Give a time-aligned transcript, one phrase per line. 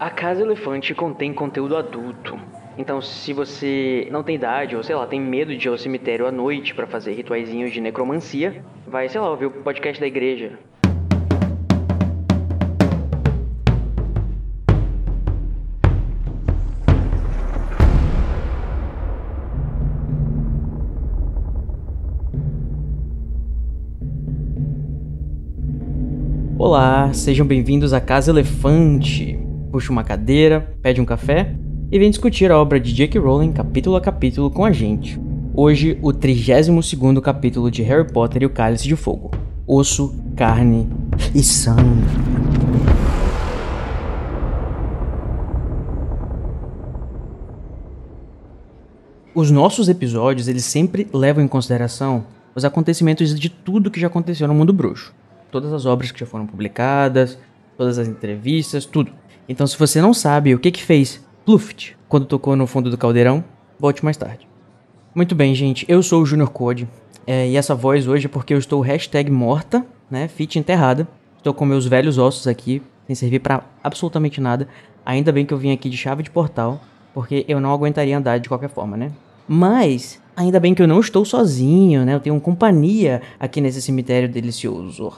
[0.00, 2.38] A Casa Elefante contém conteúdo adulto.
[2.78, 6.24] Então, se você não tem idade ou sei lá, tem medo de ir ao cemitério
[6.24, 10.56] à noite para fazer rituaizinhos de necromancia, vai, sei lá, ouvir o podcast da igreja.
[26.56, 29.47] Olá, sejam bem-vindos à Casa Elefante.
[29.78, 31.54] Puxa uma cadeira, pede um café
[31.88, 33.20] e vem discutir a obra de J.K.
[33.20, 35.20] Rowling capítulo a capítulo com a gente.
[35.54, 39.30] Hoje, o 32º capítulo de Harry Potter e o Cálice de Fogo.
[39.64, 40.88] Osso, carne
[41.32, 42.02] e sangue.
[49.32, 54.48] Os nossos episódios, eles sempre levam em consideração os acontecimentos de tudo que já aconteceu
[54.48, 55.14] no mundo bruxo.
[55.52, 57.38] Todas as obras que já foram publicadas,
[57.76, 59.12] todas as entrevistas, tudo.
[59.48, 62.98] Então, se você não sabe o que que fez Pluft quando tocou no fundo do
[62.98, 63.42] caldeirão,
[63.80, 64.46] volte mais tarde.
[65.14, 65.86] Muito bem, gente.
[65.88, 66.86] Eu sou o Junior Code.
[67.26, 68.84] É, e essa voz hoje é porque eu estou
[69.30, 70.28] morta, né?
[70.28, 71.08] Fit enterrada.
[71.38, 74.68] Estou com meus velhos ossos aqui, sem servir para absolutamente nada.
[75.04, 76.80] Ainda bem que eu vim aqui de chave de portal,
[77.14, 79.12] porque eu não aguentaria andar de qualquer forma, né?
[79.46, 82.14] Mas, ainda bem que eu não estou sozinho, né?
[82.14, 85.10] Eu tenho companhia aqui nesse cemitério delicioso.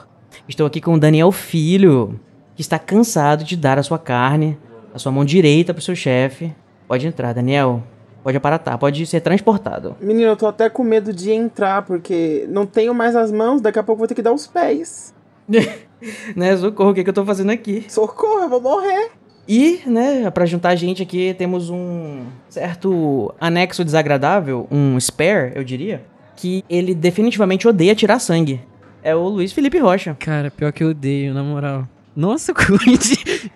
[0.47, 2.17] Estou aqui com o Daniel Filho,
[2.61, 4.55] que está cansado de dar a sua carne,
[4.93, 6.53] a sua mão direita pro seu chefe.
[6.87, 7.81] Pode entrar, Daniel.
[8.23, 9.95] Pode aparatar, pode ser transportado.
[9.99, 13.79] Menino, eu tô até com medo de entrar, porque não tenho mais as mãos, daqui
[13.79, 15.11] a pouco vou ter que dar os pés.
[16.35, 17.83] né, socorro, o que, que eu tô fazendo aqui?
[17.89, 19.09] Socorro, eu vou morrer.
[19.47, 25.63] E, né, pra juntar a gente aqui, temos um certo anexo desagradável, um spare, eu
[25.63, 26.03] diria,
[26.35, 28.61] que ele definitivamente odeia tirar sangue.
[29.01, 30.15] É o Luiz Felipe Rocha.
[30.19, 31.87] Cara, pior que eu odeio, na moral.
[32.15, 33.49] Nossa, Cuide.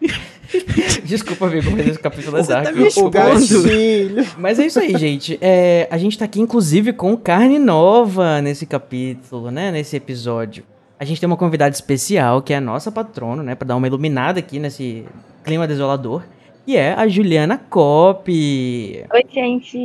[1.03, 2.65] Desculpa, amigo, mas esse capítulo é dark.
[2.65, 4.25] tá me O gatilho.
[4.37, 5.37] Mas é isso aí, gente.
[5.41, 9.71] É, a gente tá aqui, inclusive, com carne nova nesse capítulo, né?
[9.71, 10.63] Nesse episódio.
[10.97, 13.55] A gente tem uma convidada especial, que é a nossa patrona, né?
[13.55, 15.03] Pra dar uma iluminada aqui nesse
[15.43, 16.23] clima desolador.
[16.65, 18.31] E é a Juliana Cop.
[18.31, 19.77] Oi, gente.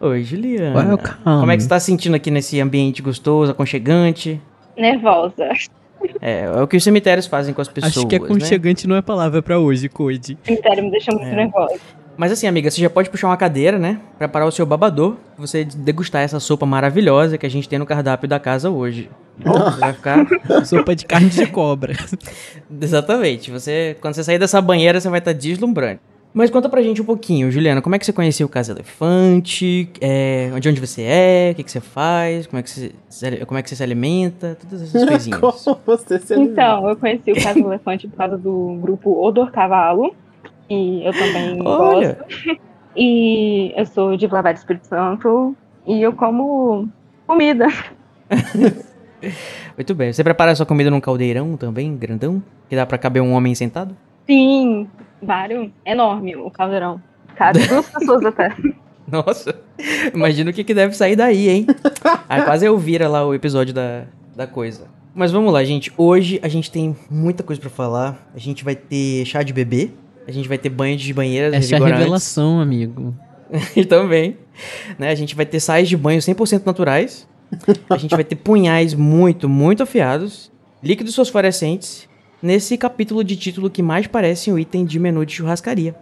[0.00, 0.90] Oi, Juliana.
[0.90, 1.16] Welcome.
[1.24, 4.40] Como é que você tá se sentindo aqui nesse ambiente gostoso, aconchegante?
[4.76, 5.48] Nervosa.
[6.20, 8.24] É, é o que os cemitérios fazem com as pessoas, Acho que né?
[8.24, 10.38] aconchegante não é palavra pra hoje, Code.
[10.42, 11.34] Cemitério me deixa muito É.
[11.36, 11.74] nervosa.
[12.16, 13.98] Mas assim, amiga, você já pode puxar uma cadeira, né?
[14.16, 17.84] Preparar o seu babador, pra você degustar essa sopa maravilhosa que a gente tem no
[17.84, 19.10] cardápio da casa hoje.
[19.36, 20.26] Você vai ficar.
[20.64, 21.92] Sopa de carne de cobra.
[22.80, 23.50] Exatamente.
[23.50, 26.00] Você, quando você sair dessa banheira, você vai estar deslumbrante.
[26.36, 29.88] Mas conta pra gente um pouquinho, Juliana, como é que você conheceu o Casa Elefante?
[30.00, 31.50] É, de onde você é?
[31.52, 32.48] O que, que você faz?
[32.48, 34.58] Como é que você, se- como é que você se alimenta?
[34.60, 35.38] Todas essas coisinhas.
[35.40, 40.12] Como você se Então, eu conheci o Caso Elefante por causa do grupo Odor Cavalo.
[40.68, 42.18] E eu também Olha.
[42.18, 42.58] gosto.
[42.96, 45.54] E eu sou de Lavar do Espírito Santo.
[45.86, 46.88] E eu como
[47.28, 47.66] comida.
[49.76, 50.12] Muito bem.
[50.12, 52.42] Você prepara a sua comida num caldeirão também, grandão?
[52.68, 53.96] Que dá pra caber um homem sentado?
[54.26, 54.88] Sim,
[55.24, 55.70] vários.
[55.84, 57.00] Enorme o caldeirão.
[57.36, 58.54] Cabe duas pessoas até.
[59.06, 59.54] Nossa,
[60.14, 61.66] imagina o que, que deve sair daí, hein?
[62.28, 64.04] Aí quase eu vira lá o episódio da,
[64.34, 64.86] da coisa.
[65.14, 65.92] Mas vamos lá, gente.
[65.96, 68.30] Hoje a gente tem muita coisa pra falar.
[68.34, 69.90] A gente vai ter chá de bebê.
[70.26, 73.14] A gente vai ter banho de banheiras Essa é a revelação, amigo.
[73.76, 74.38] E também.
[74.98, 75.10] Né?
[75.10, 77.28] A gente vai ter sais de banho 100% naturais.
[77.88, 80.50] A gente vai ter punhais muito, muito afiados.
[80.82, 82.08] Líquidos fosforescentes.
[82.44, 85.94] Nesse capítulo de título que mais parece um item de menu de churrascaria.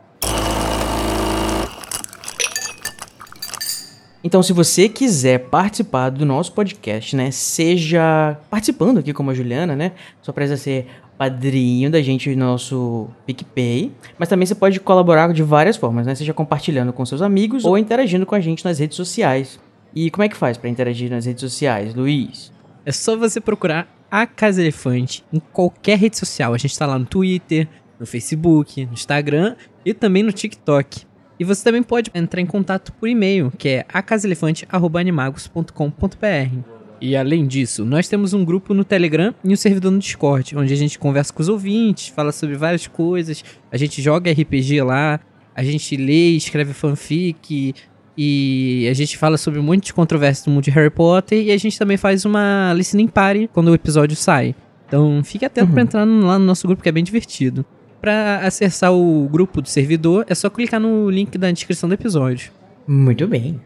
[4.25, 9.77] Então, se você quiser participar do nosso podcast, né, seja participando aqui como a Juliana,
[9.77, 15.33] né, só precisa ser padrinho da gente no nosso PicPay, mas também você pode colaborar
[15.33, 18.81] de várias formas, né, seja compartilhando com seus amigos ou interagindo com a gente nas
[18.81, 19.61] redes sociais.
[19.95, 22.51] E como é que faz pra interagir nas redes sociais, Luiz?
[22.85, 26.53] É só você procurar a Casa Elefante em qualquer rede social.
[26.53, 27.67] A gente tá lá no Twitter,
[27.99, 31.07] no Facebook, no Instagram e também no TikTok.
[31.41, 36.59] E você também pode entrar em contato por e-mail, que é acasaelefante.animagos.com.br.
[37.01, 40.75] E além disso, nós temos um grupo no Telegram e um servidor no Discord, onde
[40.75, 43.43] a gente conversa com os ouvintes, fala sobre várias coisas,
[43.73, 45.19] a gente joga RPG lá,
[45.55, 47.75] a gente lê escreve fanfic,
[48.17, 51.51] e a gente fala sobre um monte de controvérsia do mundo de Harry Potter, e
[51.51, 54.55] a gente também faz uma listening party quando o episódio sai.
[54.87, 57.65] Então fique atento pra entrar no- lá no nosso grupo, que é bem divertido.
[58.01, 62.51] Pra acessar o grupo do servidor, é só clicar no link da descrição do episódio.
[62.87, 63.61] Muito bem.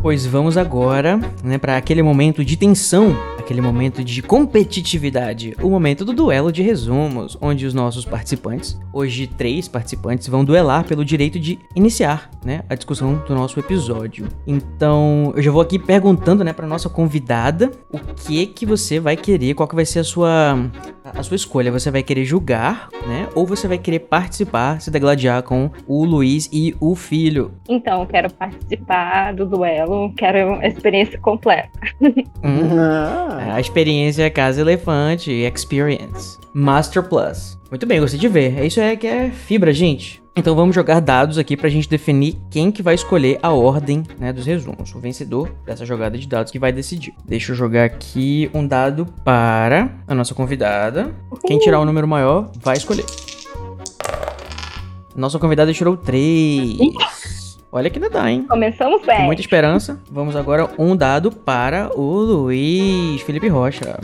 [0.00, 3.14] Pois vamos agora, né, para aquele momento de tensão,
[3.48, 9.26] aquele momento de competitividade, o momento do duelo de resumos, onde os nossos participantes, hoje
[9.26, 14.28] três participantes, vão duelar pelo direito de iniciar, né, a discussão do nosso episódio.
[14.46, 19.16] Então, eu já vou aqui perguntando, né, para nossa convidada, o que que você vai
[19.16, 20.58] querer, qual que vai ser a sua
[21.14, 21.72] a sua escolha.
[21.72, 26.48] Você vai querer julgar, né, ou você vai querer participar, se degladiar com o Luiz
[26.52, 27.52] e o filho.
[27.68, 31.70] Então, quero participar do duelo, quero a experiência completa.
[32.00, 32.68] Hum,
[33.40, 36.38] Ah, a experiência é Casa Elefante Experience.
[36.52, 37.56] Master Plus.
[37.70, 38.58] Muito bem, gostei de ver.
[38.58, 40.20] É Isso é que é fibra, gente.
[40.34, 44.32] Então vamos jogar dados aqui pra gente definir quem que vai escolher a ordem né,
[44.32, 44.92] dos resumos.
[44.92, 47.14] O vencedor dessa jogada de dados que vai decidir.
[47.24, 51.14] Deixa eu jogar aqui um dado para a nossa convidada.
[51.46, 53.04] Quem tirar o número maior vai escolher.
[55.14, 56.78] Nossa convidada tirou 3.
[57.70, 58.46] Olha que ainda dá, hein?
[58.48, 59.24] Começamos Com bem.
[59.26, 60.00] muita esperança.
[60.10, 63.98] Vamos agora um dado para o Luiz Felipe Rocha.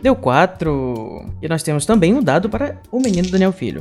[0.00, 1.24] Deu 4.
[1.42, 3.80] E nós temos também um dado para o menino Daniel Filho.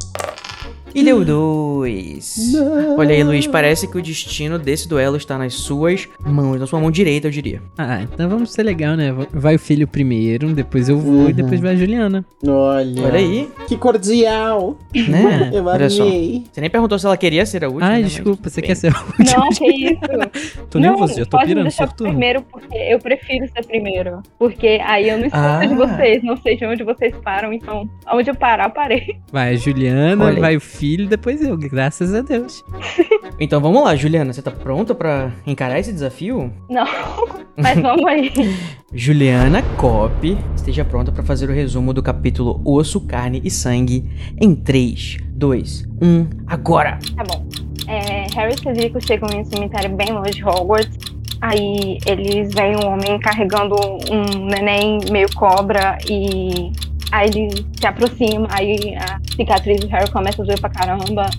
[0.94, 2.54] E deu 2.
[2.98, 6.80] Olha aí, Luiz, parece que o destino desse duelo está nas suas mãos, na sua
[6.80, 7.62] mão direita, eu diria.
[7.78, 9.12] Ah, então vamos ser legal, né?
[9.32, 12.24] Vai o filho primeiro, depois eu vou e depois vai a Juliana.
[12.48, 13.04] olha.
[13.04, 14.78] Olha aí, Que cordial.
[14.94, 15.52] né?
[15.54, 16.04] Eu Olha só.
[16.04, 16.44] amei.
[16.52, 17.86] Você nem perguntou se ela queria ser a última.
[17.86, 18.02] Ai, né?
[18.04, 18.68] Mas desculpa, tudo você bem.
[18.68, 19.40] quer ser a última?
[19.40, 20.64] Não, que isso.
[20.70, 22.10] Tô não, nervoso, já tô pode me pirando, deixar sortudo.
[22.10, 24.22] primeiro, porque eu prefiro ser primeiro.
[24.40, 25.66] Porque aí eu não escuto Ah.
[25.66, 29.16] de vocês, não sei de onde vocês param, então onde eu parar, eu parei.
[29.32, 32.64] Vai a Juliana, vai o filho, depois eu, graças a Deus.
[33.40, 36.54] Então vamos lá, Juliana, você tá pronta pra encarar esse desafio?
[36.70, 36.86] Não,
[37.58, 38.32] mas vamos aí.
[38.94, 44.08] Juliana Cop, esteja pronta para fazer o resumo do capítulo Osso, Carne e Sangue
[44.40, 47.00] em 3, 2, 1, agora!
[47.16, 47.46] Tá bom.
[47.88, 50.98] É, Harry e Cedrico chegam em um cemitério bem longe de Hogwarts.
[51.42, 53.76] Aí eles veem um homem carregando
[54.12, 56.72] um neném meio cobra e
[57.14, 61.30] aí ele se aproxima, aí a cicatriz do Harry começa a doer pra caramba.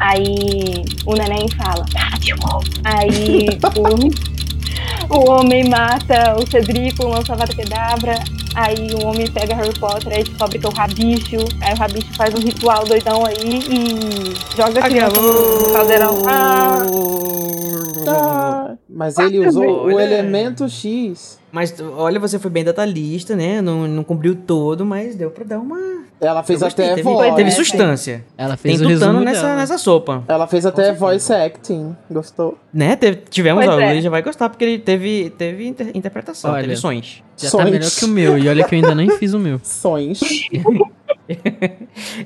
[0.00, 3.48] Aí o neném fala, "Bate o ovo." Aí
[5.08, 8.14] o, o homem mata o Cedrico, lança a kedavra.
[8.54, 11.36] Aí o homem pega Harry Potter e descobre que é o rabicho.
[11.60, 16.22] Aí o rabicho faz um ritual doidão aí e joga a criança no caldeirão.
[16.28, 16.82] Ah,
[18.04, 18.74] Tá.
[18.88, 21.38] Mas ele usou o elemento X.
[21.52, 23.60] Mas olha, você foi bem detalhista, né?
[23.60, 26.04] Não, não cumpriu todo, mas deu pra dar uma.
[26.22, 27.34] Ela fez gostei, até teve, voz.
[27.34, 28.24] teve sustância.
[28.38, 29.56] Ela fez Tem o tutano resumo nessa, dela.
[29.56, 30.22] nessa sopa.
[30.28, 31.96] Ela fez até voice acting.
[32.08, 32.56] Gostou?
[32.72, 32.94] Né?
[32.94, 33.90] Teve- tivemos, Pois ó, o é.
[33.92, 36.62] Luiz já vai gostar, porque ele teve, teve inter- interpretação, Olha.
[36.62, 37.22] teve sons.
[37.36, 37.64] Já Sonhos.
[37.66, 39.58] tá melhor que o meu, e olha que eu ainda nem fiz o meu.
[39.64, 40.20] Sonhos.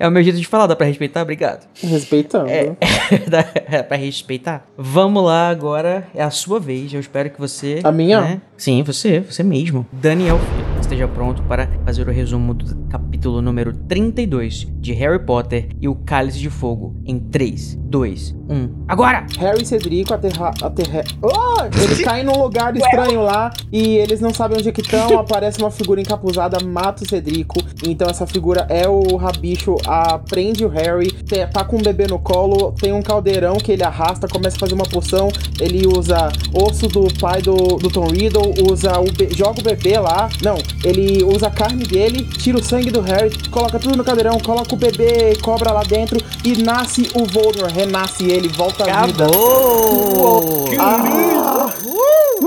[0.00, 1.22] É o meu jeito de falar, dá pra respeitar?
[1.22, 1.66] Obrigado.
[1.80, 2.46] Respeitando.
[3.28, 4.66] Dá pra respeitar?
[4.76, 6.92] Vamos lá, agora é a sua vez.
[6.92, 7.80] Eu espero que você.
[7.84, 8.20] A minha?
[8.20, 8.40] né?
[8.56, 9.86] Sim, você, você mesmo.
[9.92, 15.68] Daniel Filho, esteja pronto para fazer o resumo do capítulo número 32 de Harry Potter
[15.80, 18.84] e o Cálice de Fogo em 3, 2, 1.
[18.86, 19.26] Agora!
[19.38, 20.52] Harry e Cedrico aterra...
[20.62, 21.04] aterra...
[21.20, 21.62] Oh!
[21.82, 25.18] Eles caem num lugar estranho lá e eles não sabem onde é que estão.
[25.18, 27.60] Aparece uma figura encapuzada, mata o Cedrico.
[27.84, 31.10] Então essa figura é o rabicho, a, prende o Harry,
[31.52, 34.74] tá com um bebê no colo, tem um caldeirão que ele arrasta, começa a fazer
[34.74, 35.28] uma poção.
[35.60, 39.98] Ele usa osso do pai do, do Tom Riddle, usa o be- joga o bebê
[39.98, 40.28] lá.
[40.44, 44.38] Não, ele usa a carne dele, tira o sangue do Harry, coloca tudo no caldeirão,
[44.38, 49.24] coloca o bebê cobra lá dentro e nasce o Voldemort, renasce ele, volta à vida.
[49.24, 50.64] Acabou!
[50.78, 51.72] Ah!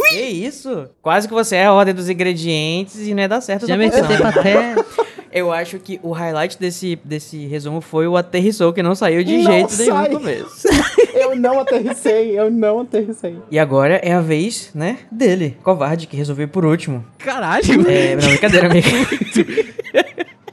[0.10, 0.88] Que isso?
[1.02, 3.90] Quase que você é a ordem dos ingredientes e não ia dar certo Já me
[3.90, 4.76] pra até.
[5.32, 9.38] Eu acho que o highlight desse, desse resumo foi o aterrissou que não saiu de
[9.38, 10.68] Não jeito nenhum no começo.
[11.14, 13.38] Eu não aterrissei, eu não aterrissei.
[13.52, 17.04] E agora é a vez, né, dele, covarde, que resolveu por último.
[17.18, 17.88] Caralho!
[17.90, 18.88] É, não, brincadeira, amigo.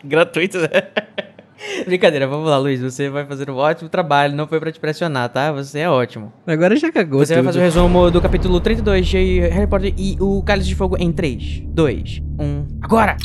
[0.05, 0.69] Gratuito, né?
[1.87, 2.81] Brincadeira, vamos lá, Luiz.
[2.81, 4.35] Você vai fazer um ótimo trabalho.
[4.35, 5.53] Não foi pra te pressionar, tá?
[5.53, 6.33] Você é ótimo.
[6.47, 7.47] Agora já cagou Você vai tudo.
[7.53, 11.13] fazer o resumo do capítulo 32 de Harry Potter e o Cálice de Fogo em
[11.13, 12.67] 3, 2, 1.
[12.83, 13.17] Agora!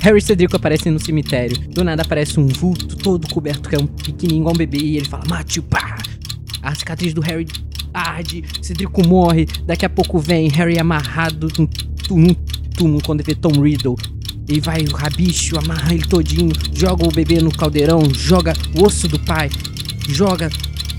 [0.00, 1.56] Harry e Cedrico aparecem no cemitério.
[1.70, 4.96] Do nada aparece um vulto todo coberto, que é um pequenininho igual um bebê, e
[4.96, 5.98] ele fala, mate-o, pá!
[6.62, 7.46] A cicatriz do Harry
[7.96, 11.48] arde, Cedrico morre, daqui a pouco vem Harry amarrado
[12.10, 12.34] num,
[12.76, 13.96] túmulo quando vê Tom Riddle.
[14.48, 19.08] E vai o rabicho, amarra ele todinho, joga o bebê no caldeirão, joga o osso
[19.08, 19.50] do pai,
[20.08, 20.50] joga,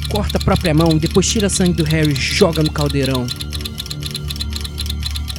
[0.10, 3.26] corta a própria mão, depois tira sangue do Harry, joga no caldeirão.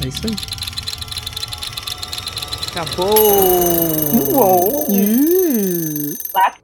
[0.03, 0.58] É isso aí.
[2.79, 3.11] Acabou!
[4.31, 4.85] Uou.
[4.89, 6.15] Hum.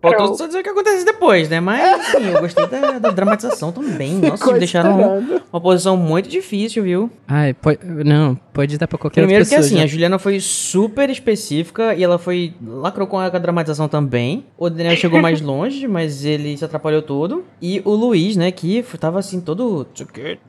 [0.01, 1.60] Faltou só dizer o que acontece depois, né?
[1.60, 4.13] Mas, assim, eu gostei da, da dramatização também.
[4.20, 5.41] Nossa, me deixaram esperando.
[5.51, 7.10] uma posição muito difícil, viu?
[7.27, 9.77] Ai, pode, não, pode dar pra qualquer Primeiro outra que pessoa.
[9.77, 9.91] assim, a já.
[9.91, 12.53] Juliana foi super específica e ela foi.
[12.65, 14.46] lacrou com a, com a dramatização também.
[14.58, 17.44] O Daniel chegou mais longe, mas ele se atrapalhou todo.
[17.62, 19.88] E o Luiz, né, que tava assim, todo.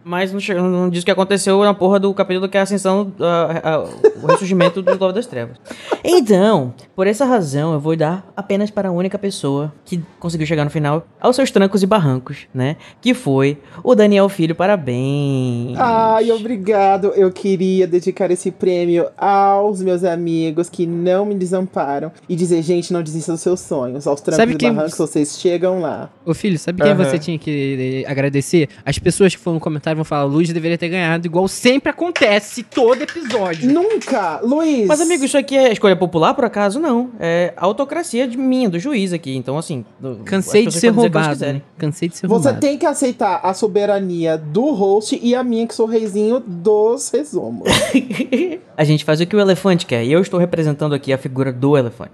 [0.05, 2.63] Mas não, chegou, não disse o que aconteceu na porra do capítulo que é a
[2.65, 3.79] ascensão, a- a-
[4.23, 5.57] o ressurgimento do Love das Trevas.
[6.05, 10.65] Então, por essa razão, eu vou dar apenas para a única pessoa que conseguiu chegar
[10.65, 12.77] no final aos seus trancos e barrancos, né?
[13.01, 14.55] Que foi o Daniel Filho.
[14.55, 15.77] Parabéns.
[15.79, 17.09] Ai, obrigado.
[17.15, 22.93] Eu queria dedicar esse prêmio aos meus amigos que não me desamparam e dizer, gente,
[22.93, 24.07] não desista dos seus sonhos.
[24.07, 26.11] Aos trancos Sabe e quem- barrancos, vocês chegam lá.
[26.25, 27.05] Ô filho, sabe quem Aham.
[27.05, 28.69] você tinha que eh, agradecer?
[28.85, 32.63] As pessoas que foram no comentário vão falar, Luiz deveria ter ganhado, igual sempre acontece
[32.63, 33.73] todo episódio.
[33.73, 34.41] Nunca!
[34.43, 34.87] Luiz!
[34.87, 36.79] Mas, amigo, isso aqui é escolha popular, por acaso?
[36.81, 37.11] Não.
[37.19, 39.37] É autocracia de minha, do juiz aqui.
[39.37, 39.85] Então, assim.
[40.01, 41.63] do- Cansei de ser roubado.
[41.79, 42.61] Cansei de ser Você roubado.
[42.61, 47.69] tem que aceitar a soberania do host e a minha, que sou reizinho dos resumos.
[48.77, 50.05] A gente faz o que o elefante quer.
[50.05, 52.13] E eu estou representando aqui a figura do elefante.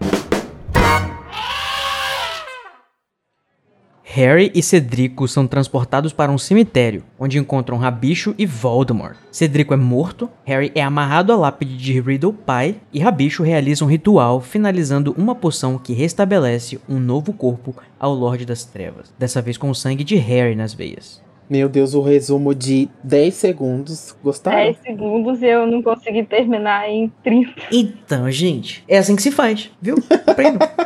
[4.15, 9.17] Harry e Cedrico são transportados para um cemitério, onde encontram Rabicho e Voldemort.
[9.31, 13.89] Cedrico é morto, Harry é amarrado à lápide de Riddle pai e Rabicho realiza um
[13.89, 19.57] ritual, finalizando uma poção que restabelece um novo corpo ao Lorde das Trevas, dessa vez
[19.57, 21.23] com o sangue de Harry nas veias.
[21.53, 24.17] Meu Deus, o resumo de 10 segundos.
[24.25, 24.57] Gostaram?
[24.57, 27.51] 10 segundos e eu não consegui terminar em 30.
[27.71, 29.97] Então, gente, é assim que se faz, viu?
[30.27, 30.67] Aprendam.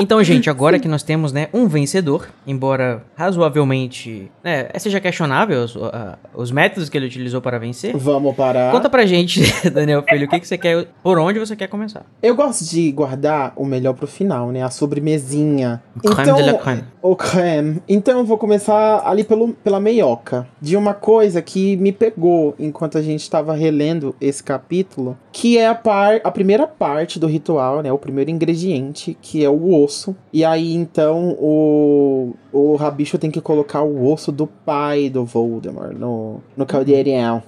[0.00, 5.76] Então, gente, agora que nós temos, né, um vencedor, embora razoavelmente, né, seja questionável os,
[5.76, 7.96] a- os métodos que ele utilizou para vencer.
[7.96, 8.72] Vamos parar.
[8.72, 12.04] Conta pra gente, Daniel Filho, o que, que você quer, por onde você quer começar?
[12.20, 14.64] Eu gosto de guardar o melhor pro final, né?
[14.64, 15.80] A sobremesinha.
[16.02, 16.84] Crème de la crème.
[17.00, 17.80] O creme.
[17.88, 20.46] Então eu vou começar ali pelo, pela meioca.
[20.60, 25.16] De uma coisa que me pegou enquanto a gente tava relendo esse capítulo.
[25.32, 27.92] Que é a, par, a primeira parte do ritual, né?
[27.92, 30.14] O primeiro ingrediente, que é o osso.
[30.32, 35.92] E aí então o, o Rabicho tem que colocar o osso do pai do Voldemort
[35.96, 37.42] no, no caldeirão.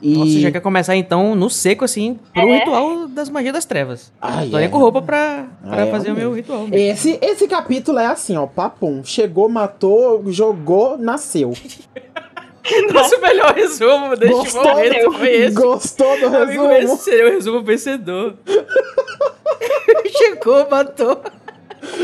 [0.00, 0.14] E...
[0.16, 2.58] Nossa, já quer começar então no seco, assim, pro É.
[2.58, 4.12] ritual das magias das trevas.
[4.20, 4.68] Ai, Tô nem é.
[4.68, 6.36] com roupa pra, pra Ah, é, fazer o meu mesmo.
[6.36, 6.66] ritual.
[6.72, 9.02] Esse, esse capítulo é assim, ó, papum.
[9.04, 11.52] Chegou, matou, jogou, nasceu.
[12.92, 14.64] Nossa, o melhor resumo deste Gostou?
[14.64, 15.54] momento foi esse.
[15.54, 16.94] Gostou do Amigo, resumo?
[16.94, 18.34] esse seria o resumo vencedor.
[20.18, 21.22] Chegou, matou.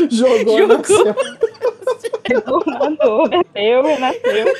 [0.09, 0.77] Jogou, Jogou.
[0.77, 1.15] nasceu.
[2.79, 4.53] Mandou, nasceu, nasceu.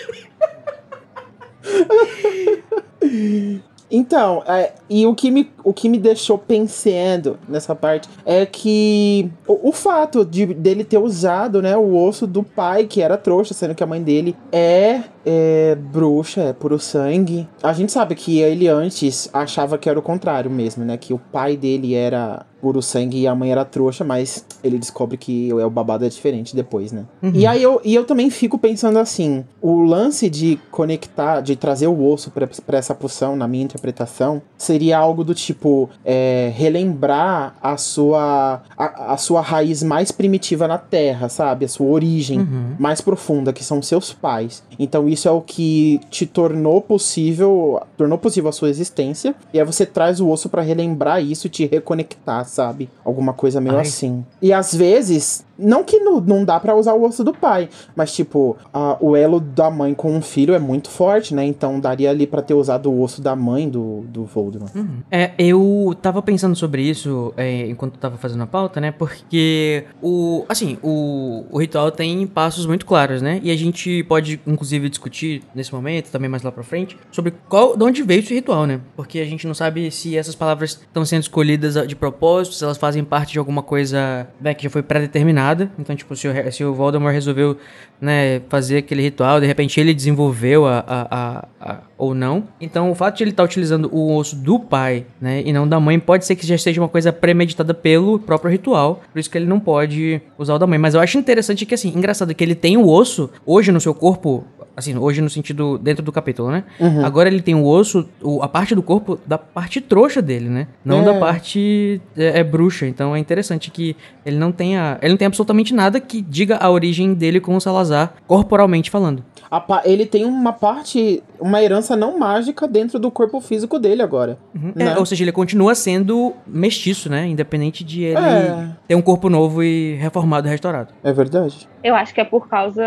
[3.95, 9.29] Então, é, e o que, me, o que me deixou pensando nessa parte é que
[9.47, 13.53] o, o fato de, dele ter usado né, o osso do pai, que era trouxa,
[13.53, 17.47] sendo que a mãe dele é, é bruxa, é puro sangue.
[17.62, 20.97] A gente sabe que ele antes achava que era o contrário mesmo, né?
[20.97, 25.17] Que o pai dele era puro sangue e a mãe era trouxa, mas ele descobre
[25.17, 27.03] que é o babado é diferente depois, né?
[27.34, 31.88] E aí eu, e eu também fico pensando assim, o lance de conectar, de trazer
[31.88, 37.55] o osso pra pra essa poção, na minha interpretação, seria algo do tipo é, relembrar
[37.62, 41.65] a sua a, a sua raiz mais primitiva na Terra, sabe?
[41.65, 42.75] A sua origem Uhum.
[42.79, 44.63] mais profunda, que são seus pais.
[44.79, 49.36] Então isso é o que te tornou possível, tornou possível a sua existência.
[49.53, 52.88] E aí você traz o osso pra relembrar isso e te reconectar, sabe?
[53.03, 53.81] Alguma coisa meio Ai.
[53.81, 54.24] assim.
[54.41, 58.13] E às vezes, não que não, não dá pra usar o osso do pai, mas
[58.13, 61.46] tipo, a- o elo da mãe com um filho é muito forte, né?
[61.46, 64.72] Então daria ali pra ter usado o osso da mãe do, do Voldemort.
[65.12, 68.91] É, eu tava pensando sobre isso é, enquanto tava fazendo a pauta, né?
[68.91, 70.43] Porque o.
[70.50, 73.39] Assim, o, o ritual tem passos muito claros, né?
[73.43, 77.75] E a gente pode, inclusive, discutir nesse momento, também mais lá pra frente, sobre qual,
[77.77, 78.79] de onde veio esse ritual, né?
[78.96, 82.77] Porque a gente não sabe se essas palavras estão sendo escolhidas de propósito, se elas
[82.77, 85.52] fazem parte de alguma coisa né, que já foi pré-determinada.
[85.77, 87.57] Então, tipo, se o, se o Voldemort resolveu
[88.03, 92.43] né, fazer aquele ritual, de repente ele desenvolveu a, a, a- a- ou não.
[92.60, 95.79] Então, o fato de ele estar utilizando o osso do pai, né, e não da
[95.79, 99.01] mãe, pode ser que já seja uma coisa premeditada pelo próprio ritual.
[99.13, 100.77] Por isso que ele não pode usar o da mãe.
[100.77, 103.93] Mas eu acho interessante que, assim, engraçado que ele tem o osso hoje no seu
[103.93, 104.43] corpo.
[104.75, 106.63] Assim, hoje no sentido dentro do capítulo, né?
[107.05, 110.67] Agora ele tem o osso, o- a parte do corpo da parte trouxa dele, né?
[110.83, 111.05] Não É.
[111.05, 112.88] da parte é, é bruxa.
[112.88, 113.95] Então é interessante que
[114.25, 114.98] ele não tenha.
[115.00, 117.92] Ele não tem absolutamente nada que diga a origem dele com o Salazar,
[118.27, 119.23] corporalmente falando.
[119.51, 124.01] a pa- ele tem uma parte, uma herança não mágica dentro do corpo físico dele
[124.01, 124.38] agora.
[124.75, 124.97] É, né?
[124.97, 127.27] ou seja, ele continua sendo mestiço, né?
[127.27, 128.69] Independente de ele É.
[128.88, 130.91] ter um corpo novo e reformado e restaurado.
[131.03, 131.67] É verdade.
[131.83, 132.83] Eu acho que é por causa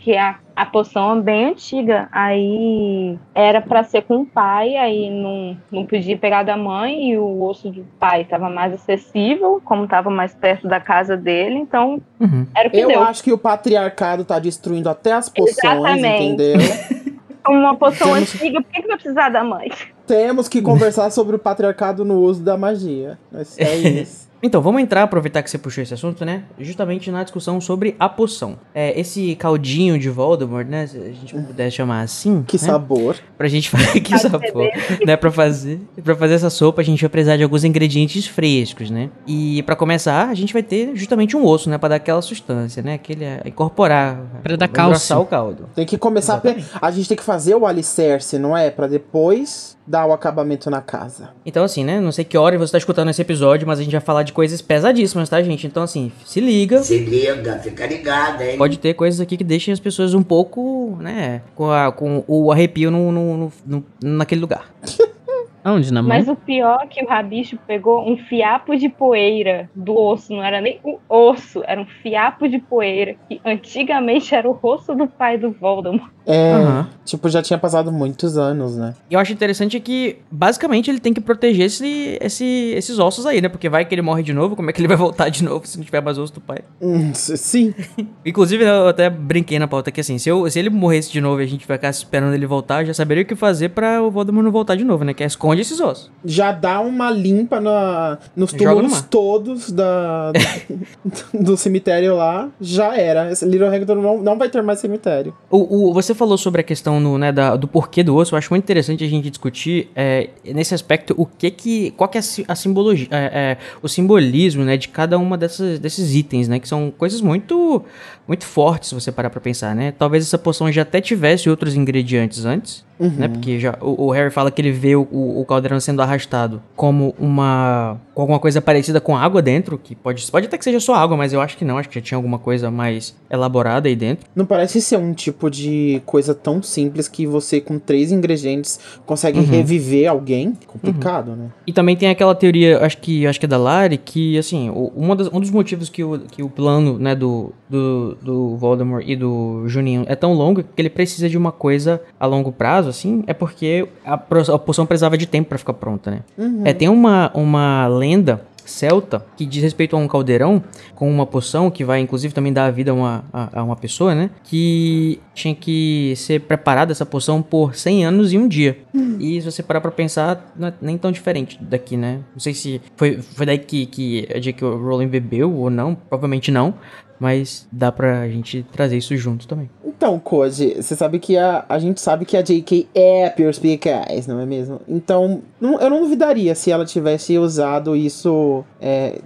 [0.00, 2.08] que a, a poção é bem antiga.
[2.12, 7.18] Aí era pra ser com o pai, aí não, não podia pegar da mãe e
[7.18, 12.00] o osso do pai estava mais acessível, como estava mais perto da casa dele, então
[12.20, 12.46] Uhum.
[12.54, 13.02] era o que Eu deu.
[13.02, 16.24] acho que o patriarcado tá destruindo até as poções, Exatamente.
[16.24, 16.56] entendeu?
[17.48, 19.70] Uma poção Temos- antiga, por que, que vai precisar da mãe?
[20.06, 23.18] Temos que conversar sobre o patriarcado no uso da magia.
[23.32, 24.29] É é isso.
[24.42, 26.44] Então, vamos entrar, aproveitar que você puxou esse assunto, né?
[26.58, 28.58] Justamente na discussão sobre a poção.
[28.74, 30.86] É, esse caldinho de Voldemort, né?
[30.86, 32.42] Se a gente puder chamar assim.
[32.46, 32.62] Que né?
[32.62, 33.16] sabor.
[33.36, 34.00] Pra gente fazer.
[34.00, 34.70] que sabor.
[35.04, 35.16] né?
[35.16, 39.10] Pra fazer, pra fazer essa sopa, a gente vai precisar de alguns ingredientes frescos, né?
[39.26, 41.76] E pra começar, a gente vai ter justamente um osso, né?
[41.76, 42.94] Pra dar aquela sustância, né?
[42.94, 43.24] Aquele.
[43.44, 44.20] Incorporar.
[44.42, 45.18] Pra dar cálcio.
[45.18, 45.68] o caldo.
[45.74, 46.40] Tem que começar.
[46.80, 48.70] A, a gente tem que fazer o alicerce, não é?
[48.70, 51.30] Pra depois dar o acabamento na casa.
[51.44, 51.98] Então, assim, né?
[51.98, 54.32] Não sei que hora você tá escutando esse episódio, mas a gente vai falar de
[54.32, 55.66] coisas pesadíssimas, tá, gente?
[55.66, 56.80] Então, assim, se liga.
[56.82, 58.56] Se liga, fica ligado, hein?
[58.56, 61.42] Pode ter coisas aqui que deixem as pessoas um pouco, né?
[61.56, 64.70] Com, a- com o arrepio no, no- no- no- naquele lugar.
[65.64, 65.92] Aonde?
[65.92, 66.08] Na mão?
[66.08, 70.42] Mas o pior é que o rabicho pegou um fiapo de poeira do osso, não
[70.42, 75.06] era nem o osso, era um fiapo de poeira, que antigamente era o rosto do
[75.06, 76.10] pai do Voldemort.
[76.26, 76.52] É.
[76.52, 76.88] Aham.
[77.04, 78.94] Tipo, já tinha passado muitos anos, né?
[79.10, 83.40] E eu acho interessante que, basicamente, ele tem que proteger esse, esse- esses ossos aí,
[83.40, 83.48] né?
[83.48, 85.66] Porque vai que ele morre de novo, como é que ele vai voltar de novo
[85.66, 86.58] se não tiver mais osso do pai?
[86.80, 87.74] Hum, sim.
[88.24, 91.40] Inclusive, eu até brinquei na pauta que, assim, se, eu- se ele morresse de novo
[91.40, 94.10] e a gente ficasse esperando ele voltar, eu já saberia o que fazer pra o
[94.10, 95.12] Voldemort não voltar de novo, né?
[95.14, 96.10] Que é esconde esses ossos.
[96.24, 99.02] Já dá uma limpa na, nos no túmulos mar.
[99.08, 100.32] todos da,
[101.32, 102.48] do cemitério lá.
[102.60, 103.30] Já era.
[103.32, 105.34] Esse Little Hagrid não, não vai ter mais cemitério.
[105.50, 108.34] O, o- você falou sobre a questão no, né, da- do porquê do osso.
[108.34, 112.18] Eu acho muito interessante a gente discutir é, nesse aspecto o que que qual que
[112.18, 116.58] é a simbologia, é, é, o simbolismo, né, de cada uma dessas, desses itens, né,
[116.58, 117.82] que são coisas muito
[118.26, 119.92] muito fortes se você parar pra pensar, né?
[119.92, 122.84] Talvez essa poção já até tivesse outros ingredientes antes,
[123.16, 123.28] né?
[123.28, 127.14] Porque já o, o Harry fala que ele vê o, o, caldeirão sendo arrastado como
[127.18, 130.94] uma com alguma coisa parecida com água dentro, que pode pode até que seja só
[130.94, 133.96] água, mas eu acho que não, acho que já tinha alguma coisa mais elaborada aí
[133.96, 134.26] dentro.
[134.36, 139.38] Não parece ser um tipo de coisa tão simples que você, com três ingredientes, consegue
[139.40, 139.46] Uhum.
[139.46, 140.52] reviver alguém.
[140.66, 141.46] Complicado, né?
[141.66, 144.92] E também tem aquela teoria, acho que acho que é da Lari, que assim, o-
[144.94, 149.04] uma das- um dos motivos que o, que o plano, né, do, do, do Voldemort
[149.06, 152.88] e do Juninho é tão longo que ele precisa de uma coisa a longo prazo,
[152.88, 156.20] assim, é porque a, a poção precisava de tempo pra ficar pronta, né?
[156.64, 160.62] É, tem uma, uma lenda celta que diz respeito a um caldeirão
[160.94, 163.76] com uma poção que vai inclusive também dar a vida a uma, a, a uma
[163.76, 164.30] pessoa, né?
[164.44, 168.78] Que tinha que ser preparada essa poção por 100 anos e um dia.
[169.18, 172.20] E se você parar pra pensar, não é nem tão diferente daqui, né?
[172.32, 174.66] Não sei se foi, foi daí que, que a J.K.
[174.66, 176.74] Rowling bebeu ou não, provavelmente não.
[177.20, 179.68] Mas dá pra gente trazer isso junto também.
[179.84, 184.40] Então, Koji, você sabe que a, a gente sabe que a JK é perspicaz, não
[184.40, 184.80] é mesmo?
[184.88, 189.18] Então, não- eu não duvidaria se ela tivesse usado isso é,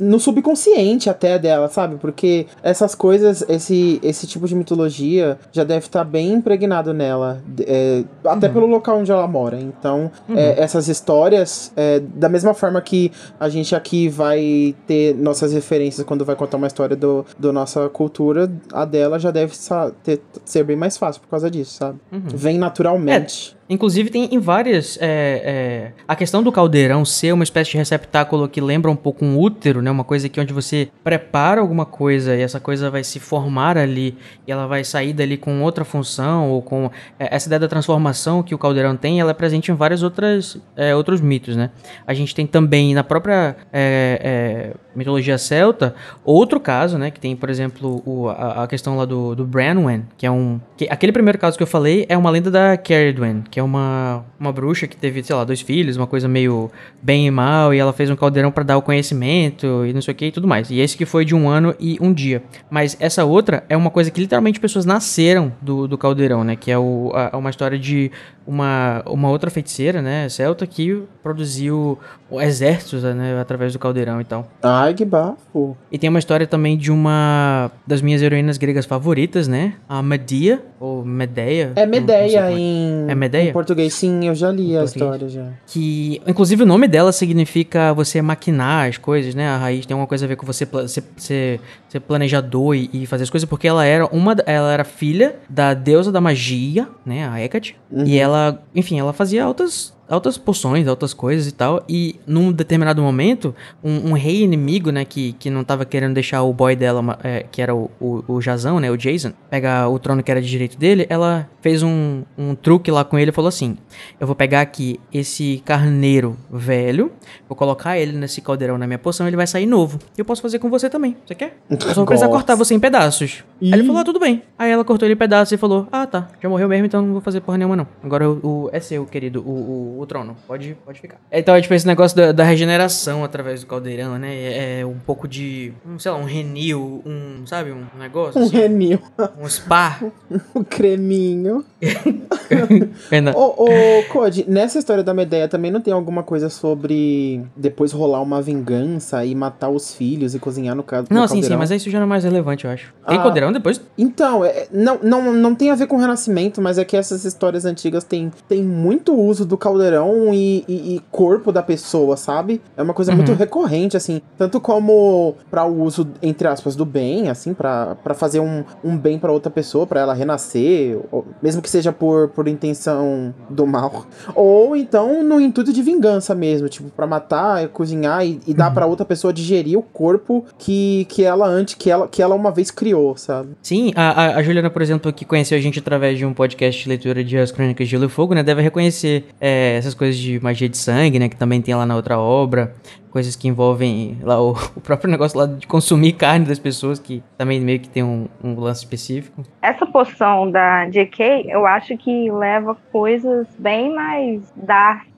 [0.00, 1.96] no subconsciente até dela, sabe?
[1.96, 8.02] Porque essas coisas, esse, esse tipo de mitologia já deve estar bem impregnado nela, é,
[8.24, 9.60] até pelo local onde ela mora.
[9.60, 15.52] Então, é, essas histórias, é, da mesma forma que a gente aqui vai ter nossas
[15.52, 19.54] referências quando vai contar uma história do, do nossa cultura, a dela já deve
[20.02, 21.98] ter- ser bem mais fácil por causa disso, sabe?
[22.36, 23.56] Vem naturalmente.
[23.70, 24.98] Inclusive tem em várias.
[25.00, 25.06] é,
[25.44, 29.38] é, a questão do caldeirão ser uma espécie de receptáculo que lembra um pouco um
[29.38, 29.90] útero, né?
[29.90, 34.16] Uma coisa que onde você prepara alguma coisa e essa coisa vai se formar ali
[34.46, 38.42] e ela vai sair dali com outra função ou com é, essa ideia da transformação
[38.42, 41.70] que o caldeirão tem, ela é presente em vários outras, é, outros mitos, né?
[42.04, 47.12] A gente tem também na própria é, é, mitologia celta outro caso, né?
[47.12, 50.60] Que tem, por exemplo, o- a, a questão lá do, do Branwen, que é um.
[50.76, 54.24] que- aquele primeiro caso que eu falei é uma lenda da Caridwen, que é uma,
[54.38, 56.70] uma bruxa que teve, sei lá, dois filhos, uma coisa meio
[57.02, 60.12] bem e mal, e ela fez um caldeirão pra dar o conhecimento e não sei
[60.12, 60.70] o que e tudo mais.
[60.70, 62.42] E esse que foi de um ano e um dia.
[62.70, 66.56] Mas essa outra é uma coisa que literalmente pessoas nasceram do, do caldeirão, né?
[66.56, 68.10] Que é o, a- uma história de
[68.46, 71.98] uma, uma outra feiticeira, né, celta, que produziu
[72.32, 74.48] exércitos, né, através do caldeirão e tal.
[74.62, 75.76] Ai, que bafo.
[75.90, 80.60] E tem uma história também de uma das minhas heroínas gregas favoritas, né, a Medea,
[80.78, 81.72] ou Medeia.
[81.76, 82.52] É não- não sei Medeia é.
[82.58, 83.50] em, É Medeia?
[83.50, 83.92] em português.
[83.94, 84.90] Sim, eu já li a português.
[84.90, 85.46] história já.
[85.66, 89.48] Que, inclusive, o nome dela significa você maquinar as coisas, né?
[89.48, 93.06] A raiz tem alguma coisa a ver com você ser, ser, ser planejador e, e
[93.06, 97.28] fazer as coisas, porque ela era uma, ela era filha da deusa da magia, né?
[97.28, 97.76] A Hecate.
[98.06, 98.29] E ela,
[98.74, 101.82] enfim, ela fazia altas, altas poções, altas coisas e tal.
[101.88, 105.04] E num determinado momento, um, um rei inimigo, né?
[105.04, 108.40] Que, que não tava querendo deixar o boy dela, é, que era o, o, o
[108.40, 108.90] Jazão, né?
[108.90, 111.06] O Jason, pegar o trono que era de direito dele.
[111.08, 113.76] Ela fez um, um truque lá com ele e falou assim:
[114.18, 117.12] Eu vou pegar aqui esse carneiro velho,
[117.48, 119.98] vou colocar ele nesse caldeirão na minha poção, ele vai sair novo.
[120.16, 121.16] E eu posso fazer com você também.
[121.26, 121.56] Você quer?
[121.70, 123.44] Eu só vou precisar cortar você em pedaços.
[123.62, 124.42] Aí ele falou: ah, tudo bem.
[124.58, 126.28] Aí ela cortou ele em pedaços e falou: Ah, tá.
[126.42, 127.86] Já morreu mesmo, então não vou fazer porra nenhuma, não.
[128.02, 130.36] Agora o, o- é seu, querido, o, o, o trono.
[130.46, 131.18] Pode, pode ficar.
[131.30, 134.34] Então é tipo esse negócio da, da regeneração através do caldeirão, né?
[134.34, 135.72] É, é um pouco de.
[135.86, 137.46] Um, sei lá, um renil, um.
[137.46, 137.72] Sabe?
[137.72, 138.40] Um negócio.
[138.40, 138.98] Um assim, renil,
[139.40, 139.98] um spa.
[140.54, 141.64] um creminho.
[143.34, 143.68] Ô, ô,
[144.10, 149.24] Code, nessa história da Medeia também não tem alguma coisa sobre depois rolar uma vingança
[149.24, 151.58] e matar os filhos e cozinhar no, ca no Não, sim, sim, caldeirão?
[151.58, 152.92] mas isso já não é mais relevante, eu acho.
[153.06, 153.22] Tem Ah.
[153.22, 153.80] caldeirão depois?
[153.96, 157.24] Então, é- não, não, não tem a ver com o Renascimento, mas é que essas
[157.24, 159.89] histórias antigas têm, têm muito uso do caldeirão
[160.32, 162.60] e, e- e corpo da pessoa, sabe?
[162.76, 163.36] É uma coisa muito Uhum.
[163.38, 164.20] recorrente, assim.
[164.38, 168.96] Tanto como para o uso, entre aspas, do bem, assim, pra pra fazer um, um
[168.96, 173.66] bem pra outra pessoa, pra ela renascer, ou- mesmo que seja por, por intenção do
[173.66, 174.06] mal.
[174.34, 178.86] Ou então no intuito de vingança mesmo, tipo, pra matar, cozinhar e, e dar pra
[178.86, 182.70] outra pessoa digerir o corpo que, que ela antes, que ela, que ela uma vez
[182.70, 183.50] criou, sabe?
[183.62, 186.82] Sim, a, a, a Juliana, por exemplo, que conheceu a gente através de um podcast
[186.82, 188.42] de leitura de As Crônicas de Gelo e Fogo, né?
[188.42, 191.28] Deve reconhecer é, essas coisas de magia de sangue, né?
[191.28, 192.74] Que também tem lá na outra obra.
[193.10, 197.22] Coisas que envolvem lá o, o próprio negócio lá de consumir carne das pessoas, que
[197.36, 199.42] também meio que tem um, um lance específico.
[199.60, 205.08] Essa poção da JK, eu acho que leva coisas bem mais dark.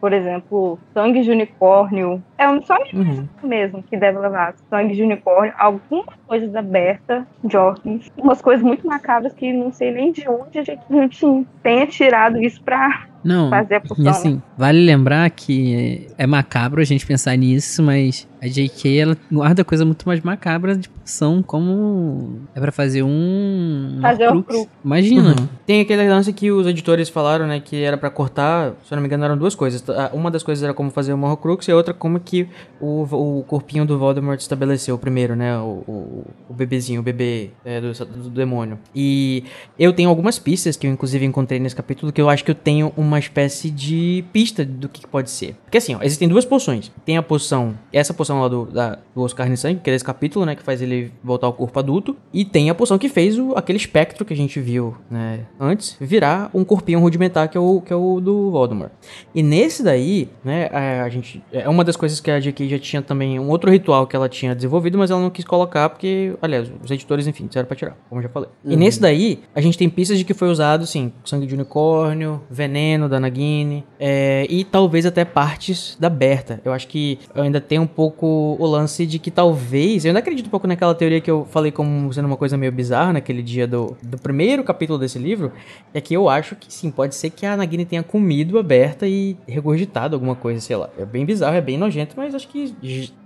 [0.00, 2.22] Por exemplo, sangue de unicórnio.
[2.38, 3.28] É um- só Uhum.
[3.42, 8.86] mesmo que deve levar sangue de unicórnio, algumas coisas da Berta, Jorkins, umas coisas muito
[8.86, 10.80] macabras que não sei nem de onde a gente
[11.62, 14.02] tenha tirado isso pra Não, fazer a poção.
[14.02, 19.16] e assim, vale lembrar que é macabro a gente pensar nisso, mas a JK ela
[19.30, 23.98] guarda coisa muito mais macabra de poção, como é pra fazer um.
[24.00, 24.58] Fazer o Horcrux.
[24.58, 24.78] Horcrux.
[24.84, 25.30] Imagina.
[25.30, 25.48] Uhum.
[25.66, 27.60] Tem aquele lance que os editores falaram, né?
[27.60, 29.84] Que era pra cortar, se eu não me engano, eram duas coisas.
[30.12, 32.48] Uma das coisas era como fazer uma Horcrux e a outra como que
[32.80, 33.02] o,
[33.38, 35.58] o corpinho do Voldemort estabeleceu primeiro, né?
[35.58, 38.78] O, o, o bebezinho, o bebê é, do, do demônio.
[38.94, 39.44] E
[39.78, 42.54] eu tenho algumas pistas que eu inclusive encontrei nesse capítulo que eu acho que eu
[42.54, 45.56] tenho uma espécie de pista do que que pode ser.
[45.64, 46.92] Porque assim, ó, existem duas poções.
[47.04, 50.04] Tem a poção, essa poção lá do, da, do osso carne sangue, que é desse
[50.04, 50.54] capítulo, né?
[50.54, 52.16] Que faz ele voltar ao corpo adulto.
[52.32, 55.46] E tem a poção que fez o, aquele espectro que a gente viu, né?
[55.58, 58.92] Antes, virar um corpinho rudimentar que é o, que é o do Voldemort.
[59.34, 60.68] E nesse daí, né?
[60.72, 61.42] A, a gente.
[61.50, 64.28] É uma das coisas que a JK já tinha também um outro ritual que ela
[64.28, 67.96] tinha desenvolvido, mas ela não quis colocar porque, aliás, os editores, enfim, disseram pra tirar,
[68.08, 68.48] como eu já falei.
[68.64, 72.42] E nesse daí, a gente tem pistas de que foi usado, sim, sangue de unicórnio,
[72.50, 76.60] veneno da Nagini, é, e talvez até partes da Berta.
[76.64, 80.04] Eu acho que ainda tenho um pouco o lance de que talvez.
[80.04, 82.72] Eu ainda acredito um pouco naquela teoria que eu falei como sendo uma coisa meio
[82.72, 85.52] bizarra naquele dia do, do primeiro capítulo desse livro.
[85.94, 89.06] É que eu acho que sim, pode ser que a Nagini tenha comido a Berta
[89.06, 90.88] e regurgitado alguma coisa, sei lá.
[90.98, 92.74] É bem bizarro, é bem nojento, mas acho que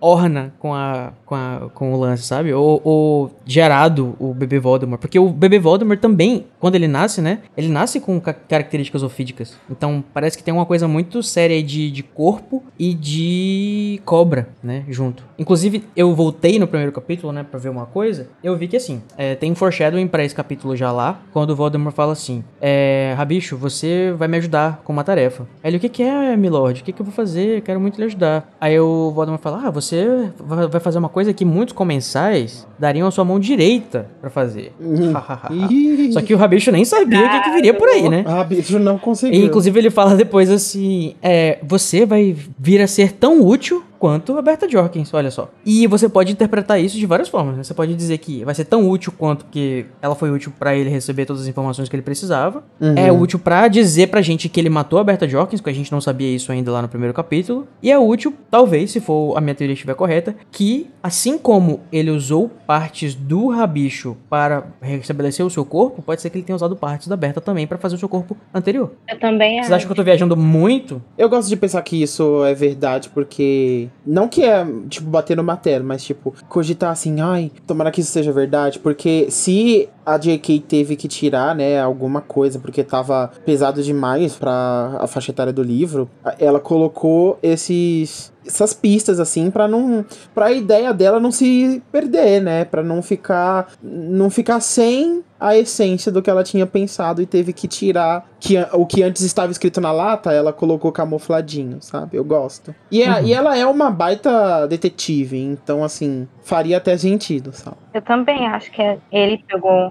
[0.00, 2.52] orna com, a, com, a, com o lance, sabe?
[2.52, 5.00] Ou, ou gerado o bebê Voldemort.
[5.00, 7.40] Porque o bebê Voldemort também, quando ele nasce, né?
[7.56, 9.56] Ele nasce com ca- características ofídicas.
[9.70, 14.83] Então parece que tem uma coisa muito séria de, de corpo e de cobra, né?
[14.88, 15.24] Junto.
[15.38, 17.44] Inclusive, eu voltei no primeiro capítulo, né?
[17.48, 18.28] Pra ver uma coisa.
[18.42, 21.20] Eu vi que assim, é, tem um foreshadowing pra esse capítulo já lá.
[21.32, 25.46] Quando o Voldemort fala assim: É, Rabicho, você vai me ajudar com uma tarefa.
[25.62, 26.80] Aí ele, o que, que é, Milord?
[26.80, 27.58] O que, que eu vou fazer?
[27.58, 28.54] Eu quero muito lhe ajudar.
[28.60, 33.10] Aí o Voldemort fala: Ah, você vai fazer uma coisa que muitos comensais dariam a
[33.10, 34.72] sua mão direita pra fazer.
[36.12, 38.24] Só que o Rabicho nem sabia o que, que viria por aí, né?
[38.26, 39.40] Ah, bicho, não conseguiu.
[39.40, 44.36] E, inclusive ele fala depois assim: é, você vai vir a ser tão útil quanto
[44.36, 45.48] a Berta Jorkins, olha só.
[45.64, 47.62] E você pode interpretar isso de várias formas, né?
[47.62, 50.90] Você pode dizer que vai ser tão útil quanto que ela foi útil para ele
[50.90, 52.62] receber todas as informações que ele precisava.
[52.78, 52.94] Uhum.
[52.98, 55.90] É útil para dizer pra gente que ele matou a Berta Jorkins, que a gente
[55.90, 57.66] não sabia isso ainda lá no primeiro capítulo.
[57.82, 62.10] E é útil, talvez, se for a minha teoria estiver correta, que assim como ele
[62.10, 66.76] usou partes do rabicho para restabelecer o seu corpo, pode ser que ele tenha usado
[66.76, 68.92] partes da Berta também para fazer o seu corpo anterior.
[69.08, 69.74] Eu também Vocês acho.
[69.76, 71.00] acham que eu tô viajando muito?
[71.16, 73.88] Eu gosto de pensar que isso é verdade, porque.
[74.06, 78.12] Não que é, tipo, bater no materno, mas, tipo, cogitar assim, ai, tomara que isso
[78.12, 83.82] seja verdade, porque se a JK teve que tirar, né, alguma coisa, porque tava pesado
[83.82, 88.32] demais pra a faixa etária do livro, a- ela colocou esses.
[88.46, 90.04] Essas pistas, assim, pra não.
[90.34, 92.66] pra ideia dela não se perder, né?
[92.66, 93.72] Pra não ficar.
[93.82, 98.58] não ficar sem a essência do que ela tinha pensado e teve que tirar que,
[98.58, 102.18] a- o que antes estava escrito na lata, ela colocou camufladinho, sabe?
[102.18, 102.74] Eu gosto.
[102.90, 107.76] E, a- e ela é uma baita detetive, então, assim, faria até sentido, sabe?
[107.94, 109.90] Eu também acho que é- ele pegou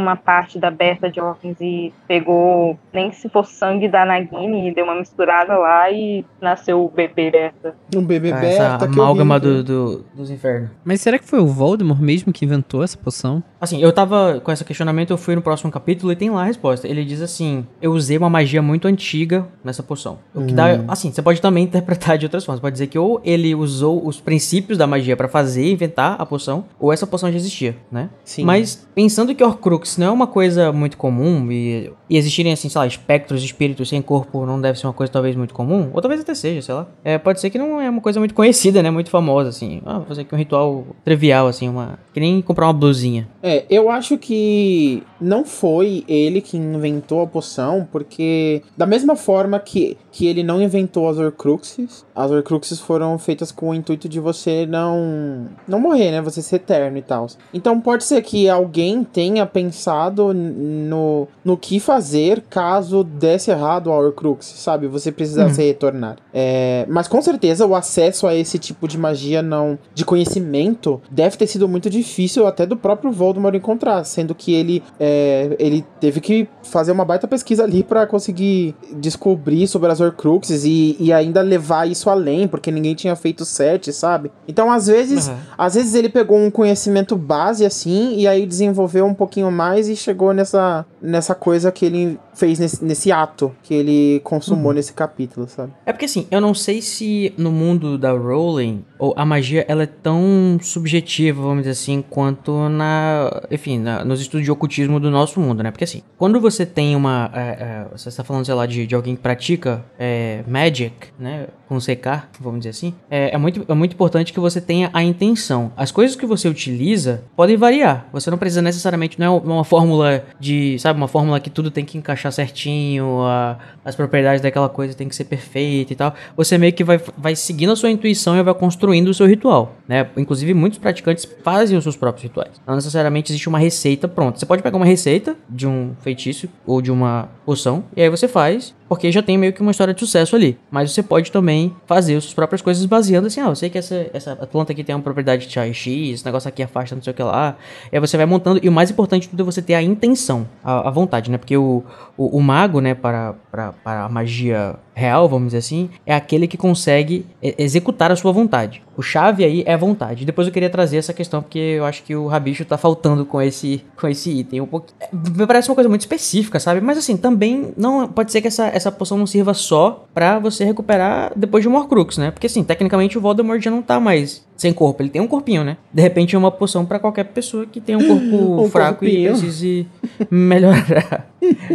[0.00, 4.84] uma parte da Berta Jorkins e pegou, nem se for sangue da Nagini, e deu
[4.84, 7.74] uma misturada lá e nasceu o bebê Berta.
[7.94, 10.70] Um bebê Ah, beta, essa amálgama do, do- dos infernos.
[10.84, 13.42] Mas será que foi o Voldemort mesmo que inventou essa poção?
[13.60, 16.46] Assim, eu tava com esse questionamento, eu fui no próximo capítulo e tem lá a
[16.46, 16.88] resposta.
[16.88, 20.18] Ele diz assim: Eu usei uma magia muito antiga nessa poção.
[20.34, 20.80] O que dá.
[20.88, 22.60] Assim, você pode também interpretar de outras formas.
[22.60, 26.64] Pode dizer que ou ele usou os princípios da magia pra fazer, inventar a poção,
[26.78, 28.08] ou essa poção já existia, né?
[28.24, 28.44] Sim.
[28.44, 32.78] Mas pensando que Horcrux não é uma coisa muito comum e, e existirem, assim, sei
[32.78, 36.20] lá, espectros, espíritos sem corpo não deve ser uma coisa talvez muito comum, ou talvez
[36.20, 36.86] até seja, sei lá.
[37.04, 38.90] É, pode ser que não é uma coisa muito conhecida, né?
[38.90, 39.80] Muito famosa, assim.
[39.84, 41.98] Ah, vou fazer aqui um ritual trivial, assim, uma.
[42.12, 43.28] Que nem comprar uma blusinha.
[43.42, 49.58] É, eu acho que não foi ele que inventou a poção, porque da mesma forma
[49.58, 54.20] que, que ele não inventou as Horcruxes, as Horcruxes foram feitas com o intuito de
[54.20, 56.20] você não não morrer, né?
[56.20, 57.26] Você ser eterno e tal.
[57.52, 63.98] Então pode ser que alguém tenha pensado no, no que fazer caso desse errado a
[63.98, 64.86] Horcrux, sabe?
[64.86, 66.16] Você precisasse retornar.
[66.32, 71.36] É, mas com certeza o acesso a esse tipo de magia não de conhecimento deve
[71.36, 76.20] ter sido muito difícil até do próprio Voldemort encontrar, sendo que ele é, ele teve
[76.20, 81.40] que fazer uma baita pesquisa ali pra conseguir descobrir sobre as Horcruxes e, e ainda
[81.42, 84.30] levar isso além, porque ninguém tinha feito sete, sabe?
[84.48, 85.38] Então às vezes Aham.
[85.58, 89.96] às vezes ele pegou um conhecimento base assim e aí desenvolveu um pouquinho mais e
[89.96, 95.46] chegou nessa, nessa coisa que ele fez nesse, nesse ato que ele consumou nesse capítulo,
[95.48, 95.72] sabe?
[95.84, 99.82] É porque assim, eu não sei se no mundo da Rowling ou a magia ela
[99.82, 105.10] é tão subjetiva, vamos dizer assim, quanto na, enfim, na- nos estudos de ocultismo do
[105.10, 105.70] nosso mundo, né?
[105.70, 108.94] Porque assim, quando você tem uma, é, é, você está falando, sei lá, de, de
[108.94, 113.74] alguém que pratica é, magic, né, com CK, vamos dizer assim, é, é muito, é
[113.74, 115.72] muito importante que você tenha a intenção.
[115.76, 118.06] As coisas que você utiliza podem variar.
[118.12, 121.84] Você não precisa necessariamente, não é uma fórmula de, sabe, uma fórmula que tudo tem
[121.84, 126.14] que encaixar certinho, a- as propriedades daquela coisa tem que ser perfeita e tal.
[126.36, 129.76] Você meio que vai, vai seguindo a sua intuição e vai construindo o seu ritual,
[129.88, 130.08] né?
[130.16, 132.60] Inclusive, muitos praticantes fazem os seus próprios rituais.
[132.66, 134.38] Não necessariamente existe uma receita pronta.
[134.38, 138.28] Você pode pegar uma receita de um feitiço ou de uma poção e aí você
[138.28, 140.58] faz, porque já tem meio que uma história de sucesso ali.
[140.70, 143.78] Mas você pode também fazer as suas próprias coisas baseando assim, ah, eu sei que
[143.78, 147.12] essa, essa planta aqui tem uma propriedade de X, esse negócio aqui afasta não sei
[147.12, 147.56] o que lá.
[147.90, 149.82] E aí você vai montando, e o mais importante de tudo é você ter a
[149.82, 151.38] intenção, a, a vontade, né?
[151.38, 151.82] Porque o,
[152.16, 156.46] o, o mago, né, para, para, para a magia real, vamos dizer assim, é aquele
[156.46, 158.82] que consegue executar a sua vontade.
[158.96, 160.26] O chave aí é a vontade.
[160.26, 163.40] Depois eu queria trazer essa questão, porque eu acho que o Rabicho tá faltando com
[163.40, 164.88] esse, com esse item um pouco.
[165.00, 166.80] é, Me parece uma coisa muito específica, sabe?
[166.80, 170.64] Mas assim, também não pode ser que essa, essa poção não sirva só pra você
[170.64, 172.30] recuperar depois de um Horcrux, né?
[172.30, 175.64] Porque assim, tecnicamente o Voldemort já não tá mais sem corpo, ele tem um corpinho,
[175.64, 175.78] né?
[175.92, 179.08] De repente é uma poção pra qualquer pessoa que tem um corpo Um fraco e
[179.08, 179.32] corpinho.
[179.32, 179.86] precise
[180.30, 181.30] melhorar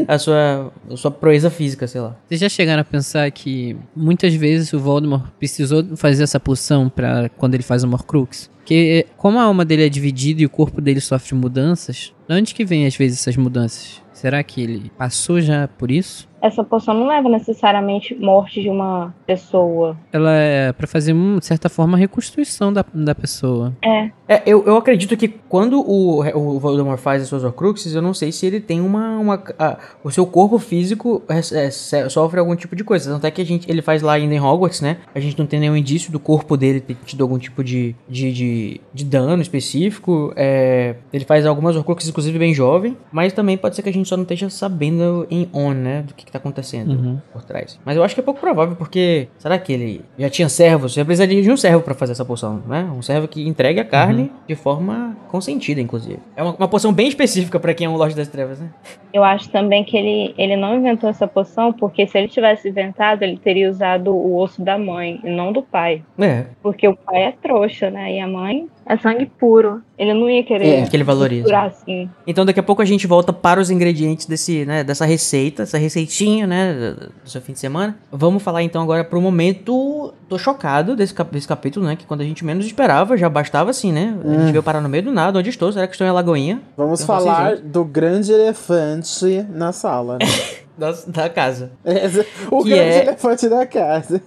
[0.08, 2.16] a sua, a sua proeza física, sei lá.
[2.28, 7.28] Vocês já chegaram a pensar que muitas vezes o Voldemort precisou fazer essa poção para
[7.30, 8.52] quando ele faz o Horcrux?
[8.58, 12.54] Porque como a alma dele é dividida e o corpo dele sofre mudanças, de onde
[12.54, 14.00] que vem às vezes essas mudanças?
[14.14, 16.28] Será que ele passou já por isso?
[16.46, 19.98] Essa poção não leva necessariamente morte de uma pessoa.
[20.14, 23.74] Ela é pra fazer, hum, de certa forma, a reconstituição da, da pessoa.
[23.84, 28.02] É, É, eu, eu acredito que quando o, o Voldemort faz as suas Horcruxes, eu
[28.02, 29.18] não sei se ele tem uma...
[29.20, 31.70] uma a- o seu corpo físico é, é,
[32.10, 33.12] sofre algum tipo de coisa.
[33.12, 34.98] Tanto é que a gente, ele faz lá ainda em Hogwarts, né?
[35.14, 38.32] A gente não tem nenhum indício do corpo dele ter tido algum tipo de, de,
[38.32, 40.32] de, de dano específico.
[40.36, 42.96] É, ele faz algumas Horcruxes, inclusive, bem jovem.
[43.12, 46.02] Mas também pode ser que a gente só não esteja sabendo em on, né?
[46.04, 47.80] Do que, que tá acontecendo por trás.
[47.86, 50.94] Mas eu acho que é pouco provável, porque será que ele já tinha servos?
[50.94, 52.84] Você precisaria de um servo pra fazer essa poção, né?
[52.96, 56.20] Um servo que entregue a carne de forma consentida, inclusive.
[56.36, 58.70] É uma, uma poção bem específica pra quem é um Lorde das Trevas, né?
[59.14, 63.24] Eu acho também que ele, ele não inventou essa poção, porque se ele tivesse inventado,
[63.24, 66.04] ele teria usado o osso da mãe e não do pai.
[66.20, 68.14] É, Porque o pai é trouxa, né?
[68.16, 69.82] E a mãe é sangue puro.
[69.98, 71.58] Ele não ia querer É, que ele valoriza.
[71.58, 72.10] assim.
[72.28, 75.78] Então daqui a pouco a gente volta para os ingredientes desse, né, dessa receita, essa
[75.78, 76.94] receitinha, né,
[77.24, 77.98] do seu fim de semana.
[78.12, 82.22] Vamos falar então agora pro momento, tô chocado desse, cap- desse capítulo, né, que quando
[82.22, 84.16] a gente menos esperava, já bastava assim, né?
[84.24, 85.72] A gente veio parar no meio do nada, onde estou?
[85.72, 86.62] Será que estou em Alagoinha?
[86.76, 90.26] Vamos Eu não sei, falar do grande elefante na sala, né?
[90.78, 91.72] Da, da casa.
[91.86, 94.22] Esse- o Que grande é- elefante da casa.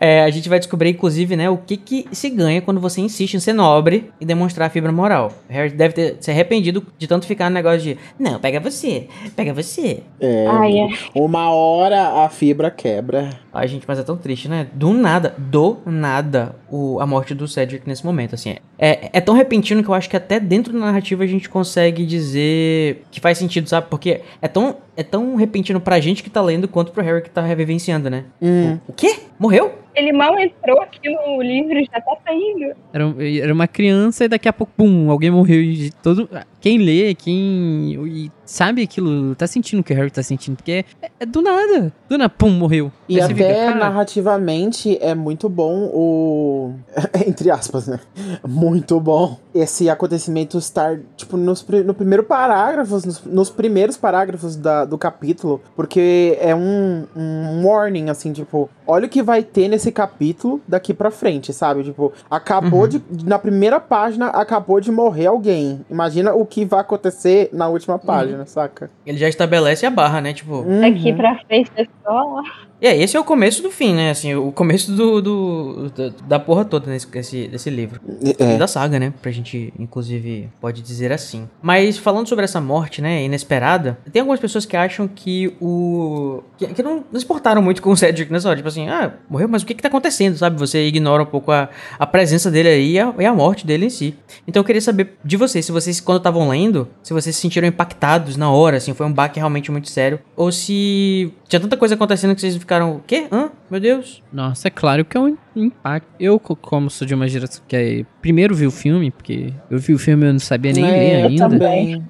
[0.00, 3.34] É, a gente vai descobrir, inclusive, né, o que que se ganha quando você insiste
[3.34, 5.30] em ser nobre e demonstrar a fibra moral.
[5.48, 9.52] Harry deve ter se arrependido de tanto ficar no negócio de, não, pega você, pega
[9.52, 10.02] você.
[10.18, 10.88] É, Ai, é.
[11.14, 13.30] uma hora a fibra quebra.
[13.52, 14.68] Ai, gente, mas é tão triste, né?
[14.72, 18.56] Do nada, do nada, o, a morte do Cedric nesse momento, assim.
[18.78, 22.06] É, é tão repentino que eu acho que até dentro da narrativa a gente consegue
[22.06, 23.88] dizer que faz sentido, sabe?
[23.90, 27.30] Porque é tão, é tão repentino pra gente que tá lendo quanto pro Harry que
[27.30, 28.24] tá revivenciando, né?
[28.40, 28.78] Hum.
[28.86, 29.16] O quê?
[29.38, 29.72] Morreu?
[29.94, 32.74] Ele mal entrou aqui no livro e já tá saindo.
[32.92, 33.04] Era,
[33.42, 35.60] era uma criança e daqui a pouco, pum, alguém morreu.
[35.60, 36.28] E todo,
[36.60, 40.56] quem lê, quem e sabe aquilo, tá sentindo o que o Harry tá sentindo.
[40.56, 41.92] Porque é, é do nada.
[42.08, 42.92] Do nada, pum, morreu.
[43.08, 46.74] E Aí até fica, narrativamente é muito bom o.
[47.26, 47.98] Entre aspas, né?
[48.46, 54.84] Muito bom esse acontecimento estar, tipo, nos, no primeiro parágrafo, nos, nos primeiros parágrafos da-
[54.90, 59.90] do capítulo, porque é um, um warning, assim, tipo, olha o que vai ter nesse
[59.90, 61.84] capítulo daqui pra frente, sabe?
[61.84, 63.00] Tipo, acabou de.
[63.24, 65.80] Na primeira página, acabou de morrer alguém.
[65.90, 68.90] Imagina o que vai acontecer na última página, saca?
[69.06, 70.32] Ele já estabelece a barra, né?
[70.34, 70.62] Tipo.
[70.80, 71.16] Daqui Uhum.
[71.16, 72.42] pra frente é só.
[72.80, 74.10] E é, esse é o começo do fim, né?
[74.10, 78.00] Assim, o começo do, do- da, da porra toda nesse, desse, desse livro.
[78.38, 78.56] É.
[78.56, 79.12] da saga, né?
[79.20, 81.48] Pra gente, inclusive, pode dizer assim.
[81.60, 86.42] Mas falando sobre essa morte, né, inesperada, tem algumas pessoas que acham que o...
[86.56, 88.56] Que, que não, não se portaram muito com o Cedric nessa hora.
[88.56, 90.58] Tipo assim, ah, morreu, mas o que que tá acontecendo, sabe?
[90.58, 93.86] Você ignora um pouco a, a presença dele aí e a, e a morte dele
[93.86, 94.14] em si.
[94.48, 97.68] Então eu queria saber de vocês, se vocês, quando estavam lendo, se vocês se sentiram
[97.68, 101.94] impactados na hora, assim, foi um baque realmente muito sério, ou se tinha tanta coisa
[101.94, 103.26] acontecendo que vocês ficaram, o quê?
[103.32, 103.50] Hã?
[103.68, 104.22] Meu Deus.
[104.32, 106.06] Nossa, é claro que é um impacto.
[106.20, 109.78] Eu, co- como sou de uma geração que é, primeiro vi o filme, porque eu
[109.78, 111.48] vi o filme e eu não sabia nem ler É, eu ainda.
[111.48, 112.02] também.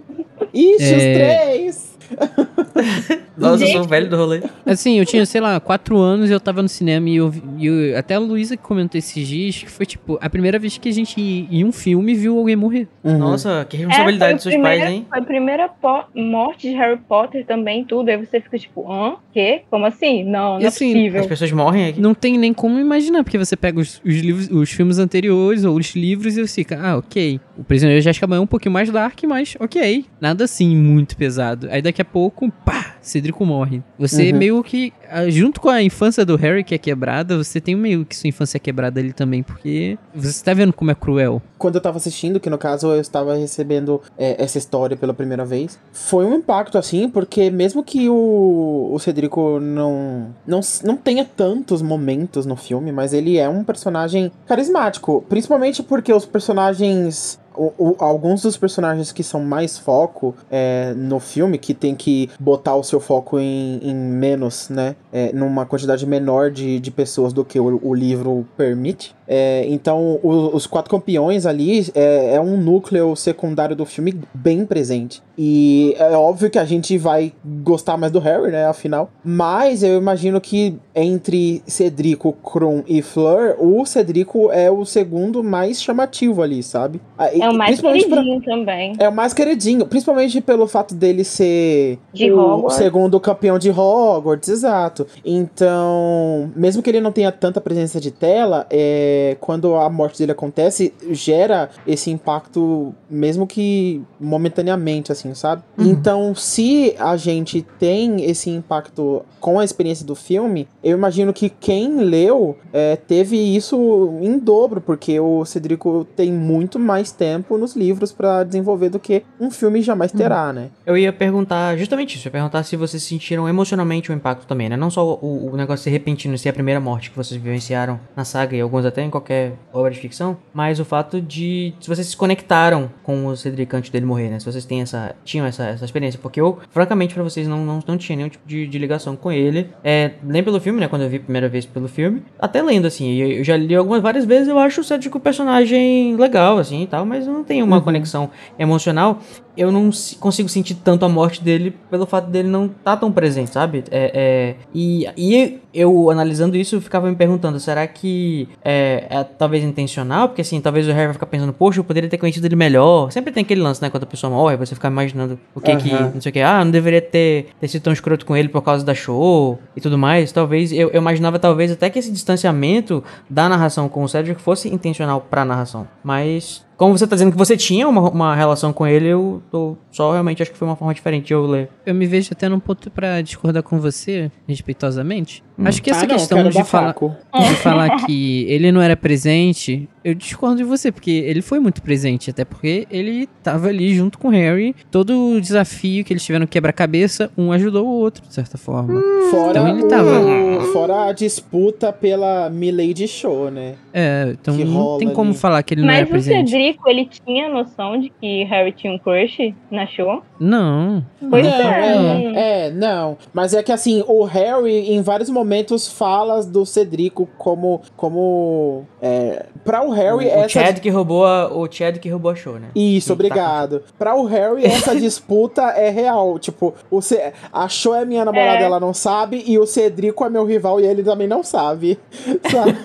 [0.53, 1.15] Ixi, os É.
[1.15, 1.90] três!
[3.37, 4.43] Nossa, eu sou velho do rolê.
[4.67, 7.67] Assim, eu tinha, sei lá, quatro anos e eu tava no cinema e eu, e
[7.67, 10.89] eu- até a Luísa que comentou esses dias que foi, tipo, a primeira vez que
[10.89, 11.21] a gente,
[11.51, 12.87] em um filme, viu alguém morrer.
[13.03, 13.17] Uhum.
[13.19, 15.07] Nossa, que É, responsabilidade foi dos seus primeira- pais, hein?
[15.09, 15.71] Foi a primeira
[16.15, 18.09] morte de Harry Potter também, tudo.
[18.11, 19.15] Aí você fica tipo, hã?
[19.33, 19.63] Quê?
[19.71, 20.23] Como assim?
[20.25, 21.21] Não, não E é assim, possível.
[21.21, 22.01] As pessoas morrem aqui.
[22.01, 25.77] Não tem nem como imaginar, porque você pega os, os livros, os filmes anteriores ou
[25.77, 27.41] os livros e você fica, ah, ok.
[27.57, 30.05] O Prisioneiro de Azkaban é um pouquinho mais dark, mas ok.
[30.21, 31.69] Nada assim muito pesado.
[31.71, 33.83] Aí daqui a pouco, pá, Cedrico morre.
[33.99, 34.39] Você Uhum.
[34.39, 38.05] meio que, ah, junto com a infância do Harry que é quebrada, você tem meio
[38.05, 41.41] que sua infância quebrada ali também, porque você tá vendo como é cruel.
[41.59, 45.45] Quando eu tava assistindo, que no caso eu estava recebendo é, essa história pela primeira
[45.45, 51.25] vez, foi um impacto assim, porque mesmo que o, o Cedrico não, não, não tenha
[51.25, 57.39] tantos momentos no filme, mas ele é um personagem carismático, principalmente porque os personagens.
[57.61, 62.31] O- o- alguns dos personagens que são mais foco é, no filme, que tem que
[62.39, 64.97] botar o seu foco em, em menos, né?
[65.13, 69.15] é, numa quantidade menor de, de pessoas do que o, o livro permite.
[69.33, 74.67] É, então, o- os quatro campeões ali é, é um núcleo secundário do filme bem
[74.67, 75.23] presente.
[75.39, 78.67] E é óbvio que a gente vai gostar mais do Harry, né?
[78.67, 79.09] Afinal.
[79.25, 85.81] Mas eu imagino que entre Cedrico, Krum e Fleur, o Cedrico é o segundo mais
[85.81, 87.01] chamativo ali, sabe?
[87.17, 88.97] Ah, e- É o mais principalmente pra- queridinho também.
[88.99, 92.77] é o mais queridinho, principalmente pelo fato dele ser De o Hogwarts.
[92.77, 95.07] segundo campeão de Hogwarts, exato.
[95.25, 100.33] Então, mesmo que ele não tenha tanta presença de tela, é, quando a morte dele
[100.33, 105.63] acontece, gera esse impacto, mesmo que momentaneamente, assim, sabe?
[105.79, 111.49] Então, se a gente tem esse impacto com a experiência do filme, eu imagino que
[111.49, 117.75] quem leu é, teve isso em dobro, porque o Cedrico tem muito mais tempo nos
[117.75, 120.69] livros pra desenvolver do que um filme jamais terá, né?
[120.85, 122.27] Eu ia perguntar justamente isso.
[122.27, 124.77] Eu ia perguntar se vocês sentiram emocionalmente o impacto também, né?
[124.77, 128.25] Não só o, o negócio ser repentino, ser a primeira morte que vocês vivenciaram na
[128.25, 132.07] saga e alguns até em qualquer obra de ficção, mas o fato de se vocês
[132.07, 134.39] se conectaram com o Cedric antes dele morrer, né?
[134.39, 137.81] Se vocês têm essa, tinham essa, essa experiência, porque eu, francamente, pra vocês não, não,
[137.87, 140.89] não tinha nenhum tipo de, de ligação com ele, é, nem pelo filme, né?
[140.89, 143.75] Quando eu vi a primeira vez pelo filme, até lendo, assim, eu, eu já li
[143.75, 147.43] algumas várias vezes, eu acho o Cedric um personagem legal, assim, e tal, mas não
[147.43, 149.19] tenho uma conexão emocional
[149.61, 153.51] eu não consigo sentir tanto a morte dele pelo fato dele não estar tão presente,
[153.51, 153.85] sabe?
[153.91, 159.23] É, é, e, e eu, analisando isso, eu ficava me perguntando, será que é, é
[159.23, 160.29] talvez intencional?
[160.29, 163.13] Porque assim, talvez o Harry vai ficar pensando, poxa, eu poderia ter conhecido ele melhor.
[163.13, 163.91] Sempre tem aquele lance, né?
[163.91, 166.13] Quando a pessoa morre, você fica imaginando o que que, Aham.
[166.15, 168.63] não sei o que, ah, não deveria ter, ter sido tão escroto com ele por
[168.63, 170.33] causa da show e tudo mais.
[170.33, 174.73] Talvez, eu, eu imaginava talvez até que esse distanciamento da narração com o Cedric fosse
[174.73, 175.87] intencional pra narração.
[176.03, 179.77] Mas como você tá dizendo que você tinha uma, uma relação com ele, eu tô
[179.91, 181.69] só realmente acho que foi uma forma diferente de eu ler.
[181.85, 185.45] Eu me vejo até num ponto pra discordar com você, respeitosamente.
[185.63, 189.87] Acho que essa ah, não, questão de falar, de falar que ele não era presente,
[190.05, 194.19] eu discordo de você, porque ele foi muito presente, até porque ele tava ali junto
[194.19, 194.75] com o Harry.
[194.91, 199.01] Todo o desafio que eles tiveram quebra-cabeça, um ajudou o outro, de certa forma.
[199.31, 203.75] Fora, Então ele o- tava- fora a disputa pela Milady Show, né?
[203.93, 205.39] É, então Que não tem como ali.
[205.39, 206.51] falar que ele não era Mas o presente.
[206.51, 210.23] Cedrico, ele tinha noção de que Harry tinha um crush na show?
[210.41, 211.05] Não.
[211.29, 212.25] Pois não, é.
[212.35, 213.19] é, é, não.
[213.33, 217.83] Mas é que assim, o Harry em vários momentos fala do Cedrico como.
[217.97, 218.85] como.
[219.03, 220.49] É, pra o Harry, o essa.
[220.49, 222.69] Chad que roubou a, o Chad que roubou a show, né?
[222.75, 223.83] Isso, Que obrigado.
[223.99, 226.39] Pra o Harry, essa disputa é real.
[226.39, 227.33] Tipo, o Ce...
[227.53, 228.63] a Show é minha namorada, É.
[228.63, 231.99] ela não sabe, e o Cedrico é meu rival e ele também não sabe.
[232.51, 232.77] Sabe?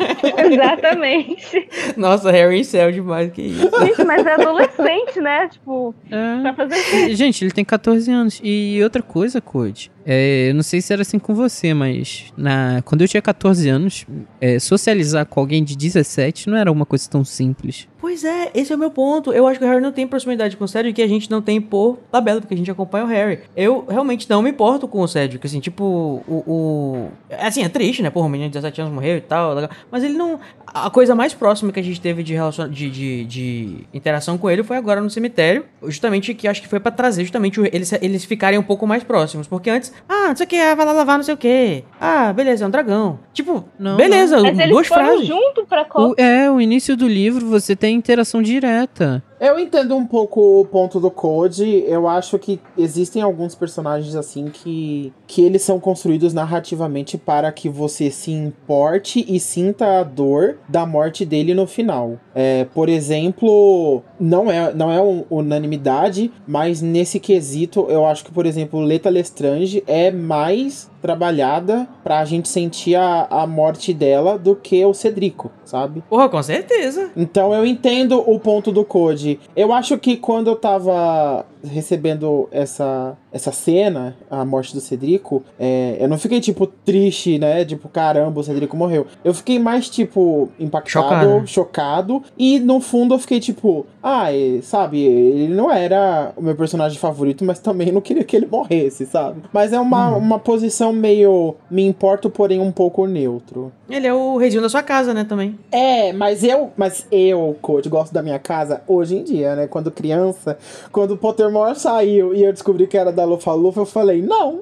[0.53, 1.69] Exatamente.
[1.97, 3.69] Nossa, Harry céu demais, que isso.
[3.79, 5.47] Gente, mas é adolescente, né?
[5.49, 6.41] Tipo, É.
[6.41, 7.15] pra fazer o?
[7.15, 8.41] Gente, ele tem 14 anos.
[8.43, 9.91] E outra coisa, Code.
[10.05, 13.67] É, eu não sei se era assim com você, mas na, quando eu tinha 14
[13.67, 14.05] anos,
[14.39, 17.87] é, socializar com alguém de 17 não era uma coisa tão simples.
[18.05, 19.33] Pois é, esse é o meu ponto.
[19.33, 21.41] Eu acho que o Harry não tem proximidade com o Cedric que a gente não
[21.41, 23.39] tem por tabela, porque a gente acompanha o Harry.
[23.55, 25.83] Eu realmente não me importo com o Cedric, assim, tipo,
[26.27, 26.43] o...
[26.45, 27.09] o...
[27.39, 28.11] Assim, é triste, né?
[28.11, 29.55] Porra, o menino de 17 anos morreu e tal,
[29.89, 30.39] mas ele não...
[30.67, 32.69] A coisa mais próxima que a gente teve de, relacion...
[32.69, 36.79] de, de, de interação com ele foi agora no cemitério, justamente que acho que foi
[36.79, 40.45] pra trazer justamente eles, eles ficarem um pouco mais próximos, porque antes, ah, não sei
[40.45, 43.19] o que, ah, vai lá lavar não sei o que, ah, beleza, é um dragão.
[43.33, 45.27] Tipo, Não, beleza, Mas eles duas foram frases.
[45.27, 46.21] junto pra O, Copa.
[46.21, 49.23] é, o início do livro você tem interação direta.
[49.39, 51.83] Eu entendo um pouco o ponto do Code.
[51.87, 57.67] Eu acho que existem alguns personagens assim que, que eles são construídos narrativamente para que
[57.67, 62.17] você se importe e sinta a dor da morte dele no final.
[62.33, 68.31] É, por exemplo, não é, não é um- unanimidade, mas nesse quesito eu acho que,
[68.31, 74.55] por exemplo, Leta Lestrange é mais trabalhada pra gente sentir a, a morte dela do
[74.55, 76.03] que o Cedrico, sabe?
[76.09, 77.11] Porra, com certeza.
[77.15, 79.39] Então eu entendo o ponto do Code.
[79.55, 85.97] Eu acho que quando eu tava recebendo essa, essa cena, a morte do Cedrico, é,
[85.99, 87.63] eu não fiquei, tipo, triste, né?
[87.65, 89.05] Tipo, caramba, o Cedrico morreu.
[89.23, 91.47] Eu fiquei mais, tipo, impactado, Chocado.
[91.47, 92.23] chocado.
[92.37, 94.27] E no fundo eu fiquei, tipo, ah,
[94.61, 99.05] sabe, ele não era o meu personagem favorito, mas também não queria que ele morresse,
[99.05, 99.41] sabe?
[99.51, 101.55] Mas é uma, uma posição meio.
[101.69, 103.71] Me importo, porém um pouco neutro.
[103.89, 105.57] Ele é o reizinho da sua casa, né, também.
[105.71, 109.67] É, mas eu, mas eu, coach, gosto da minha casa hoje em dia, né?
[109.67, 110.57] Quando criança,
[110.91, 111.17] quando o
[111.55, 114.61] Pottermore saiu e eu descobri que era da Lufa Lufa, eu falei, não.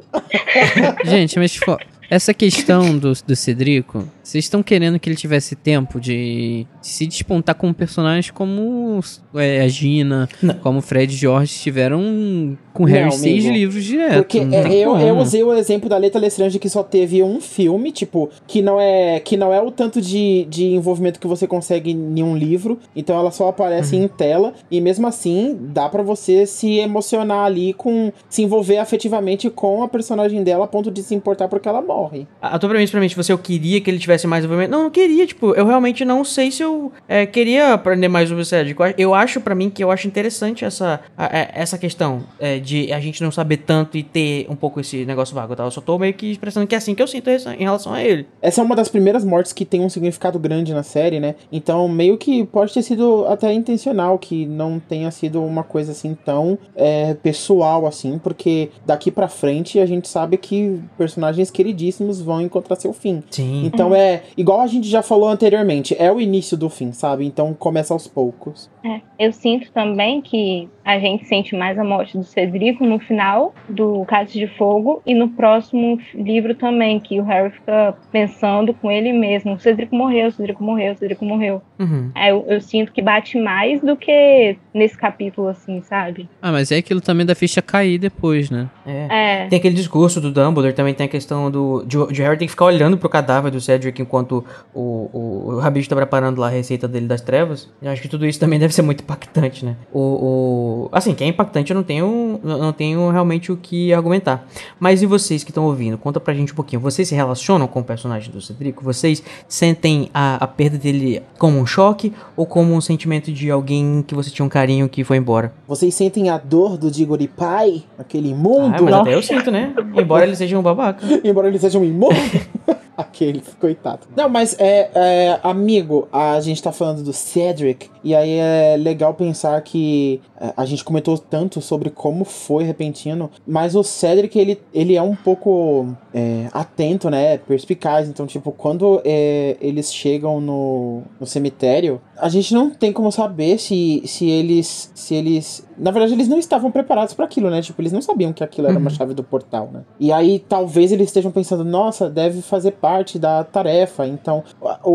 [1.03, 1.75] Gente, mas tipo,
[2.09, 7.55] essa questão do, do Cedrico, vocês estão querendo que ele tivesse tempo de, se despontar
[7.55, 8.99] como personagens como
[9.35, 10.53] é, a Gina, Não.
[10.55, 13.53] como o Fred e George tiveram com Harry Não, seis amigo.
[13.59, 14.15] livros direto.
[14.15, 17.91] Porque é, eu, eu usei o exemplo da Letra Lestrange que só teve um filme,
[17.91, 21.91] tipo, que não é que não é o tanto de, de envolvimento que você consegue
[21.91, 26.45] em um livro, então ela só aparece em tela, e mesmo assim dá pra você
[26.45, 28.11] se emocionar ali com.
[28.29, 32.25] se envolver afetivamente com a personagem dela a ponto de se importar porque ela morre.
[32.41, 34.71] A a tua premissa pra mim, se você eu queria que ele tivesse mais envolvimento.
[34.71, 38.41] Não, não queria, tipo, eu realmente não sei se eu é, queria aprender mais sobre
[38.43, 38.79] o Cedric.
[38.97, 42.91] Eu acho pra mim que eu acho interessante essa, a- a- essa questão é, de
[42.93, 45.63] a gente não saber tanto e ter um pouco esse negócio vago, tá?
[45.63, 48.03] Eu só tô meio que expressando que é assim que eu sinto em relação a
[48.03, 48.27] ele.
[48.41, 51.35] Essa é uma das primeiras mortes que tem um significado grande na série, né?
[51.51, 56.15] Então, meio que pode ter sido até intencional que não tenha sido uma coisa assim
[56.25, 62.41] tão é, pessoal assim, porque daqui pra frente a gente sabe que personagens queridíssimos vão
[62.41, 63.23] encontrar seu fim.
[63.31, 63.63] Sim.
[63.65, 64.02] Então é
[64.37, 67.25] igual a gente já falou anteriormente, é o início do fim, sabe?
[67.25, 68.69] Então começa aos poucos.
[68.83, 73.53] É, eu sinto também que a gente sente mais a morte do Cedrico no final
[73.69, 78.91] do Cálice de Fogo e no próximo livro também, que o Harry fica pensando com
[78.91, 81.61] ele mesmo: o Cedrico morreu, o Cedrico morreu, o Cedrico morreu.
[81.79, 82.11] Uhum.
[82.13, 86.27] Aí eu, eu sinto que bate mais do que nesse capítulo, assim, sabe?
[86.41, 88.69] Ah, mas é aquilo também da ficha cair depois, né?
[88.85, 89.07] É.
[89.09, 89.47] É.
[89.47, 91.83] Tem aquele discurso do Dumbledore, também tem a questão do.
[91.85, 95.59] De, de Harry tem que ficar olhando pro cadáver do Cedric enquanto o, o, o
[95.59, 97.69] Rabicho tá preparando lá a receita dele das trevas.
[97.81, 99.75] Eu acho que tudo isso também deve ser muito impactante, né?
[99.91, 99.99] O.
[99.99, 104.47] o assim, que é impactante, eu não tenho, não tenho realmente o que argumentar.
[104.79, 105.97] Mas e vocês que estão ouvindo?
[105.97, 106.81] Conta pra gente um pouquinho.
[106.81, 108.83] Vocês se relacionam com o personagem do Cedrico?
[108.83, 114.03] Vocês sentem a, a perda dele como um choque ou como um sentimento de alguém
[114.05, 115.53] que você tinha um carinho que foi embora?
[115.67, 118.75] Vocês sentem a dor do Diggory Pai, aquele imundo?
[118.75, 119.73] Ah, mas até eu sinto, né?
[119.95, 121.05] Embora ele seja um babaca.
[121.23, 122.15] Embora ele seja um imundo.
[122.95, 124.01] Aquele, coitado.
[124.15, 129.15] Não, mas é, é, amigo, a gente tá falando do Cedric, e aí é legal
[129.15, 134.61] pensar que é, a gente comentou tanto sobre como foi repentino, mas o Cedric, ele,
[134.71, 137.37] ele é um pouco é, atento, né?
[137.39, 138.07] Perspicaz.
[138.07, 143.57] Então, tipo, quando é, eles chegam no, no cemitério, a gente não tem como saber
[143.57, 144.91] se, se eles.
[144.93, 145.67] Se eles.
[145.77, 147.59] Na verdade, eles não estavam preparados para aquilo, né?
[147.61, 148.95] Tipo, eles não sabiam que aquilo era uma Uhum.
[148.95, 149.81] chave do portal, né?
[149.99, 154.05] E aí, talvez eles estejam pensando, nossa, deve fazer parte da tarefa.
[154.05, 154.43] Então,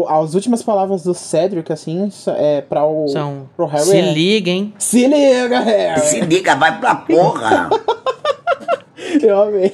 [0.09, 3.49] as últimas palavras do Cedric, assim, é para o São.
[3.57, 3.85] pro Harry.
[3.85, 4.73] Se é, liguem.
[4.79, 6.01] Se liga, Harry!
[6.03, 7.69] Se liga, vai pra porra.
[9.23, 9.73] Eu amei.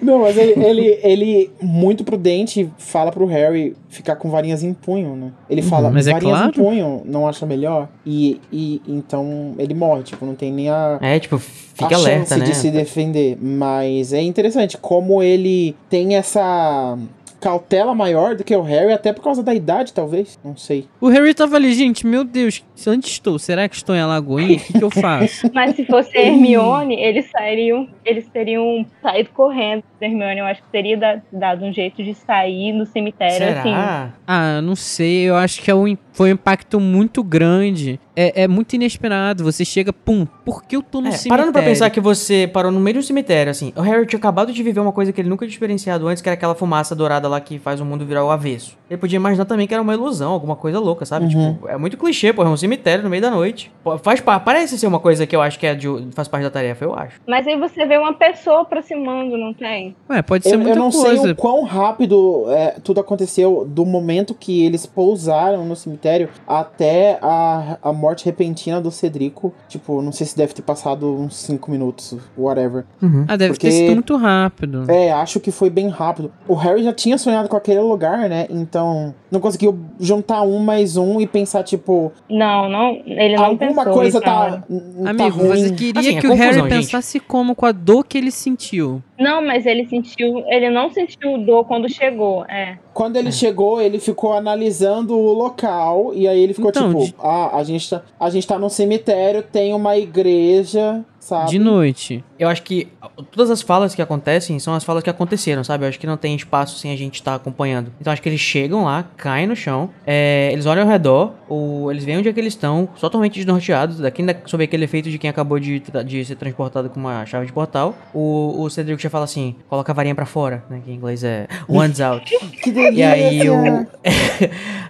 [0.00, 5.14] Não, mas ele, ele, ele, muito prudente, fala pro Harry ficar com varinhas em punho,
[5.14, 5.32] né?
[5.48, 6.50] Ele fala, mas é varinhas claro.
[6.50, 7.88] em punho, não acha melhor?
[8.04, 12.28] E, e então ele morre, tipo, não tem nem a, É, tipo, a fique alerta,
[12.28, 12.46] chance né?
[12.46, 13.38] de se defender.
[13.40, 16.96] Mas é interessante como ele tem essa
[17.42, 20.38] cautela maior do que o Harry, até por causa da idade, talvez.
[20.44, 20.86] Não sei.
[21.00, 23.38] O Harry tava ali, gente, meu Deus, onde estou?
[23.38, 24.56] Será que estou em Alagoinha?
[24.56, 25.50] O que, que eu faço?
[25.52, 29.82] Mas se fosse Hermione, eles sairiam, eles teriam saído correndo.
[30.00, 33.70] Hermione, eu acho que teria da- dado um jeito de sair no cemitério, assim.
[33.70, 34.12] Será?
[34.26, 38.00] Ah, não sei, eu acho que é um, foi um impacto muito grande.
[38.14, 39.44] É, é muito inesperado.
[39.44, 41.30] Você chega, pum, por que eu tô no É, cemitério?
[41.36, 44.52] parando pra pensar que você parou no meio do cemitério, assim, o Harry tinha acabado
[44.52, 47.28] de viver uma coisa que ele nunca tinha experienciado antes, que era aquela fumaça dourada
[47.28, 48.76] lá que faz o mundo virar o avesso.
[48.90, 51.34] Ele podia imaginar também que era uma ilusão, alguma coisa louca, sabe?
[51.34, 51.54] Uhum.
[51.54, 53.72] Tipo, é muito clichê, pô, é um cemitério no meio da noite.
[53.82, 56.42] Pô, Faz pa- parece ser uma coisa que eu acho que é de, faz parte
[56.42, 57.20] da tarefa, eu acho.
[57.26, 59.96] Mas aí você vê uma pessoa aproximando, não tem?
[60.10, 61.22] Ué, pode ser Eu, muita eu não coisa.
[61.22, 67.18] sei o quão rápido é, tudo aconteceu do momento que eles pousaram no cemitério até
[67.22, 69.54] a, a morte repentina do Cedrico.
[69.68, 72.84] Tipo, não sei se deve ter passado uns 5 minutos, whatever.
[73.28, 74.84] Ah, deve porque- ter sido muito rápido.
[74.90, 76.32] É, acho que foi bem rápido.
[76.48, 78.46] O Harry já tinha sonhado com aquele lugar, né?
[78.50, 83.84] Então, não conseguiu juntar um mais um e pensar, tipo, Não, não, ele não alguma
[83.84, 85.48] pensou coisa isso tá, tá Amigo, ruim.
[85.68, 86.68] você queria Assim, é que o confusão, Harry gente.
[86.70, 89.00] pensasse como com a dor que ele sentiu.
[89.18, 92.76] Não, mas ele sentiu, ele não sentiu dor quando chegou, é.
[92.92, 97.14] Quando ele chegou, ele ficou analisando o local e aí ele ficou Então, tipo, de-
[97.22, 101.50] ah, a gente, a gente tá num cemitério, tem uma igreja, sabe?
[101.50, 102.24] De noite.
[102.38, 102.88] Eu acho que
[103.30, 105.84] todas as falas que acontecem são as falas que aconteceram, sabe?
[105.84, 107.92] Eu acho que não tem espaço sem a gente estar acompanhando.
[108.00, 111.90] Então acho que eles chegam lá, caem no chão, é, eles olham ao redor, ou
[111.90, 115.18] eles veem onde é que eles estão, totalmente desnorteados, daqui ainda sob aquele efeito de
[115.18, 117.94] quem acabou de, de ser transportado com uma chave de portal.
[118.12, 120.80] O, o Cedric já fala assim: coloca a varinha pra fora, né?
[120.84, 122.30] Que em inglês é one's out.
[122.62, 123.16] Que delícia!
[123.16, 123.54] E aí o.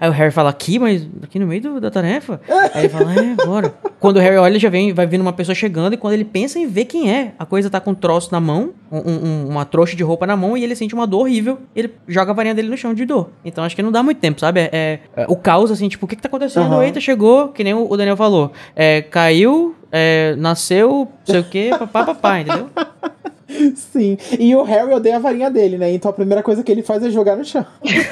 [0.01, 2.41] aí o Harry fala, aqui, mas aqui no meio do- da tarefa?
[2.75, 3.75] Aí ele fala, é, bora.
[3.99, 6.59] Quando o Harry olha, já vem, vai vindo uma pessoa chegando, e quando ele pensa
[6.59, 9.65] em ver quem é, a coisa tá com um troço na mão, um- um- uma
[9.65, 12.55] trouxa de roupa na mão, e ele sente uma dor horrível, ele joga a varinha
[12.55, 13.31] dele no chão de dor.
[13.45, 14.61] Então acho que não dá muito tempo, sabe?
[14.61, 16.65] É, é- é o caos, assim, tipo, o que que tá acontecendo?
[16.67, 16.85] Aham.
[16.85, 18.53] Eita, chegou, que nem o Daniel falou.
[18.77, 22.69] É, caiu, é, nasceu, não sei o que, papá, papá, entendeu?
[23.75, 24.17] Sim.
[24.39, 25.93] E o Harry odeia a varinha dele, né?
[25.93, 27.65] Então a primeira coisa que ele faz é jogar no chão.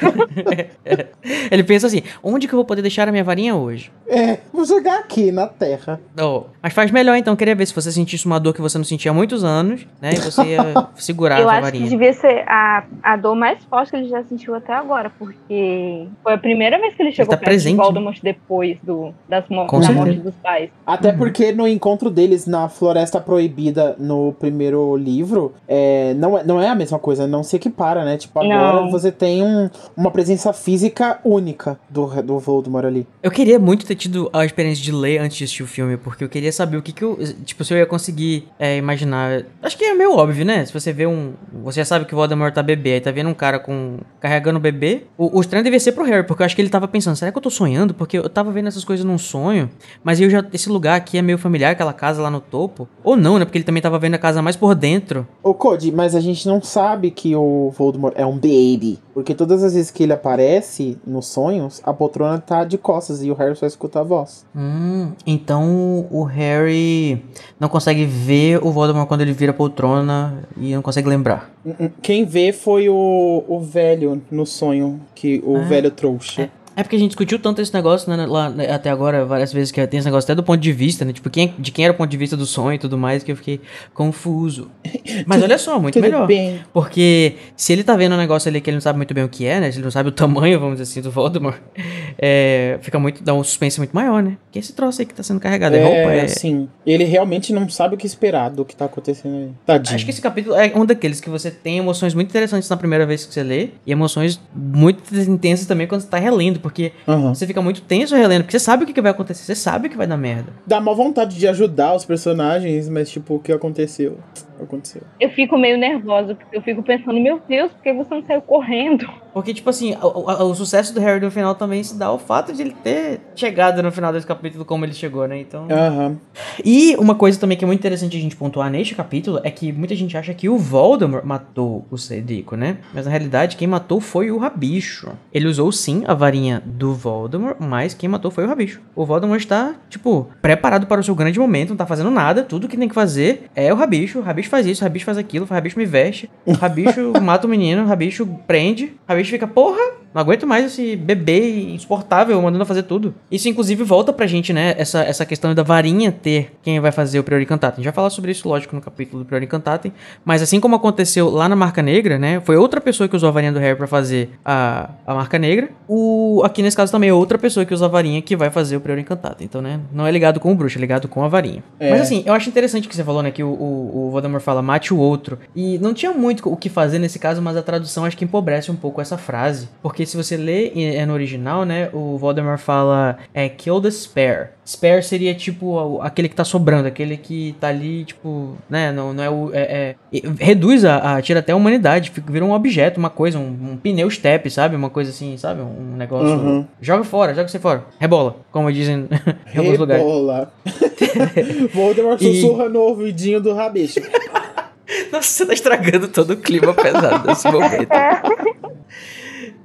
[1.50, 3.92] Ele pensa assim, onde que eu vou poder deixar a minha varinha hoje?
[4.08, 6.00] É, vou jogar aqui na terra.
[6.20, 8.84] Oh, mas faz melhor então, queria ver se você sentisse uma dor que você não
[8.84, 10.10] sentia há muitos anos, né?
[10.14, 11.84] E você ia segurar eu a sua acho varinha.
[11.84, 16.06] que devia ser a, a dor mais forte que ele já sentiu até agora, porque
[16.22, 19.48] foi a primeira vez que ele chegou tá perto presente, de Voldemort depois do, das
[19.48, 20.06] mo Com da certeza.
[20.06, 20.70] morte dos pais.
[20.86, 26.44] Até porque no encontro deles na Floresta Proibida, no primeiro livro, livro, é, não, é,
[26.44, 28.16] não é a mesma coisa, não se equipara, né?
[28.16, 28.90] Tipo, agora Não.
[28.90, 33.06] você tem um- uma presença física única do, do Voldemort ali.
[33.22, 36.24] Eu queria muito ter tido a experiência de ler antes de assistir o filme, porque
[36.24, 37.18] eu queria saber o que que eu.
[37.44, 39.42] Tipo, se eu ia conseguir é, imaginar.
[39.62, 40.64] Acho que é meio óbvio, né?
[40.64, 41.32] Se você vê um.
[41.64, 43.98] Você já sabe que o Voldemort tá bebê, aí tá vendo um cara com.
[44.18, 45.04] carregando o bebê.
[45.16, 47.30] O, o estranho devia ser pro Harry, porque eu acho que ele tava pensando, será
[47.30, 47.94] que eu tô sonhando?
[47.94, 49.70] Porque eu tava vendo essas coisas num sonho,
[50.02, 50.44] mas eu já.
[50.52, 52.88] Esse lugar aqui é meio familiar, aquela casa lá no topo.
[53.04, 53.44] Ou não, né?
[53.44, 55.19] Porque ele também tava vendo a casa mais por dentro.
[55.42, 58.98] Ô, Cody, mas a gente não sabe que o Voldemort é um baby.
[59.14, 63.30] Porque todas as vezes que ele aparece nos sonhos, a poltrona tá de costas e
[63.30, 64.46] o Harry só escuta a voz.
[64.56, 67.22] Hum, então o Harry
[67.58, 71.50] não consegue ver o Voldemort quando ele vira poltrona e não consegue lembrar.
[71.66, 71.90] Hum, hum.
[72.00, 75.60] Quem vê foi o, o velho no sonho, que o Ah.
[75.60, 76.42] velho trouxa.
[76.42, 76.50] É
[76.82, 79.84] porque a gente discutiu tanto esse negócio né, lá né, até agora, várias vezes, que
[79.86, 81.12] tem esse negócio até do ponto de vista, né?
[81.12, 83.32] Tipo, quem, de quem era o ponto de vista do sonho e tudo mais, que
[83.32, 83.60] eu fiquei
[83.94, 84.70] confuso.
[85.26, 86.26] Mas olha só, muito melhor.
[86.26, 86.60] bem.
[86.72, 89.28] Porque se ele tá vendo um negócio ali que ele não sabe muito bem o
[89.28, 89.70] que é, né?
[89.70, 91.58] Se ele não sabe o tamanho, vamos dizer assim, do Voldemort,
[92.18, 93.22] é, fica muito.
[93.22, 94.36] dá um suspense muito maior, né?
[94.50, 96.22] Que esse troço aí que tá sendo carregado é, roupa, é.
[96.22, 99.52] assim, ele realmente não sabe o que esperar do que tá acontecendo ali.
[99.66, 99.94] Tadinho.
[99.94, 103.06] Acho que esse capítulo é um daqueles que você tem emoções muito interessantes na primeira
[103.06, 107.34] vez que você lê, e emoções muito intensas também quando você tá relendo, porque Aham.
[107.34, 109.88] você fica muito tenso relendo, porque você sabe o que, que vai acontecer, você sabe
[109.88, 110.52] que vai dar merda.
[110.66, 114.18] Dá uma vontade de ajudar os personagens, mas tipo, o que aconteceu?
[114.62, 115.02] Aconteceu.
[115.18, 118.42] Eu fico meio nervosa, porque eu fico pensando, meu Deus, por que você não saiu
[118.42, 119.06] correndo?
[119.32, 122.18] Porque, tipo assim, o, o- o sucesso do Harry no final também se dá ao
[122.18, 125.38] fato de ele ter chegado no final desse capítulo como ele chegou, né?
[125.38, 125.66] Então.
[125.70, 126.16] Aham.
[126.64, 129.72] E uma coisa também que é muito interessante a gente pontuar neste capítulo é que
[129.72, 132.78] muita gente acha que o Voldemort matou o Cedrico, né?
[132.92, 135.10] Mas na realidade quem matou foi o Rabicho.
[135.32, 138.80] Ele usou sim a varinha do Voldemort, mas quem matou foi o Rabicho.
[138.94, 142.68] O Voldemort está, tipo, preparado para o seu grande momento, não tá fazendo nada, tudo
[142.68, 144.18] que tem que fazer é o Rabicho.
[144.18, 148.26] O Rabicho faz isso, Rabicho faz aquilo, Rabicho me veste, Rabicho mata o menino, Rabicho
[148.46, 149.80] prende, Rabicho fica, porra,
[150.12, 153.14] não aguento mais esse bebê insuportável mandando fazer tudo.
[153.30, 154.74] Isso, inclusive, volta pra gente, né?
[154.76, 157.76] Essa, essa questão da varinha ter quem vai fazer o Priori Cantatem.
[157.76, 159.92] A gente vai falar sobre isso, lógico, no capítulo do Priori Cantatem.
[160.24, 162.40] Mas assim como aconteceu lá na Marca Negra, né?
[162.40, 165.70] Foi outra pessoa que usou a varinha do Harry pra fazer a, a Marca Negra.
[165.86, 168.76] O, aqui nesse caso também é outra pessoa que usa a varinha que vai fazer
[168.76, 169.44] o Priori Cantatem.
[169.44, 169.80] Então, né?
[169.92, 171.62] Não é ligado com o bruxo, é ligado com a varinha.
[171.78, 171.90] É.
[171.90, 173.30] Mas assim, eu acho interessante o que você falou, né?
[173.30, 175.38] Que o, o, o Voldemort fala, mate o outro.
[175.54, 178.70] E não tinha muito o que fazer nesse caso, mas a tradução acho que empobrece
[178.70, 179.68] um pouco essa frase.
[179.82, 181.88] Porque se você lê é no original, né?
[181.92, 184.48] O Voldemort fala, é, kill the spare.
[184.66, 188.92] Spare seria tipo aquele que tá sobrando, aquele que tá ali, tipo, né?
[188.92, 189.50] Não, não é o.
[189.52, 191.22] É, é- reduz a, a.
[191.22, 194.76] tira até a humanidade, fica, vira um objeto, uma coisa, um, um pneu step, sabe?
[194.76, 195.60] Uma coisa assim, sabe?
[195.62, 196.28] Um negócio.
[196.36, 196.66] Uhum.
[196.80, 197.84] Joga fora, joga você fora.
[197.98, 199.08] Rebola, como dizem
[199.52, 200.04] em alguns lugares.
[200.04, 200.52] Rebola.
[201.74, 204.00] Voldemort E- sussurra no ouvidinho do rabicho.
[205.12, 207.88] Nossa, você tá estragando todo o clima pesado desse momento.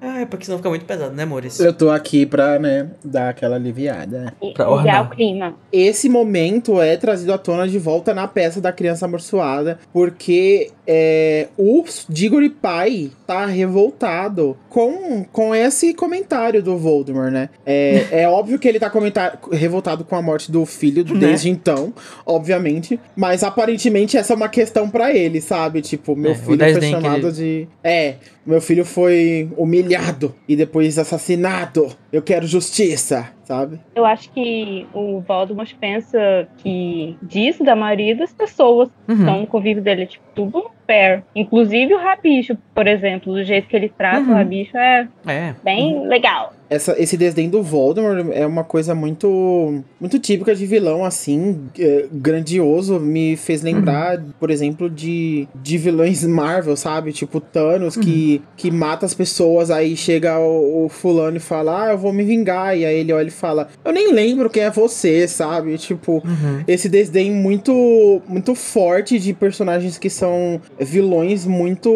[0.01, 1.65] Ah, é porque senão fica muito pesado, né, Maurício?
[1.65, 4.33] Eu tô aqui pra, né, dar aquela aliviada.
[4.41, 5.05] E Pra ornar.
[5.07, 5.55] o clima.
[5.71, 11.47] Esse momento é trazido à tona de volta na peça da criança amaldiçoada, porque é,
[11.57, 17.49] o Diggory pai tá revoltado com, com esse comentário do Voldemort, né?
[17.65, 21.19] É, é óbvio que ele tá comentar, revoltado com a morte do filho Né?
[21.19, 21.93] desde então,
[22.25, 25.81] obviamente, mas aparentemente essa é uma questão pra ele, sabe?
[25.81, 27.67] Tipo, meu É, filho foi chamado ele- de...
[27.83, 28.15] É,
[28.45, 31.95] meu filho foi humilhado e depois assassinado.
[32.11, 33.79] Eu quero justiça, sabe?
[33.95, 39.19] Eu acho que o Voldemort pensa que disso da maioria das pessoas que Uhum.
[39.19, 41.23] estão no convívio dele, é, tipo, tudo fair.
[41.35, 44.31] Inclusive o Rabicho, por exemplo, do jeito que ele trata Uhum.
[44.31, 45.53] o Rabicho é É.
[45.63, 46.53] bem legal.
[46.67, 52.07] essa, esse desdém do Voldemort é uma coisa muito muito típica de vilão, assim, é,
[52.11, 52.99] grandioso.
[52.99, 57.11] Me fez lembrar, por exemplo, de, de vilões Marvel, sabe?
[57.13, 61.91] Tipo Thanos, que, que mata as pessoas, aí chega o, o fulano e fala, ah,
[61.91, 62.75] eu vou me vingar.
[62.77, 65.77] E aí ele olha e fala, eu nem lembro quem é você, sabe?
[65.77, 66.63] Tipo, Uhum.
[66.67, 71.89] esse desdém muito muito forte de personagens que são vilões muito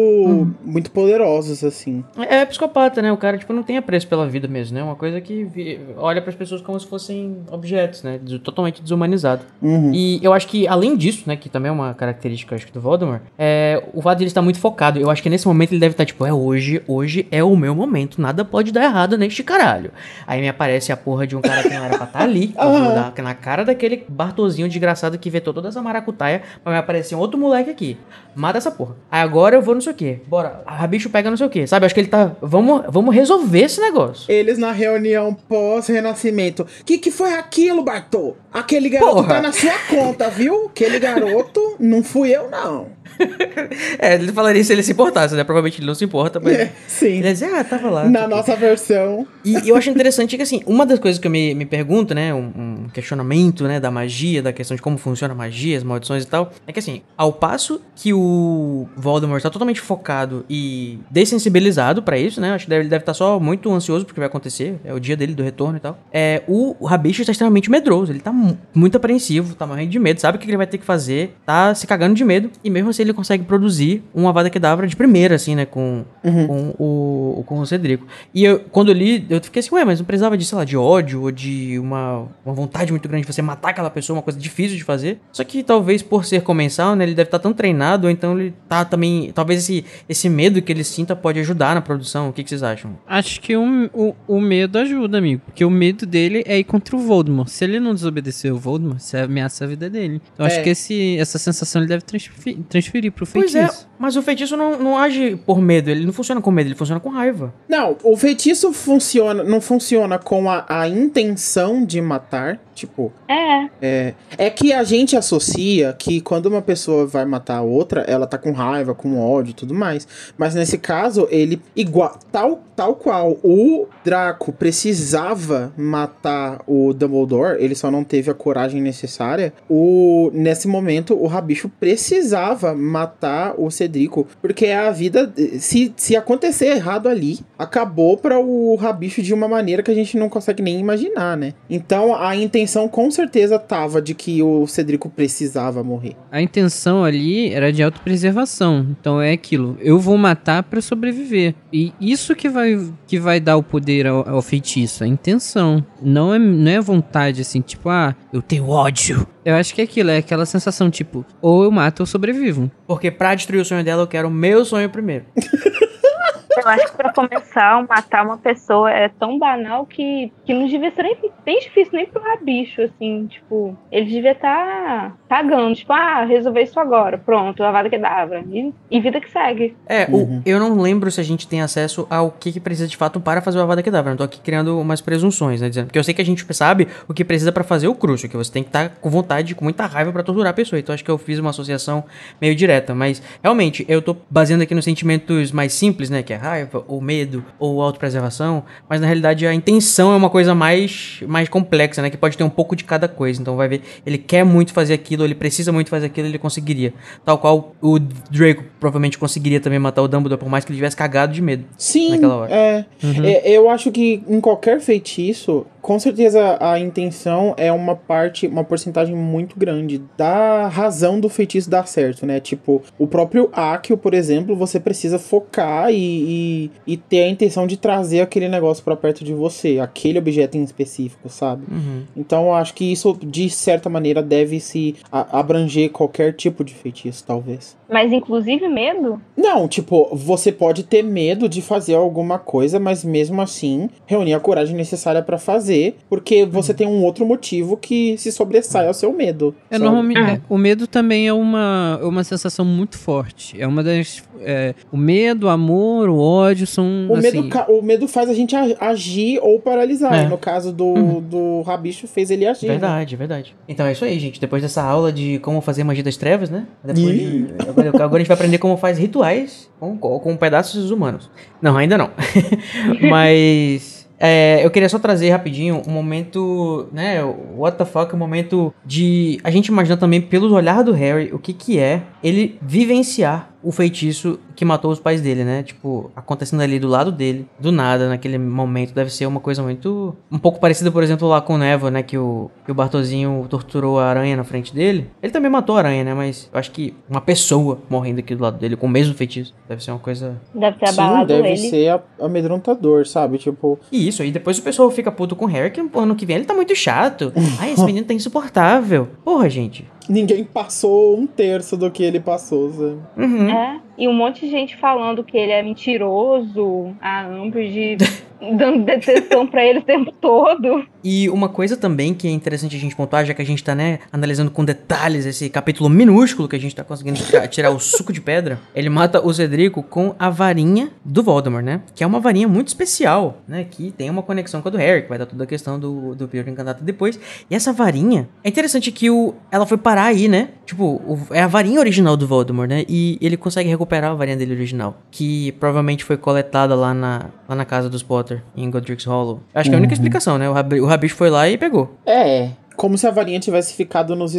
[0.64, 2.04] muito poderosos, assim.
[2.28, 3.10] É psicopata, né?
[3.12, 4.82] O cara, tipo, não tem apreço pela vida mesmo, né?
[4.82, 8.20] Uma coisa que olha pras pessoas como se fossem objetos, né?
[8.42, 9.42] Totalmente desumanizado.
[9.62, 9.92] Uhum.
[9.94, 11.36] E eu acho que, além disso, né?
[11.36, 14.42] Que também é uma característica, acho que, do Voldemort, é o fato de ele estar
[14.42, 14.98] muito focado.
[14.98, 17.74] Eu acho que nesse momento ele deve estar, tipo, é hoje, hoje é o meu
[17.74, 18.20] momento.
[18.20, 19.90] Nada pode dar errado neste caralho.
[20.26, 22.52] Aí me aparece a porra de um cara que não era pra estar ali.
[22.58, 26.42] eu vou dar na cara daquele Bartozinho desgraçado que vetou toda essa maracutaia.
[26.64, 27.96] Vai me aparecer um outro moleque aqui.
[28.34, 28.96] Mata essa porra.
[29.10, 30.20] Aí agora eu vou não sei o que.
[30.26, 30.62] Bora.
[30.66, 31.66] A bicho pega não sei o que.
[31.66, 31.86] Sabe?
[31.86, 32.32] Acho que ele tá.
[32.42, 34.30] Vamos, vamos resolver esse negócio.
[34.30, 36.66] Eles na reunião pós-renascimento.
[36.84, 38.36] Que que foi aquilo, Bartô?
[38.52, 39.28] Aquele garoto Porra.
[39.34, 40.66] tá na sua conta, viu?
[40.66, 42.88] Aquele garoto não fui eu, não.
[43.98, 45.44] é, ele falaria se ele se importasse, né?
[45.44, 46.54] Provavelmente ele não se importa, mas.
[46.54, 47.06] É, sim.
[47.18, 48.04] Ele ia dizer, ah, tava lá.
[48.08, 48.30] Na tipo.
[48.30, 49.26] nossa versão.
[49.44, 52.32] E eu acho interessante que, assim, uma das coisas que eu me, me pergunto, né,
[52.34, 56.24] um, um questionamento, né, da magia, da questão de como funciona a magia, as maldições
[56.24, 62.02] e tal, é que, assim, ao passo que o Voldemort tá totalmente focado e dessensibilizado
[62.02, 64.92] pra isso, né, acho que ele deve estar só muito ansioso porque vai acontecer, é
[64.92, 68.20] o dia dele do retorno e tal, é, o, o Rabicho está extremamente medroso, ele
[68.20, 70.84] tá mu- muito apreensivo, tá morrendo de medo, sabe o que ele vai ter que
[70.84, 74.86] fazer, tá se cagando de medo, e mesmo assim ele consegue produzir um Avada Kedavra
[74.86, 78.06] de primeira, assim, né, com, com, o, com o Cedrico.
[78.34, 80.64] E eu, quando eu li, eu fiquei assim, ué, mas não precisava de, sei lá,
[80.64, 84.22] de ódio ou de uma, uma vontade muito grande de você matar aquela pessoa, uma
[84.22, 85.18] coisa difícil de fazer.
[85.32, 88.54] Só que talvez por ser comensal, né, ele deve estar tão treinado, ou então ele
[88.68, 92.28] tá também, talvez esse, esse medo que ele sinta pode ajudar na produção.
[92.28, 92.98] O que, que vocês acham?
[93.06, 95.42] Acho que o, o, o medo ajuda, amigo.
[95.44, 97.48] Porque o medo dele é ir contra o Voldemort.
[97.48, 100.20] Se ele não desobedecer o Voldemort, você ameaça a vida dele.
[100.34, 100.62] Então acho É.
[100.62, 102.58] que esse, essa sensação ele deve transferir,
[102.90, 103.82] transferir pro Pois feitiço.
[103.82, 106.74] é, mas o feitiço não, não age por medo, ele não funciona com medo, ele
[106.74, 107.54] funciona com raiva.
[107.68, 112.60] Não, o feitiço funciona, não funciona com a, a intenção de matar.
[112.74, 117.62] Tipo, É, é, é que a gente associa que quando uma pessoa vai matar a
[117.62, 120.08] outra, ela tá com raiva, com ódio e tudo mais.
[120.38, 127.74] Mas nesse caso, ele, igual, tal, tal qual o Draco precisava matar o Dumbledore, ele
[127.74, 129.52] só não teve a coragem necessária.
[129.68, 136.66] O, nesse momento, o Rabicho precisava matar o Cedrico, porque a vida, se, se acontecer
[136.66, 140.80] errado ali, acabou para o Rabicho de uma maneira que a gente não consegue nem
[140.80, 141.54] imaginar, né?
[141.68, 146.16] Então a intenção com certeza tava de que o Cedrico precisava morrer.
[146.30, 148.86] A intenção ali era de autopreservação.
[148.90, 149.76] Então é aquilo.
[149.80, 151.54] Eu vou matar pra sobreviver.
[151.72, 155.04] E isso que vai, que vai dar o poder ao, ao feitiço.
[155.04, 155.84] A intenção.
[156.02, 159.26] Não é, não é vontade assim, tipo, ah, eu tenho ódio.
[159.44, 160.10] Eu acho que é aquilo.
[160.10, 162.70] É aquela sensação, tipo, ou eu mato ou eu sobrevivo.
[162.86, 165.24] Porque pra destruir o sonho dela, eu quero o meu sonho primeiro.
[166.56, 170.90] eu acho que pra começar, matar uma pessoa é tão banal que, que não devia
[170.90, 176.24] ser nem, nem difícil nem pro rabicho, assim, tipo, ele devia estar cagando, tipo, ah,
[176.24, 178.38] resolver isso agora, pronto, lavada que dava.
[178.50, 179.76] E, e vida que segue.
[179.86, 180.38] É, Uhum.
[180.38, 183.20] o, eu não lembro se a gente tem acesso ao que, que precisa de fato
[183.20, 184.12] para fazer o Avada Kedavra.
[184.12, 185.68] Eu tô aqui criando umas presunções, né?
[185.68, 188.28] Dizendo, porque eu sei que a gente sabe o que precisa para fazer o crucio,
[188.28, 190.80] que você tem que estar com vontade, com muita raiva para torturar a pessoa.
[190.80, 192.04] Então acho que eu fiz uma associação
[192.40, 192.94] meio direta.
[192.94, 196.22] Mas realmente, eu tô baseando aqui nos sentimentos mais simples, né?
[196.22, 198.64] Que é raiva, ou medo, ou autopreservação.
[198.88, 202.10] Mas na realidade a intenção é uma coisa mais, mais complexa, né?
[202.10, 203.40] Que pode ter um pouco de cada coisa.
[203.40, 206.92] Então vai ver, ele quer muito fazer aquilo, ele precisa muito fazer aquilo, ele conseguiria.
[207.24, 210.96] Tal qual o Draco provavelmente conseguiria também matar o Dumbledore, por mais que ele tivesse
[210.96, 211.64] cagado de medo.
[211.76, 212.54] Sim, Naquela hora.
[212.54, 218.46] é, é, Eu acho que em qualquer feitiço, com certeza a intenção é uma parte,
[218.46, 222.40] uma porcentagem muito grande da razão do feitiço dar certo, né?
[222.40, 225.94] Tipo, o próprio Akio, por exemplo, você precisa focar e,
[226.30, 230.56] e, e ter a intenção de trazer aquele negócio pra perto de você, aquele objeto
[230.56, 231.64] em específico, sabe?
[231.70, 232.02] Uhum.
[232.16, 237.24] Então eu acho que isso, de certa maneira, deve se abranger qualquer tipo de feitiço,
[237.26, 237.76] talvez.
[237.90, 239.20] Mas inclusive medo?
[239.36, 244.40] Não, tipo, você pode ter medo de fazer alguma coisa, mas mesmo assim reunir a
[244.40, 249.12] coragem necessária pra fazer, porque você tem um outro motivo que se sobressai ao seu
[249.12, 249.54] medo.
[249.68, 253.60] É, normalmente, é, o medo também é uma, é uma sensação muito forte.
[253.60, 254.22] É uma das.
[254.40, 257.06] é, o medo, o amor, o ódio são.
[257.08, 260.14] O, assim, medo, o medo faz a gente agir ou paralisar.
[260.14, 260.24] É.
[260.24, 262.66] E no caso do, do Rabicho, fez ele agir.
[262.66, 262.72] né?
[262.72, 263.56] Verdade, verdade.
[263.68, 264.40] Então é isso aí, gente.
[264.40, 266.66] Depois dessa aula de como fazer magia das trevas, né?
[266.82, 271.30] Depois agora, agora a gente vai aprender como faz rituais com, com pedaços humanos.
[271.60, 272.10] Não, ainda não.
[273.10, 274.08] Mas.
[274.18, 277.22] é, eu queria só trazer rapidinho um momento, né?
[277.24, 281.30] o What the fuck, um momento de a gente imaginar também pelo olhar do Harry
[281.32, 285.62] o que que é ele vivenciar o feitiço que matou os pais dele, né?
[285.62, 290.14] Tipo, acontecendo ali do lado dele, do nada, naquele momento, deve ser uma coisa muito.
[290.30, 292.02] Um pouco parecida, por exemplo, lá com o Neva, né?
[292.02, 295.08] Que o, que o Bartozinho torturou a aranha na frente dele.
[295.22, 296.12] Ele também matou a aranha, né?
[296.12, 299.54] Mas eu acho que uma pessoa morrendo aqui do lado dele com o mesmo feitiço
[299.66, 300.36] deve ser uma coisa.
[300.54, 301.56] Deve Sim, abalado deve ele.
[301.56, 303.38] ser a- amedrontador, sabe?
[303.38, 306.26] Tipo, E isso, aí depois o pessoal fica puto com o Harry, que ano que
[306.26, 307.32] vem ele tá muito chato.
[307.58, 309.08] Ai, esse menino tá insuportável.
[309.24, 309.88] Porra, gente.
[310.06, 312.98] ninguém passou um terço do que ele passou, sabe?
[313.16, 313.48] Uhum.
[313.48, 317.98] É, e um monte de gente falando que ele é mentiroso, a Umbridge
[318.56, 320.84] dando detenção pra ele o tempo todo.
[321.02, 323.74] E uma coisa também que é interessante a gente pontuar, já que a gente tá,
[323.74, 327.78] né, analisando com detalhes esse capítulo minúsculo que a gente tá conseguindo tirar, tirar o
[327.80, 331.80] suco de pedra, ele mata o Cedrico com a varinha do Voldemort, né?
[331.94, 333.66] Que é uma varinha muito especial, né?
[333.70, 336.14] Que tem uma conexão com a do Harry, que vai dar toda a questão do,
[336.14, 337.18] do Peter Encantado depois.
[337.50, 340.50] E essa varinha, é interessante que o, ela foi parar aí, né?
[340.66, 342.84] Tipo, o- é a varinha original do Voldemort, né?
[342.88, 347.54] E ele consegue recuperar a varinha dele original, que provavelmente foi coletada lá na, lá
[347.56, 349.40] na casa dos Potter, em Godric's Hollow.
[349.54, 350.48] Acho que é a única explicação, né?
[350.48, 351.96] O, Rabi, o Rabicho foi lá e pegou.
[352.06, 352.50] É,
[352.80, 354.34] como se a varinha tivesse ficado nos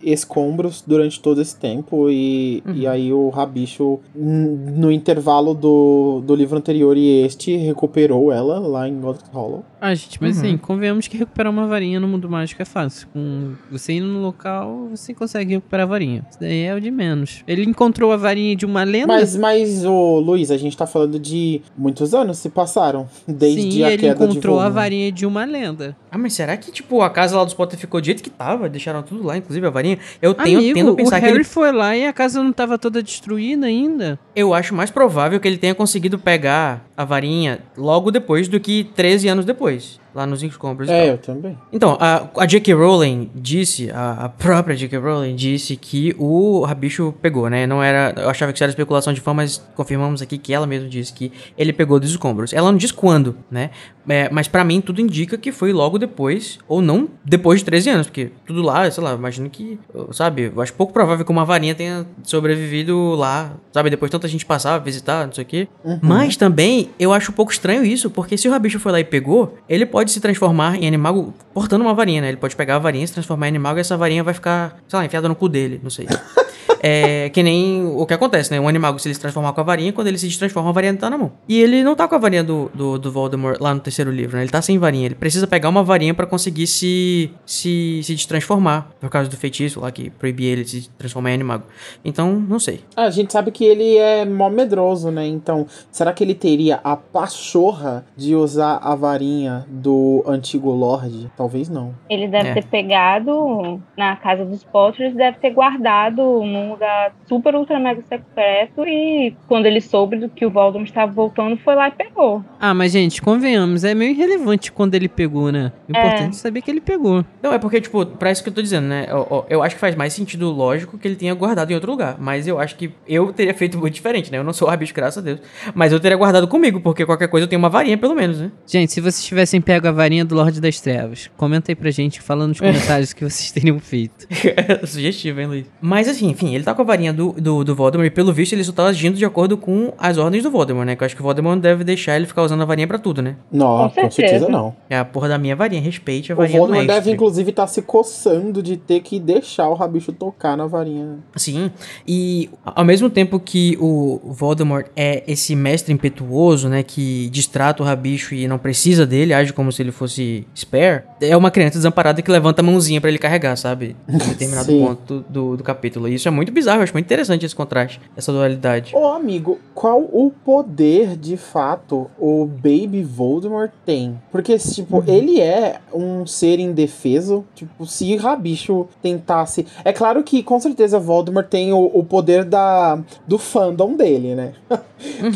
[0.00, 6.56] escombros durante todo esse tempo e, e aí o Rabicho, no intervalo do, do livro
[6.56, 9.64] anterior e este, recuperou ela lá em Godric Hollow.
[9.80, 10.42] Ah, gente, mas Uhum.
[10.42, 13.06] assim, convenhamos que recuperar uma varinha no mundo mágico é fácil.
[13.12, 16.24] Com você indo no local, você consegue recuperar a varinha.
[16.30, 17.42] Isso daí é o de menos.
[17.46, 19.08] Ele encontrou a varinha de uma lenda.
[19.08, 23.82] Mas, mas, ô Luiz, a gente tá falando de muitos anos se passaram desde Sim,
[23.82, 25.94] a ele queda de encontrou a varinha de uma lenda.
[26.10, 28.68] Ah, mas será que, tipo, a casa lá dos Ficou do jeito que tava?
[28.68, 29.98] Deixaram tudo lá, inclusive a varinha?
[30.20, 32.42] Eu tenho, Amigo, tendo a o pensar que Harry ele, foi lá e a casa
[32.42, 34.18] não tava toda destruída ainda.
[34.34, 38.84] eu acho mais provável que ele tenha conseguido pegar a varinha logo depois do que
[38.94, 41.58] 13 anos depois, lá nos escombros É, eu também.
[41.72, 42.72] Então, a, a J.K.
[42.74, 44.98] Rowling disse, a, a própria J.K.
[44.98, 47.66] Rowling disse que o Rabicho pegou, né?
[47.66, 50.66] Não era, eu achava que isso era especulação de fã, mas confirmamos aqui que ela
[50.66, 52.52] mesma disse que ele pegou dos escombros.
[52.52, 53.70] Ela não diz quando, né?
[54.08, 57.90] É, mas pra mim tudo indica que foi logo depois, ou não depois de 13
[57.90, 59.78] anos, porque tudo lá, sei lá, imagino que,
[60.12, 64.28] sabe, eu acho pouco provável que uma varinha tenha sobrevivido lá, sabe, depois de tanta
[64.28, 65.68] gente passar, visitar, não sei o quê.
[66.02, 69.04] Mas também eu acho um pouco estranho isso, porque se o Rabicho foi lá e
[69.04, 72.28] pegou, ele pode se transformar em animago portando uma varinha, né?
[72.28, 74.98] Ele pode pegar a varinha, se transformar em animago e essa varinha vai ficar, sei
[74.98, 76.06] lá, enfiada no cu dele, não sei.
[76.86, 78.60] É que nem o que acontece, né?
[78.60, 80.94] Um animago, se ele se transformar com a varinha, quando ele se transforma, a varinha
[80.94, 81.32] tá na mão.
[81.48, 84.36] E ele não tá com a varinha do, do, do Voldemort lá no terceiro livro,
[84.36, 84.42] né?
[84.42, 85.06] Ele tá sem varinha.
[85.06, 88.90] Ele precisa pegar uma varinha pra conseguir se, se, se transformar.
[89.00, 91.64] Por causa do feitiço lá que proibia ele de se transformar em animago.
[92.04, 92.80] Então, não sei.
[92.94, 95.26] Ah, a gente sabe que ele é mó medroso, né?
[95.26, 101.30] Então, será que ele teria a pachorra de usar a varinha do antigo Lorde?
[101.36, 101.94] Talvez não.
[102.10, 102.54] Ele deve É.
[102.54, 108.86] ter pegado na casa dos Potters, deve ter guardado num lugar super ultra mega secreto
[108.86, 112.44] e quando ele soube do que o Voldemort estava voltando, foi lá e pegou.
[112.60, 115.72] Ah, mas gente, convenhamos, é meio irrelevante quando ele pegou, né?
[115.88, 117.24] O importante é saber que ele pegou.
[117.42, 119.06] Não, é porque, tipo, pra isso que eu tô dizendo, né?
[119.08, 122.16] Eu, eu- acho que faz mais sentido lógico que ele tenha guardado em outro lugar.
[122.18, 124.38] Mas eu acho que eu teria feito muito diferente, né?
[124.38, 125.40] Eu não sou rabicho, graças a Deus.
[125.74, 128.50] Mas eu teria guardado comigo, porque qualquer coisa eu tenho uma varinha, pelo menos, né?
[128.66, 132.20] Gente, se vocês tivessem pego a varinha do Lorde das Trevas, comenta aí pra gente,
[132.20, 134.26] falando nos comentários o que vocês teriam feito.
[134.86, 135.66] Sugestivo, hein, Luiz?
[135.80, 138.52] Mas assim, enfim, ele tá com a varinha do, do, do Voldemort e pelo visto
[138.52, 140.96] ele só tá agindo de acordo com as ordens do Voldemort, né?
[140.96, 142.98] Que eu acho que o Voldemort não deve deixar ele ficar usando a varinha pra
[142.98, 143.36] tudo, né?
[143.52, 144.48] Não, Com com certeza, certeza.
[144.48, 144.74] não.
[144.88, 147.02] É a porra da minha varinha, respeite a O varinha do Voldemort mestre.
[147.04, 151.18] deve, inclusive, estar se coçando de ter que deixar o Rabicho tocar na varinha.
[151.36, 151.70] Sim,
[152.06, 157.86] e ao mesmo tempo que o Voldemort é esse mestre impetuoso, né, que distrata o
[157.86, 162.22] rabicho e não precisa dele, age como se ele fosse spare, é uma criança desamparada
[162.22, 163.96] que levanta a mãozinha pra ele carregar, sabe?
[164.08, 164.80] Em determinado Sim.
[164.84, 166.08] ponto do, do capítulo.
[166.08, 168.94] E isso é muito bizarro, eu acho muito interessante esse contraste, essa dualidade.
[168.94, 174.20] Ô, amigo, qual o poder, de fato, o Baby Voldemort tem?
[174.30, 177.44] Porque, tipo, ele é um ser indefeso.
[177.54, 179.66] Tipo, se Rabicho tentasse...
[179.84, 184.52] É claro que, com certeza, Voldemort tem o, o poder da, do fandom dele, né?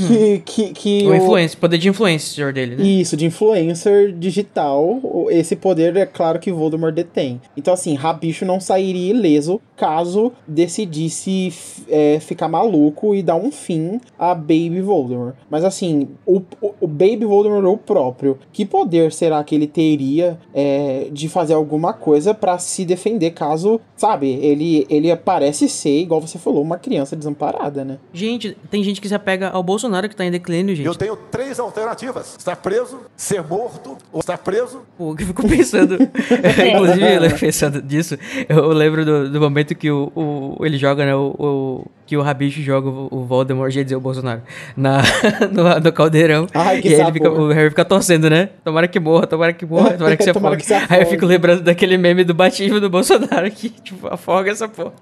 [0.07, 2.83] que, que, que O influência, poder de influencer dele, né?
[2.85, 7.41] Isso, de influencer digital, o- esse poder é claro que Voldemort detém.
[7.57, 11.53] Então, assim, Rabicho não sairia ileso caso decidisse
[11.89, 15.35] é, ficar maluco e dar um fim a Baby Voldemort.
[15.51, 20.39] Mas, assim, o, o, o Baby Voldemort, o próprio, que poder será que ele teria
[20.55, 26.21] é, de fazer alguma coisa pra se defender caso, sabe, ele, ele parece ser, igual
[26.21, 27.99] você falou, uma criança desamparada, né?
[28.13, 30.87] Gente, tem gente que se apega ao Bolsonaro que tá em declínio, gente.
[30.87, 34.83] Eu tenho três alternativas: estar preso, ser morto ou estar preso.
[34.97, 35.97] Pô, que eu fico pensando.
[36.75, 38.17] Inclusive, eu lembro pensando disso.
[38.49, 41.15] Eu lembro do, do momento que o, o- ele joga, né?
[41.15, 44.41] O, o- que o Rabicho joga o, Voldemort, ia dizer o Bolsonaro,
[44.75, 45.03] na,
[45.53, 46.47] no, no caldeirão.
[46.55, 48.49] Ai, que e aí ele fica, o Harry fica torcendo, né?
[48.65, 50.57] Tomara que morra, tomara que morra, tomara que se afogue.
[50.57, 51.05] que se Aí eu afogue.
[51.11, 54.95] fico lembrando daquele meme do batismo do Bolsonaro que, tipo, afoga essa porra.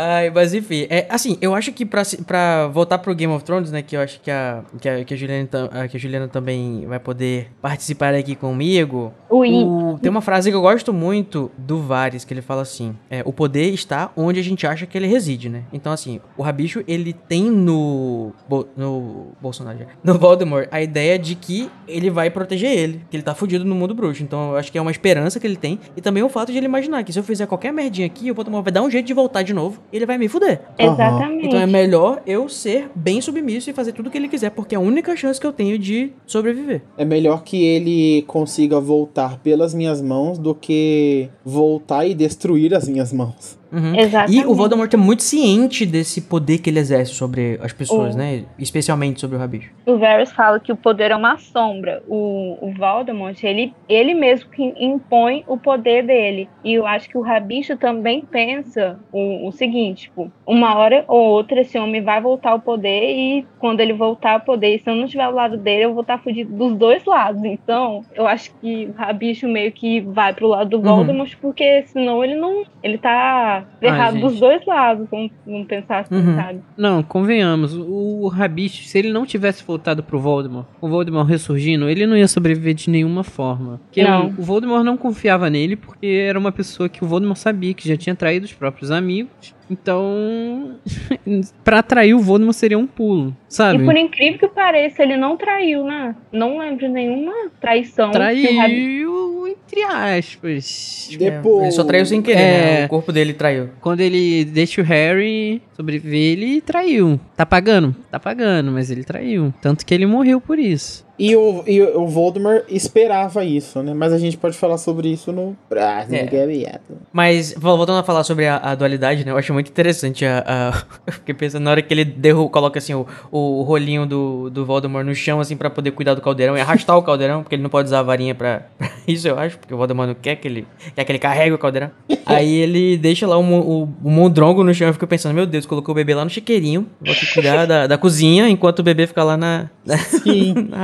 [0.00, 3.72] Ai, mas enfim, é, assim, eu acho que pra, pra voltar pro Game of Thrones,
[3.72, 5.48] né, que eu acho que a, que a, que a, Juliana,
[5.90, 9.50] que a Juliana também vai poder participar aqui comigo, Ui.
[9.50, 13.22] o- tem uma frase que eu gosto muito do Varys, que ele fala assim, é,
[13.24, 15.64] o poder está onde a gente acha que ele reside, né?
[15.72, 18.32] Então, assim, o Rabicho, ele tem no,
[18.76, 23.34] no Bolsonaro, no Voldemort, a ideia de que ele vai proteger ele, que ele tá
[23.34, 24.22] fudido no mundo bruxo.
[24.22, 26.58] Então, eu acho que é uma esperança que ele tem, e também o fato de
[26.58, 29.06] ele imaginar que se eu fizer qualquer merdinha aqui, o Voldemort vai dar um jeito
[29.06, 30.60] de voltar de novo, ele vai me fuder.
[30.78, 31.46] Exatamente.
[31.46, 34.74] Então é melhor eu ser bem submisso e fazer tudo o que ele quiser, porque
[34.74, 36.82] é a única chance que eu tenho de sobreviver.
[36.96, 42.88] É melhor que ele consiga voltar pelas minhas mãos do que voltar e destruir as
[42.88, 43.57] minhas mãos.
[43.70, 43.94] Uhum.
[43.98, 44.40] Exatamente.
[44.42, 48.18] E o Voldemort é muito ciente desse poder que ele exerce sobre as pessoas, Oh.
[48.18, 48.44] né?
[48.58, 49.70] Especialmente sobre o Rabicho.
[49.84, 52.02] O Varys fala que o poder é uma sombra.
[52.08, 56.48] O, o Voldemort, ele, ele mesmo que impõe o poder dele.
[56.64, 61.20] E eu acho que o Rabicho também pensa o, o seguinte, tipo, uma hora ou
[61.28, 64.94] outra esse homem vai voltar ao poder e quando ele voltar ao poder, se eu
[64.94, 67.42] não estiver ao lado dele, eu vou estar fudido dos dois lados.
[67.44, 70.82] Então, eu acho que o Rabicho meio que vai pro lado do Uhum.
[70.96, 72.62] Voldemort, porque senão ele não...
[72.82, 76.36] Ele tá errado dos dois lados, vamos, vamos pensar assim, Uhum.
[76.36, 76.60] sabe?
[76.76, 82.06] Não, convenhamos, o, Rabicho, se ele não tivesse voltado pro Voldemort, o Voldemort ressurgindo, ele
[82.06, 83.80] não ia sobreviver de nenhuma forma.
[83.84, 84.28] Porque Não.
[84.28, 87.96] O Voldemort não confiava nele porque era uma pessoa que o Voldemort sabia que já
[87.96, 89.54] tinha traído os próprios amigos.
[89.70, 90.76] Então,
[91.62, 93.82] pra atrair o Voldemort seria um pulo, sabe?
[93.82, 96.14] E por incrível que pareça, ele não traiu, né?
[96.32, 98.10] Não lembro de nenhuma traição.
[98.10, 101.10] Traiu, entre aspas.
[101.18, 101.62] Depois.
[101.64, 102.80] Ele só traiu sem querer, É.
[102.80, 102.84] né?
[102.86, 103.70] O corpo dele traiu.
[103.80, 107.20] Quando ele deixa o Harry sobreviver, ele traiu.
[107.36, 107.94] Tá pagando?
[108.10, 109.52] Tá pagando, mas ele traiu.
[109.60, 111.06] Tanto que ele morreu por isso.
[111.18, 113.92] E o, e o Voldemort esperava isso, né?
[113.92, 116.24] Mas a gente pode falar sobre isso no próximo É.
[116.26, 116.96] Gabiato.
[117.12, 119.32] Mas, vol- voltando a falar sobre a, a dualidade, né?
[119.32, 120.44] Eu acho muito interessante a.
[120.46, 124.48] a- eu fiquei pensando na hora que ele derru coloca assim o, o rolinho do,
[124.50, 127.56] do Voldemort no chão, assim, pra poder cuidar do caldeirão e arrastar o caldeirão, porque
[127.56, 130.14] ele não pode usar a varinha pra, pra isso, eu acho, porque o Voldemort não
[130.14, 131.90] quer que ele, quer que ele carregue o caldeirão.
[132.24, 135.46] Aí ele deixa lá o, o, o mondrongo no chão e eu fico pensando, meu
[135.46, 138.82] Deus, colocou o bebê lá no chiqueirinho, vou aqui cuidar da, da cozinha, enquanto o
[138.84, 139.96] bebê fica lá na, na,
[140.68, 140.78] na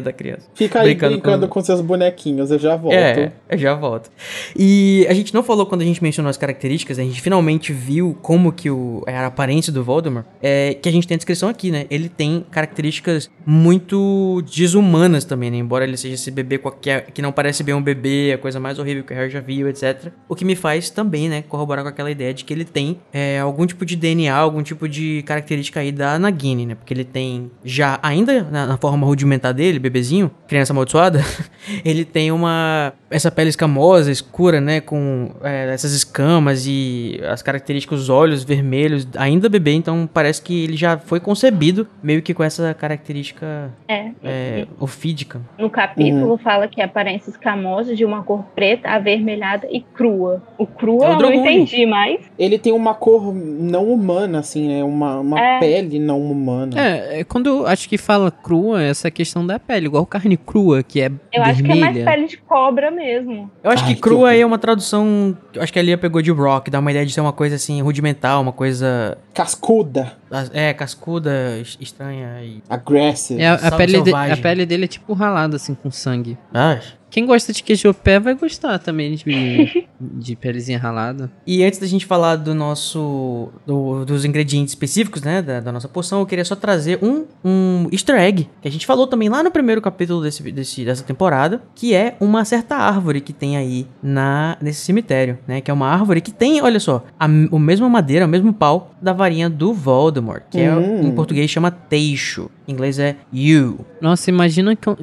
[0.00, 0.48] da criança.
[0.54, 1.64] Fica aí Brincando brincando, com- com...
[1.64, 2.94] seus bonequinhos, eu já volto.
[2.94, 4.10] É, eu já volto.
[4.56, 8.16] E a gente não falou quando a gente mencionou as características, a gente finalmente viu
[8.22, 11.48] como que o, era a aparência do Voldemort, é, que a gente tem a descrição
[11.48, 11.86] aqui, né?
[11.90, 15.56] Ele tem características muito desumanas também, né?
[15.58, 18.78] Embora ele seja esse bebê qualquer, que não parece bem um bebê, a coisa mais
[18.78, 20.12] horrível que o Harry já viu, etc.
[20.28, 23.38] O que me faz também, né, corroborar com aquela ideia de que ele tem é,
[23.38, 26.74] algum tipo de DNA, algum tipo de característica aí da Nagini, né?
[26.74, 31.20] Porque ele tem já, ainda na, na forma rudimentar dele, bebezinho, criança amaldiçoada,
[31.84, 32.92] ele tem uma.
[33.10, 34.80] Essa pele escamosa, escura, né?
[34.80, 40.64] Com é, essas escamas e as características, os olhos vermelhos, ainda bebê, então parece que
[40.64, 44.10] ele já foi concebido meio que com essa característica É.
[44.24, 45.40] é, ofídica.
[45.58, 46.38] No capítulo Uhum.
[46.38, 50.42] fala que a aparência escamosa de uma cor preta, avermelhada e crua.
[50.58, 52.20] O crua É o eu não entendi mais.
[52.38, 54.82] Ele tem uma cor não humana, assim, né?
[54.84, 55.58] Uma, uma É.
[55.60, 56.72] pele não humana.
[56.80, 60.36] É, é, quando eu acho que fala crua, é essa questão da pele, igual carne
[60.36, 62.04] crua, que é Eu acho que é mais vermelha.
[62.04, 63.50] pele de cobra mesmo.
[63.62, 65.36] Eu acho Ai, que crua que aí é uma tradução.
[65.54, 67.56] Eu acho que a Lia pegou de rock, dá uma ideia de ser uma coisa
[67.56, 69.18] assim, rudimentar, uma coisa.
[69.34, 70.12] Cascuda,
[70.52, 72.62] É, cascuda, es- estranha e.
[72.68, 73.40] aggressive.
[73.40, 76.36] É, a, pele de- a pele dele é tipo ralada, assim, com sangue.
[76.52, 76.78] Ah,
[77.16, 79.24] Quem gosta de queijo pé vai gostar também de,
[79.98, 81.32] de pelezinha ralada.
[81.46, 83.48] E antes da gente falar do nosso.
[83.66, 85.40] do- dos ingredientes específicos, né?
[85.40, 88.50] Da, da nossa poção, eu queria só trazer um, um easter egg.
[88.60, 91.62] Que a gente falou também lá no primeiro capítulo desse, desse- dessa temporada.
[91.74, 95.62] Que é uma certa árvore que tem aí na, nesse cemitério, né?
[95.62, 98.90] Que é uma árvore que tem, olha só, a, o mesmo madeira, o mesmo pau
[99.00, 100.42] da varinha do Voldemort.
[100.50, 101.00] Que é, Hum.
[101.08, 102.50] em português chama teixo.
[102.68, 103.78] Em inglês é yew.
[104.00, 104.96] Nossa, imagina co-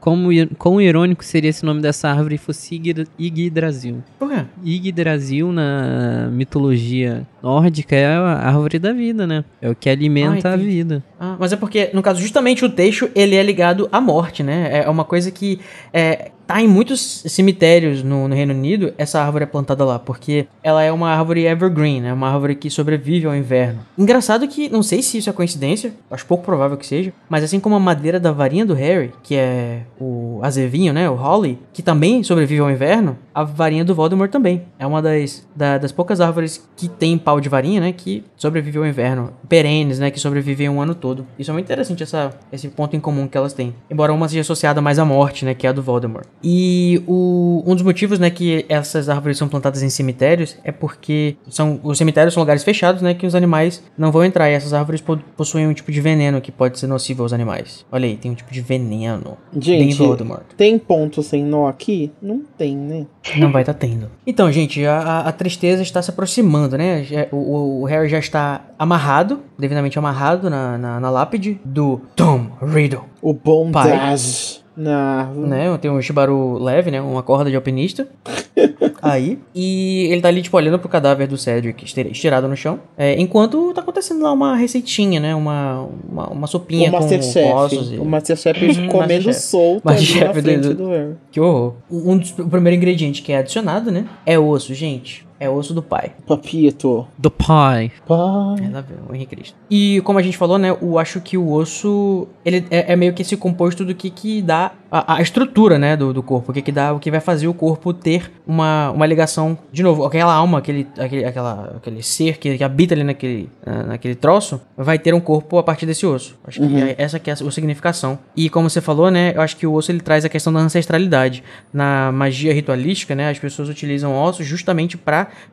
[0.00, 2.80] como, quão irônico seria se o nome dessa árvore fosse
[3.18, 4.02] Yggdrasil.
[4.18, 4.44] Por quê?
[4.64, 9.44] Yggdrasil, na mitologia nórdica, é a árvore da vida, né?
[9.60, 11.02] É o que alimenta Ah, a vida.
[11.18, 14.82] Ah, mas é porque, no caso, justamente o teixo, ele é ligado à morte, né?
[14.84, 15.58] É uma coisa que
[15.92, 20.46] é, tá em muitos cemitérios no, no Reino Unido, essa árvore é plantada lá, porque
[20.62, 22.10] ela é uma árvore evergreen, né?
[22.10, 23.80] Uma árvore que sobrevive ao inverno.
[23.98, 27.60] Engraçado que, não sei se isso é coincidência, acho pouco provável que seja, mas assim
[27.60, 31.08] como a madeira da varinha do Harry, que é o azevinho, né?
[31.10, 34.62] O holly, que também sobrevive ao inverno, a varinha do Voldemort também.
[34.78, 37.92] É uma das, da- das poucas árvores que tem pau de varinha, né?
[37.92, 39.32] Que sobrevive ao inverno.
[39.48, 40.10] Perenes, né?
[40.10, 41.26] Que sobrevivem um ano todo.
[41.38, 43.74] Isso é muito interessante, essa, esse ponto em comum que elas têm.
[43.90, 45.54] Embora uma seja associada mais à morte, né?
[45.54, 46.26] Que é a do Voldemort.
[46.42, 48.30] E o, um dos motivos, né?
[48.30, 53.02] Que essas árvores são plantadas em cemitérios é porque são, os cemitérios são lugares fechados,
[53.02, 53.14] né?
[53.14, 54.50] Que os animais não vão entrar.
[54.50, 57.84] E essas árvores po- possuem um tipo de veneno que pode ser nocivo aos animais.
[57.90, 59.36] Olha aí, tem um tipo de veneno.
[59.58, 60.42] Gente, Voldemort.
[60.56, 62.10] tem ponto sem nó aqui?
[62.20, 63.06] Não tem, né?
[63.36, 64.08] Não vai estar tendo.
[64.26, 67.04] Então, gente, a, a- tristeza está se aproximando, né?
[67.32, 72.46] O, o- o Harry já está amarrado, devidamente amarrado na, na, na lápide do Tom
[72.62, 73.90] Riddle, O bom Pai.
[73.90, 75.48] das na árvore.
[75.48, 75.78] né?
[75.78, 77.00] Tem um shibaru leve, né?
[77.00, 78.08] Uma corda de alpinista.
[79.02, 79.38] Aí.
[79.54, 82.80] E ele tá ali, tipo, olhando pro cadáver do Cedric estir- estirado no chão.
[82.96, 85.34] É, enquanto tá acontecendo lá uma receitinha, né?
[85.34, 87.52] Uma, uma, uma sopinha O com, Masterchef.
[87.52, 87.92] ossos.
[87.92, 87.96] E...
[87.98, 89.34] O Masterchef comendo Masterchef.
[89.40, 91.14] solto ali na Masterchef do- do Harry.
[91.30, 91.74] Que horror.
[91.90, 94.06] Um dos, o primeiro ingrediente que é adicionado, né?
[94.26, 95.27] É osso, gente.
[95.40, 96.12] É osso do pai.
[96.26, 97.06] Papito.
[97.16, 97.92] Do pai.
[98.06, 98.64] Pai.
[98.64, 99.56] É, lá vem o Henrique Cristo.
[99.70, 100.70] E como a gente falou, né?
[100.70, 104.42] Eu acho que o osso, ele é, é meio que esse composto do que que
[104.42, 105.96] dá a, a estrutura, né?
[105.96, 106.50] Do, do corpo.
[106.50, 109.82] O que que dá, o que vai fazer o corpo ter uma, uma ligação, de
[109.82, 113.48] novo, aquela alma, aquele, aquele, aquela, aquele ser que, que habita ali naquele,
[113.86, 116.36] naquele troço, vai ter um corpo a partir desse osso.
[116.44, 118.18] Acho que é- essa que é a sua significação.
[118.36, 119.32] E como você falou, né?
[119.36, 121.44] Eu acho que o osso, ele traz a questão da ancestralidade.
[121.72, 123.30] Na magia ritualística, né?
[123.30, 124.96] As pessoas utilizam ossos justamente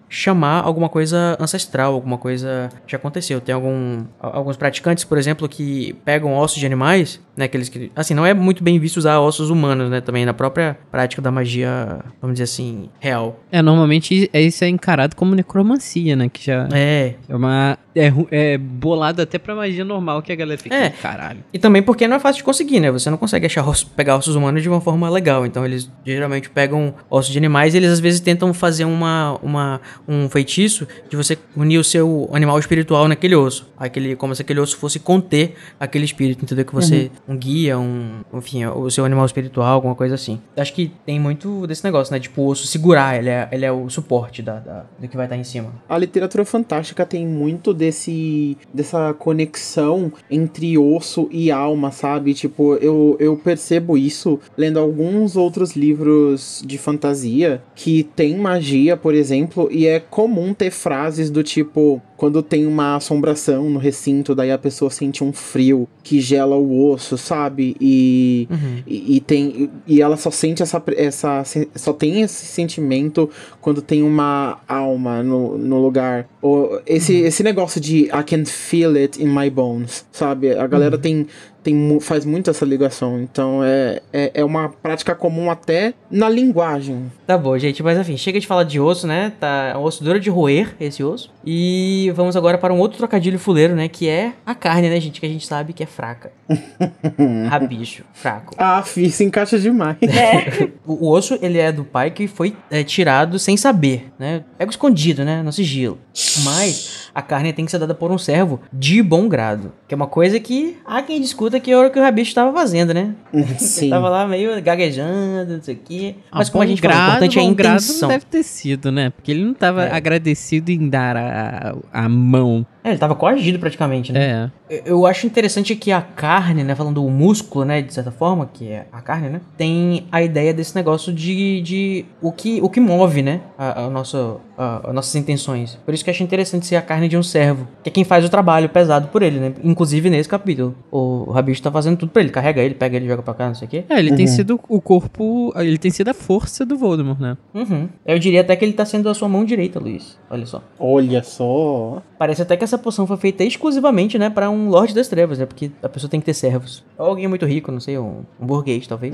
[0.08, 3.42] chamar alguma coisa ancestral, alguma coisa que já aconteceu.
[3.42, 8.14] Tem algum, alguns praticantes, por exemplo, que pegam ossos de animais, né, aqueles que, assim,
[8.14, 12.00] não é muito bem visto usar ossos humanos, né, também na própria prática da magia,
[12.22, 13.40] vamos dizer assim, real.
[13.52, 16.30] É, normalmente é- isso é encarado como necromancia, né?
[16.30, 17.78] Que já É, é uma.
[17.96, 20.76] É, é bolado até pra magia normal que a galera fica.
[20.76, 20.90] É.
[20.90, 21.40] Caralho.
[21.54, 22.92] E também porque não é fácil de conseguir, né?
[22.92, 25.46] Você não consegue achar osso- pegar ossos humanos de uma forma legal.
[25.46, 29.65] Então eles geralmente pegam ossos de animais e eles às vezes tentam fazer uma, uma,
[30.08, 33.68] um feitiço de você unir o seu animal espiritual naquele osso.
[33.78, 36.66] Aquele, como se aquele osso fosse conter aquele espírito, entendeu?
[36.66, 40.40] Que você, um guia, um, enfim, o seu animal espiritual, alguma coisa assim.
[40.58, 42.20] Acho que tem muito desse negócio, né?
[42.20, 45.26] Tipo, o osso segurar, ele é, ele é o suporte da, da- do que vai
[45.26, 45.72] estar em cima.
[45.90, 52.34] A literatura fantástica tem muito desse dessa conexão entre osso e alma, sabe?
[52.34, 59.14] Tipo, eu, eu percebo isso lendo alguns outros livros de fantasia que tem magia, por
[59.14, 64.50] exemplo, e é comum ter frases do tipo quando tem uma assombração no recinto, daí
[64.50, 67.76] a pessoa sente um frio que gela o osso, sabe?
[67.80, 68.84] E Uhum.
[68.86, 71.44] e, e tem e ela só sente essa, essa
[71.76, 73.30] só tem esse sentimento
[73.62, 78.96] quando tem uma alma no, no lugar ou esse esse negócio de I can feel
[78.96, 81.28] it in my bones sabe a galera tem
[81.66, 87.12] tem faz muito essa ligação então é, é, é uma prática comum até na linguagem
[87.26, 89.34] Tá bom, gente, mas enfim, chega de falar de osso, né?
[89.40, 91.34] Tá é osso duro de roer, esse osso.
[91.44, 93.88] E vamos agora para um outro trocadilho fuleiro, né?
[93.88, 95.20] Que é a carne, né, gente?
[95.20, 96.32] Que a gente sabe que é fraca.
[97.50, 98.54] Rabicho, fraco.
[98.58, 99.98] ah se encaixa demais
[100.86, 104.44] O, o osso, ele é do pai que foi é, tirado sem saber, né?
[104.58, 105.42] Pego escondido, né?
[105.42, 105.98] No sigilo.
[106.44, 109.72] Mas a carne tem que ser dada por um servo de bom grado.
[109.88, 112.54] Que é uma coisa que há quem discuta que era o que o Rabicho estava
[112.54, 113.16] fazendo, né?
[113.58, 116.16] sim Ele tava lá meio gaguejando, não sei o quê.
[116.32, 118.02] Mas Ah, como a gente falou, o grado, importante é a bom grado intenção.
[118.10, 119.10] não deve ter sido, né?
[119.10, 119.92] Porque ele não tava É.
[119.96, 122.66] agradecido em dar a, a mão.
[122.86, 124.52] É, ele tava coagido praticamente, né?
[124.70, 124.82] É.
[124.86, 128.68] Eu- acho interessante que a carne, né, falando o músculo, né, de certa forma, que
[128.70, 132.80] é a carne, né, tem a ideia desse negócio de, de o, que, o que
[132.80, 135.78] move, né, a, a nossa, a- as nossas intenções.
[135.86, 138.04] Por isso que eu acho interessante ser a carne de um servo, que é quem
[138.04, 140.76] faz o trabalho pesado por ele, né, inclusive nesse capítulo.
[140.92, 143.56] O Rabicho tá fazendo tudo pra ele, carrega ele, pega ele, joga pra cá, não
[143.56, 143.84] sei o quê.
[143.90, 145.52] É, ele tem sido o corpo.
[145.56, 147.38] Ele tem sido a força do Voldemort, né?
[147.54, 147.90] Uhum.
[148.06, 150.18] Eu diria até que ele tá sendo a sua mão direita, Luiz.
[150.30, 150.62] Olha só.
[150.80, 155.08] olha só Parece até que essa poção foi feita exclusivamente, né, pra um Lorde das
[155.08, 155.46] Trevas, né?
[155.46, 156.84] Porque a pessoa tem que ter servos.
[156.98, 159.14] Ou alguém muito rico, não sei, um, um burguês, talvez.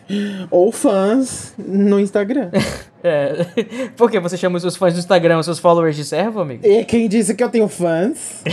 [0.50, 2.50] ou fãs no Instagram
[3.04, 3.46] É.
[3.96, 6.64] Por que você chama os seus fãs do Instagram, os seus followers de servo, amigo?
[6.64, 8.44] e quem disse que eu tenho fãs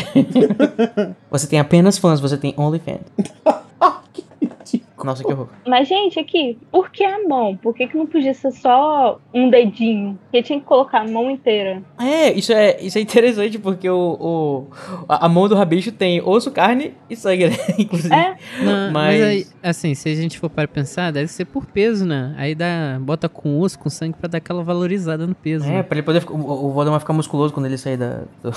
[1.29, 3.01] Você tem apenas fãs, você tem OnlyFans.
[5.03, 5.47] Nossa, que horror.
[5.67, 7.55] Mas, gente, aqui, por que a mão?
[7.57, 10.17] Por que, que não podia ser só um dedinho?
[10.23, 11.81] Porque tinha que colocar a mão inteira.
[11.99, 14.67] É, isso é, isso é interessante porque o, o-
[15.07, 17.55] a, a mão do rabicho tem osso, carne e sangue, né?
[17.79, 18.13] Inclusive.
[18.13, 19.19] É, Não, mas...
[19.19, 22.33] Mas- aí, assim, se a gente for para pensar, deve ser por peso, né?
[22.37, 25.65] Aí dá, bota com osso, com sangue pra dar aquela valorizada no peso.
[25.65, 25.83] É, né?
[25.83, 28.51] pra ele poder ficar, o, o Voldemort ficar musculoso quando ele sair da, do.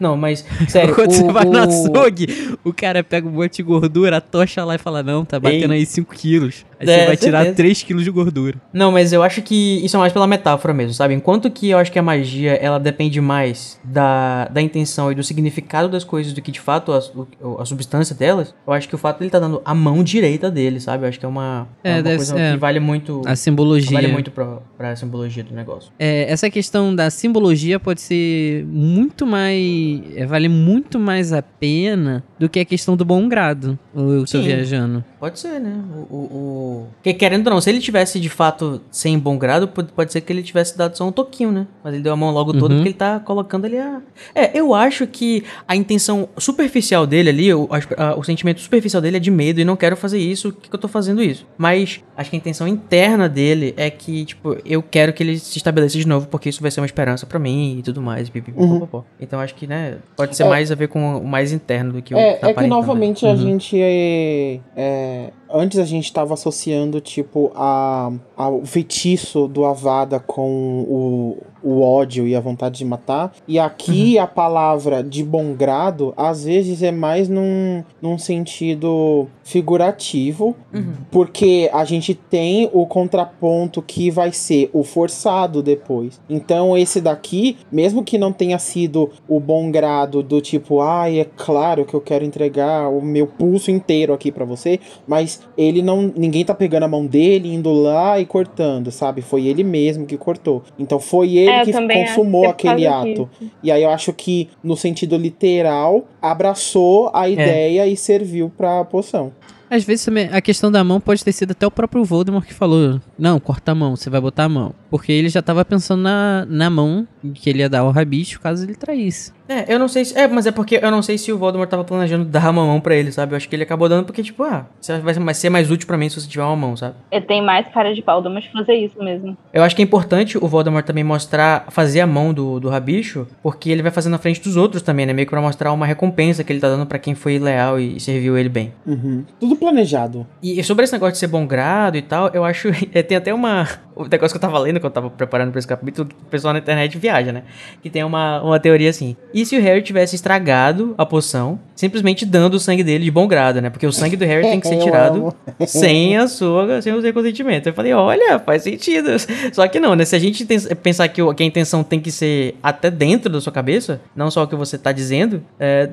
[0.00, 3.56] Não, mas, sério, Quando o, você vai no o- açougue, o cara pega um monte
[3.56, 5.80] de gordura, tocha lá e fala, não, tá batendo Ei.
[5.80, 6.64] aí 5 quilos.
[6.90, 7.68] Aí É, você vai tirar certeza.
[7.86, 8.56] 3kg de gordura.
[8.72, 11.14] Não, mas eu acho que isso é mais pela metáfora mesmo, sabe?
[11.14, 15.22] Enquanto que eu acho que a magia, ela depende mais da, da intenção e do
[15.22, 16.98] significado das coisas do que de fato a,
[17.42, 20.50] o- a substância delas, eu acho que o fato dele tá dando a mão direita
[20.50, 21.04] dele, sabe?
[21.04, 22.52] Eu acho que é uma, É, é uma deve coisa é.
[22.52, 23.22] que vale muito...
[23.26, 23.90] A simbologia.
[23.92, 25.90] Vale muito pra, pra simbologia do negócio.
[25.98, 30.02] É, essa questão da simbologia pode ser muito mais.
[30.16, 33.78] é, vale muito mais a pena do que a questão do bom grado.
[33.94, 35.04] Ou eu tô viajando.
[35.20, 35.72] Pode ser, né?
[36.10, 39.68] O, o, o- Porque querendo ou não, se ele tivesse de fato sem bom grado,
[39.68, 41.66] pode, pode ser que ele tivesse dado só um toquinho, né?
[41.82, 42.80] Mas ele deu a mão logo toda Uhum.
[42.80, 44.00] porque ele tá colocando ali a.
[44.34, 49.00] É, eu acho que a intenção superficial dele ali, o, que, a- o sentimento superficial
[49.02, 51.22] dele é de medo e não quero fazer isso, o que, que eu tô fazendo
[51.22, 51.46] isso?
[51.58, 55.56] Mas acho que a intenção interna dele é que, tipo, eu quero que ele se
[55.58, 58.28] estabeleça de novo porque isso vai ser uma esperança pra mim e tudo mais.
[58.30, 58.86] pipipi, Uhum.
[59.20, 60.48] Então acho que, né, pode ser É.
[60.48, 62.66] mais a ver com o mais interno do que o É, tá é que né?
[62.66, 63.36] novamente a Uhum.
[63.36, 70.18] gente é, é, Antes a gente tava associando, tipo, a, a- o feitiço do Avada
[70.18, 73.32] com o, o ódio e a vontade de matar.
[73.48, 80.54] E aqui a palavra de bom grado, às vezes, é mais num, num sentido figurativo.
[80.72, 80.92] Uhum.
[81.10, 86.20] Porque a gente tem o contraponto que vai ser o forçado depois.
[86.28, 91.26] Então, esse daqui, mesmo que não tenha sido o bom grado do tipo, ai, é
[91.36, 96.12] claro que eu quero entregar o meu pulso inteiro aqui pra você, mas ele não.
[96.14, 99.22] Ninguém tá pegando a mão dele, indo lá e cortando, sabe?
[99.22, 100.62] Foi ele mesmo que cortou.
[100.78, 103.30] Então foi ele É, que também acho consumou que é por aquele ato.
[103.62, 107.10] E aí eu acho que, no sentido literal, abraçou É.
[107.20, 109.32] a ideia e serviu pra poção.
[109.70, 113.00] Às vezes a questão da mão pode ter sido até o próprio Voldemort que falou:
[113.18, 114.74] Não, corta a mão, você vai botar a mão.
[114.90, 118.64] Porque ele já tava pensando na, na mão que ele ia dar ao rabicho caso
[118.64, 119.32] ele traísse.
[119.48, 120.18] É, eu não sei se.
[120.18, 122.80] É, mas é porque eu não sei se o Voldemort tava planejando dar uma mão
[122.80, 123.32] pra ele, sabe?
[123.32, 125.96] Eu acho que ele acabou dando porque, tipo, ah, você vai ser mais- útil pra
[125.96, 126.94] mim se você tiver uma mão, sabe?
[127.10, 129.36] Ele tem mais cara de pau, mas fazer isso mesmo.
[129.52, 133.26] Eu acho que é importante o Voldemort também mostrar, fazer a mão do, do rabicho,
[133.42, 135.12] porque ele vai fazer na frente dos outros também, né?
[135.12, 137.98] Meio que pra mostrar uma recompensa que ele tá dando pra quem foi leal e
[138.00, 138.72] serviu ele bem.
[138.86, 139.24] Uhum.
[139.40, 140.26] Tudo planejado.
[140.42, 142.68] E sobre esse negócio de ser bom grado e tal, eu acho.
[142.92, 143.66] é, tem até uma.
[143.96, 146.52] O negócio que eu tava lendo, que eu tava preparando pra esse capítulo, o pessoal
[146.52, 147.44] na internet viaja, né?
[147.82, 149.16] Que tem uma, uma teoria assim.
[149.32, 153.26] E se o Harry tivesse estragado a poção, simplesmente dando o sangue dele de bom
[153.28, 153.70] grado, né?
[153.70, 155.34] Porque o sangue do Harry tem que ser tirado
[155.66, 157.68] sem a sua, sem o seu consentimento.
[157.68, 159.10] Eu falei, olha, faz sentido.
[159.52, 160.04] Só que não, né?
[160.04, 160.44] Se a gente
[160.82, 164.42] pensar que, que a intenção tem que ser até dentro da sua cabeça, não só
[164.42, 165.88] o que você tá dizendo, é,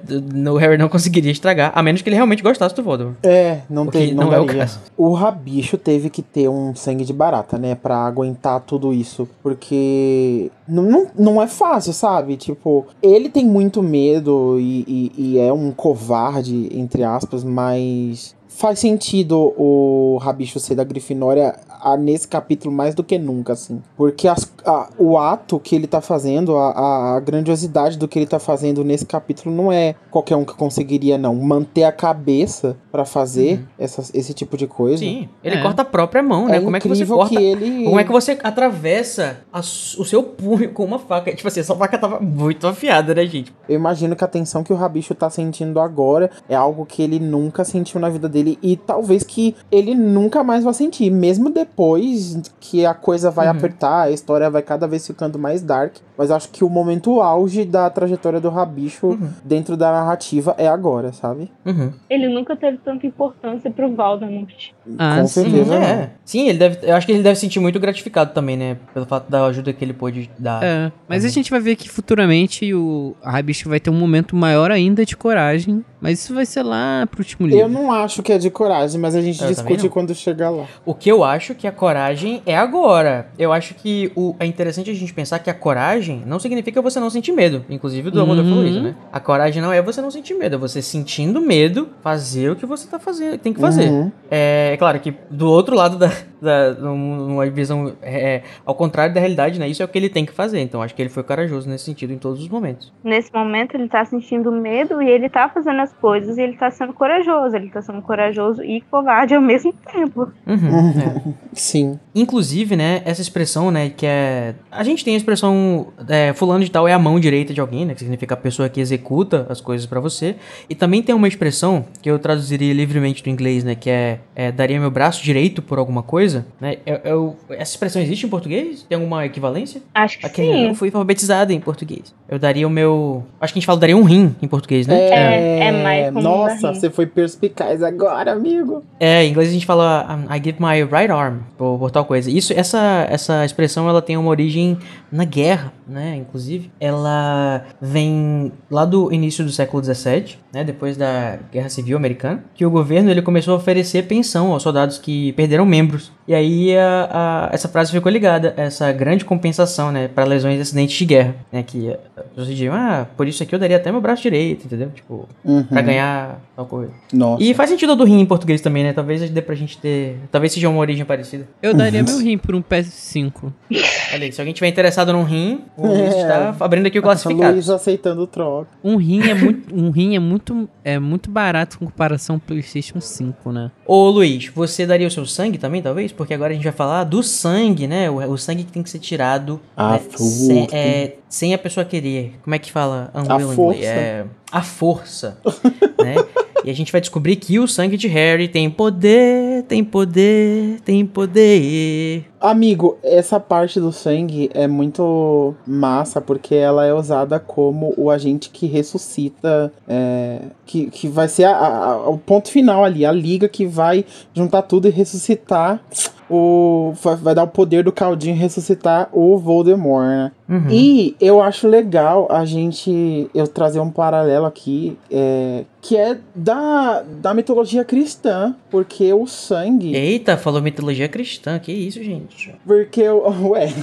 [0.51, 3.15] o Harry não conseguiria estragar, a menos que ele realmente gostasse do Voldemort.
[3.23, 4.79] É, não tem, não, não é o caso.
[4.97, 10.51] O rabicho teve que ter um sangue de barata, né, Pra aguentar tudo isso, porque
[10.67, 12.37] não, não, não é fácil, sabe?
[12.37, 18.77] Tipo, ele tem muito medo e, e- e é um covarde, entre aspas, mas faz
[18.79, 23.81] sentido o rabicho ser da Grifinória a- nesse capítulo mais do que nunca, assim.
[23.97, 28.19] Porque as- a- o ato que ele tá fazendo, a, a- a grandiosidade do que
[28.19, 31.33] ele tá fazendo nesse capítulo não é qualquer um que conseguiria, não.
[31.35, 34.99] Manter a cabeça pra fazer essas- esse tipo de coisa.
[34.99, 35.61] Sim, ele É.
[35.63, 36.57] corta a própria mão, né?
[36.57, 37.35] É como é que você corta?
[37.35, 41.33] que ele- Como é que você atravessa a o seu punho com uma faca?
[41.33, 43.51] Tipo assim, essa faca tava muito afiada, né, gente?
[43.67, 47.19] Eu imagino que a tensão que o Rabicho tá sentindo agora é algo que ele
[47.19, 52.39] nunca sentiu na vida dele e talvez que ele nunca mais vai sentir, mesmo depois
[52.59, 53.53] que a coisa vai Uhum.
[53.57, 55.95] apertar, a história vai cada vez ficando mais dark.
[56.17, 59.29] Mas acho que o momento auge da trajetória do Rabicho Uhum.
[59.43, 61.51] dentro da narrativa é agora, sabe?
[61.65, 61.91] Uhum.
[62.09, 64.69] Ele nunca teve tanta importância pro Voldemort.
[64.99, 65.43] Ah, Com sim.
[65.43, 65.71] certeza.
[65.79, 65.81] não.
[65.83, 66.11] é.
[66.23, 66.77] Sim, ele deve.
[66.87, 68.77] Eu acho que ele deve se sentir muito gratificado também, né?
[68.93, 70.63] Pelo fato da ajuda que ele pôde dar.
[70.63, 71.33] É, mas a Uhum.
[71.33, 75.83] gente vai ver que futuramente o Rabicho vai ter um momento maior ainda de coragem.
[76.01, 77.61] Mas isso vai ser lá pro último livro.
[77.61, 80.65] Eu não acho que é de coragem, mas a gente Eu discute quando chegar lá.
[80.85, 83.27] O que eu acho que a coragem é agora.
[83.37, 86.99] Eu acho que o, é interessante a gente pensar que a coragem não significa você
[86.99, 87.63] não sentir medo.
[87.69, 88.67] Inclusive o Dumbledore falou Uhum.
[88.69, 88.95] isso, né?
[89.13, 92.65] A coragem não é você não sentir medo, é você sentindo medo fazer o que
[92.65, 93.87] você tá fazendo, tem que fazer.
[93.89, 94.11] Uhum.
[94.29, 96.11] É, é claro que do outro lado da,
[96.41, 99.67] da num- numa visão é, ao contrário da realidade, né?
[99.67, 100.59] Isso é o que ele tem que fazer.
[100.61, 102.91] Então acho que ele foi corajoso nesse sentido em todos os momentos.
[103.03, 106.69] Nesse momento ele tá sentindo medo e ele tá fazendo as coisas e ele tá
[106.71, 107.55] sendo corajoso.
[107.55, 110.31] Ele tá sendo corajoso e covarde ao mesmo tempo.
[110.47, 111.33] Uhum, é.
[111.53, 111.99] Sim.
[112.13, 114.55] Inclusive, né, essa expressão, né, que é...
[114.71, 117.85] A gente tem a expressão, é, fulano de tal é a mão direita de alguém,
[117.85, 120.35] né, que significa a pessoa que executa as coisas pra você.
[120.69, 124.51] E também tem uma expressão, que eu traduziria livremente do inglês, né, que é, é,
[124.51, 126.77] daria meu braço direito por alguma coisa, né.
[126.85, 128.83] Eu, eu- essa expressão existe em português?
[128.87, 129.81] Tem alguma equivalência?
[129.93, 130.67] Acho que Aqui, sim.
[130.67, 132.13] eu fui alfabetizado em português.
[132.31, 133.25] Eu daria o meu...
[133.41, 134.97] Acho que a gente fala daria um rim em português, né?
[134.97, 138.85] É, é mais É, comum nossa, você foi perspicaz agora, amigo.
[138.97, 142.31] É, em inglês a gente fala I give my right arm por, por tal coisa.
[142.31, 144.77] Isso, essa, essa expressão ela tem uma origem
[145.11, 146.15] na guerra, né?
[146.15, 150.63] Inclusive, ela vem lá do início do século XVII, né?
[150.63, 154.97] Depois da Guerra Civil Americana, que o governo ele começou a oferecer pensão aos soldados
[154.97, 156.13] que perderam membros.
[156.31, 160.07] E aí a, a- essa frase ficou ligada, essa grande compensação, né?
[160.07, 161.61] Para lesões e acidentes de guerra, né?
[161.61, 164.89] Que as pessoas diziam, ah, por isso aqui eu daria até meu braço direito, entendeu?
[164.95, 165.61] Tipo, Uhum.
[165.65, 166.93] pra ganhar tal coisa.
[167.11, 167.43] Nossa.
[167.43, 168.93] E faz sentido a do rim em português também, né?
[168.93, 170.19] Talvez dê pra gente ter.
[170.31, 171.45] Talvez seja uma origem parecida.
[171.61, 173.51] Eu daria meu rim por um PS5.
[174.13, 175.89] Olha aí, se alguém tiver interessado num rim, o É.
[175.89, 177.53] Luiz tá abrindo aqui o A classificado.
[177.53, 178.69] Luiz aceitando troca.
[178.83, 182.99] Um rim é muito, um rim é muito, é muito barato com comparação ao PlayStation
[182.99, 183.71] 5, né?
[183.85, 186.11] Ô Luiz, você daria o seu sangue também, talvez?
[186.11, 188.09] Porque agora a gente vai falar do sangue, né?
[188.09, 190.01] O, o sangue que tem que ser tirado Ah, né?
[190.17, 192.35] sem, é, sem a pessoa querer.
[192.43, 193.11] Como é que fala?
[193.13, 193.55] Unwillingly.
[193.55, 193.81] força.
[193.85, 195.37] É, a força,
[196.03, 196.15] né?
[196.63, 201.05] E a gente vai descobrir que o sangue de Harry tem poder, tem poder, tem
[201.05, 202.25] poder.
[202.39, 208.49] Amigo, essa parte do sangue é muito massa porque ela é usada como o agente
[208.49, 213.47] que ressuscita, é, que, que vai ser a- a- o ponto final ali, a liga
[213.47, 215.81] que vai juntar tudo e ressuscitar
[216.29, 216.93] o.
[217.03, 220.31] Vai, vai dar o poder do caldinho ressuscitar o Voldemort, né?
[220.49, 220.69] Uhum.
[220.69, 227.01] E eu acho legal a gente eu trazer um paralelo aqui, é, que é da,
[227.01, 229.95] da mitologia cristã, porque o sangue.
[229.95, 232.53] Eita, falou mitologia cristã, que isso, gente?
[232.65, 233.73] Porque, o- ué,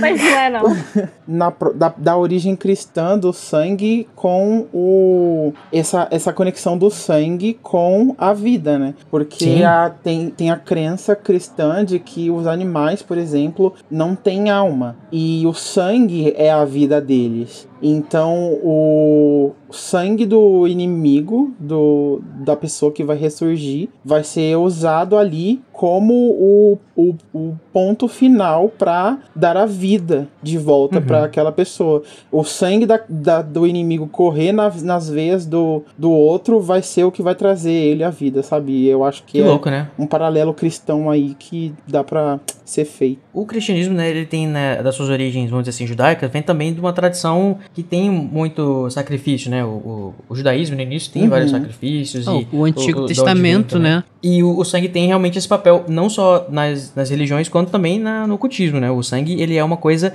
[0.00, 0.76] Mas não é, não.
[1.26, 5.52] na, da, da origem cristã do sangue com o.
[5.72, 8.94] Essa, essa conexão do sangue com a vida, né?
[9.10, 9.64] Porque Sim.
[9.64, 14.96] a, tem, tem a crença cristã de que os animais, por exemplo, não têm alma.
[15.10, 17.66] E o sangue é a vida deles.
[17.82, 25.60] Então o sangue do inimigo, do, da pessoa que vai ressurgir, vai ser usado ali
[25.72, 31.02] como o, o, o ponto final para dar a vida de volta Uhum.
[31.04, 32.02] para aquela pessoa.
[32.32, 37.04] O sangue da, da- do inimigo correr nas, nas veias do, do outro vai ser
[37.04, 38.86] o que vai trazer ele à vida, sabe?
[38.88, 39.88] Eu acho que, Que é louco, né?
[39.98, 43.20] um paralelo cristão aí que dá pra ser feito.
[43.32, 46.74] O cristianismo, né, ele tem, né, das suas origens, vamos dizer assim, judaicas, vem também
[46.74, 49.57] de uma tradição que tem muito sacrifício, né?
[49.64, 51.28] O, o- o judaísmo, no início, tem Uhum.
[51.30, 52.26] vários sacrifícios.
[52.26, 53.92] Oh, e o Antigo onde Testamento, também.
[53.92, 54.04] né?
[54.22, 57.98] E o, o sangue tem realmente esse papel, não só nas, nas religiões, quanto também
[58.00, 58.90] na- no cultismo, né?
[58.90, 60.12] O sangue, ele é uma coisa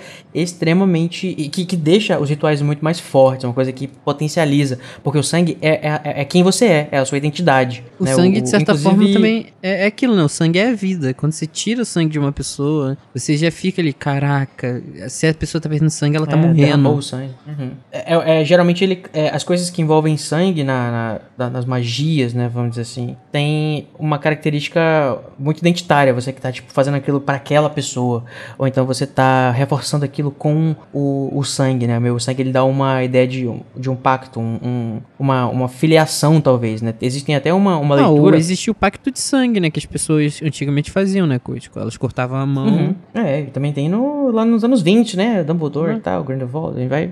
[0.54, 1.34] extremamente...
[1.52, 4.78] que, que deixa os rituais muito mais fortes, é uma coisa que potencializa.
[5.04, 7.84] Porque o sangue é, é, é quem você é, é a sua identidade.
[8.00, 8.14] O né?
[8.14, 10.24] sangue, de certa forma, também é, é aquilo, né?
[10.24, 11.14] O sangue é a vida.
[11.14, 15.34] Quando você tira o sangue de uma pessoa, você já fica ali, caraca, se a
[15.34, 17.00] pessoa tá perdendo sangue, ela tá É, derramou morrendo.
[17.00, 17.32] o sangue.
[17.48, 17.72] Uhum.
[17.92, 22.34] É, é- é, geralmente ele, é, as coisas que envolvem sangue na, na- nas magias,
[22.34, 26.14] né, vamos dizer assim, tem uma característica muito identitária.
[26.14, 28.24] Você que tá tipo fazendo aquilo para aquela pessoa,
[28.58, 32.00] ou então você tá reforçando aquilo com o, o sangue, né?
[32.00, 35.48] Meu, o sangue ele dá uma ideia de, um- de um pacto, um- um- uma,
[35.48, 36.94] uma filiação talvez, né?
[37.02, 38.38] Existem até uma, uma Ah, ou leitura.
[38.38, 39.70] existe o pacto de sangue, né?
[39.70, 41.80] Que as pessoas antigamente faziam, né, Coitico?
[41.80, 42.68] Elas cortavam a mão.
[42.68, 42.96] Uhum.
[43.14, 45.44] É, e também tem no, lá nos anos 20, né?
[45.44, 45.98] Dumbledore Uhum.
[45.98, 47.12] e tal, Grindelwald, a gente vai,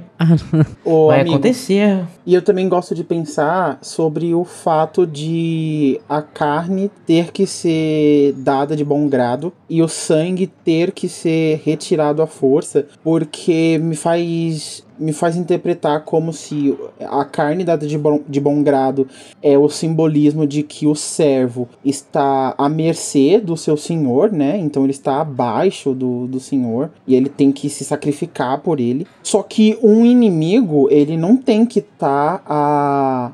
[0.85, 1.99] Ô, vai amigo, acontecer.
[2.25, 8.33] E eu também gosto de pensar sobre o fato de a carne ter que ser
[8.33, 13.95] dada de bom grado e o sangue ter que ser retirado à força, porque me
[13.95, 19.07] faz me faz interpretar como se a carne dada de bom, de bom grado
[19.41, 24.59] é o simbolismo de que o servo está à mercê do seu senhor, né?
[24.59, 29.07] Então ele está abaixo do, do senhor e ele tem que se sacrificar por ele.
[29.23, 33.31] Só que um inimigo, ele não tem que estar a,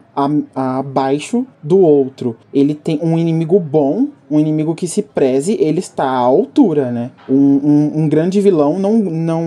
[0.55, 2.35] abaixo do outro.
[2.53, 7.11] Ele tem um inimigo bom, um inimigo que se preze, ele está à altura, né?
[7.29, 9.41] Um, um, um grande vilão não, não,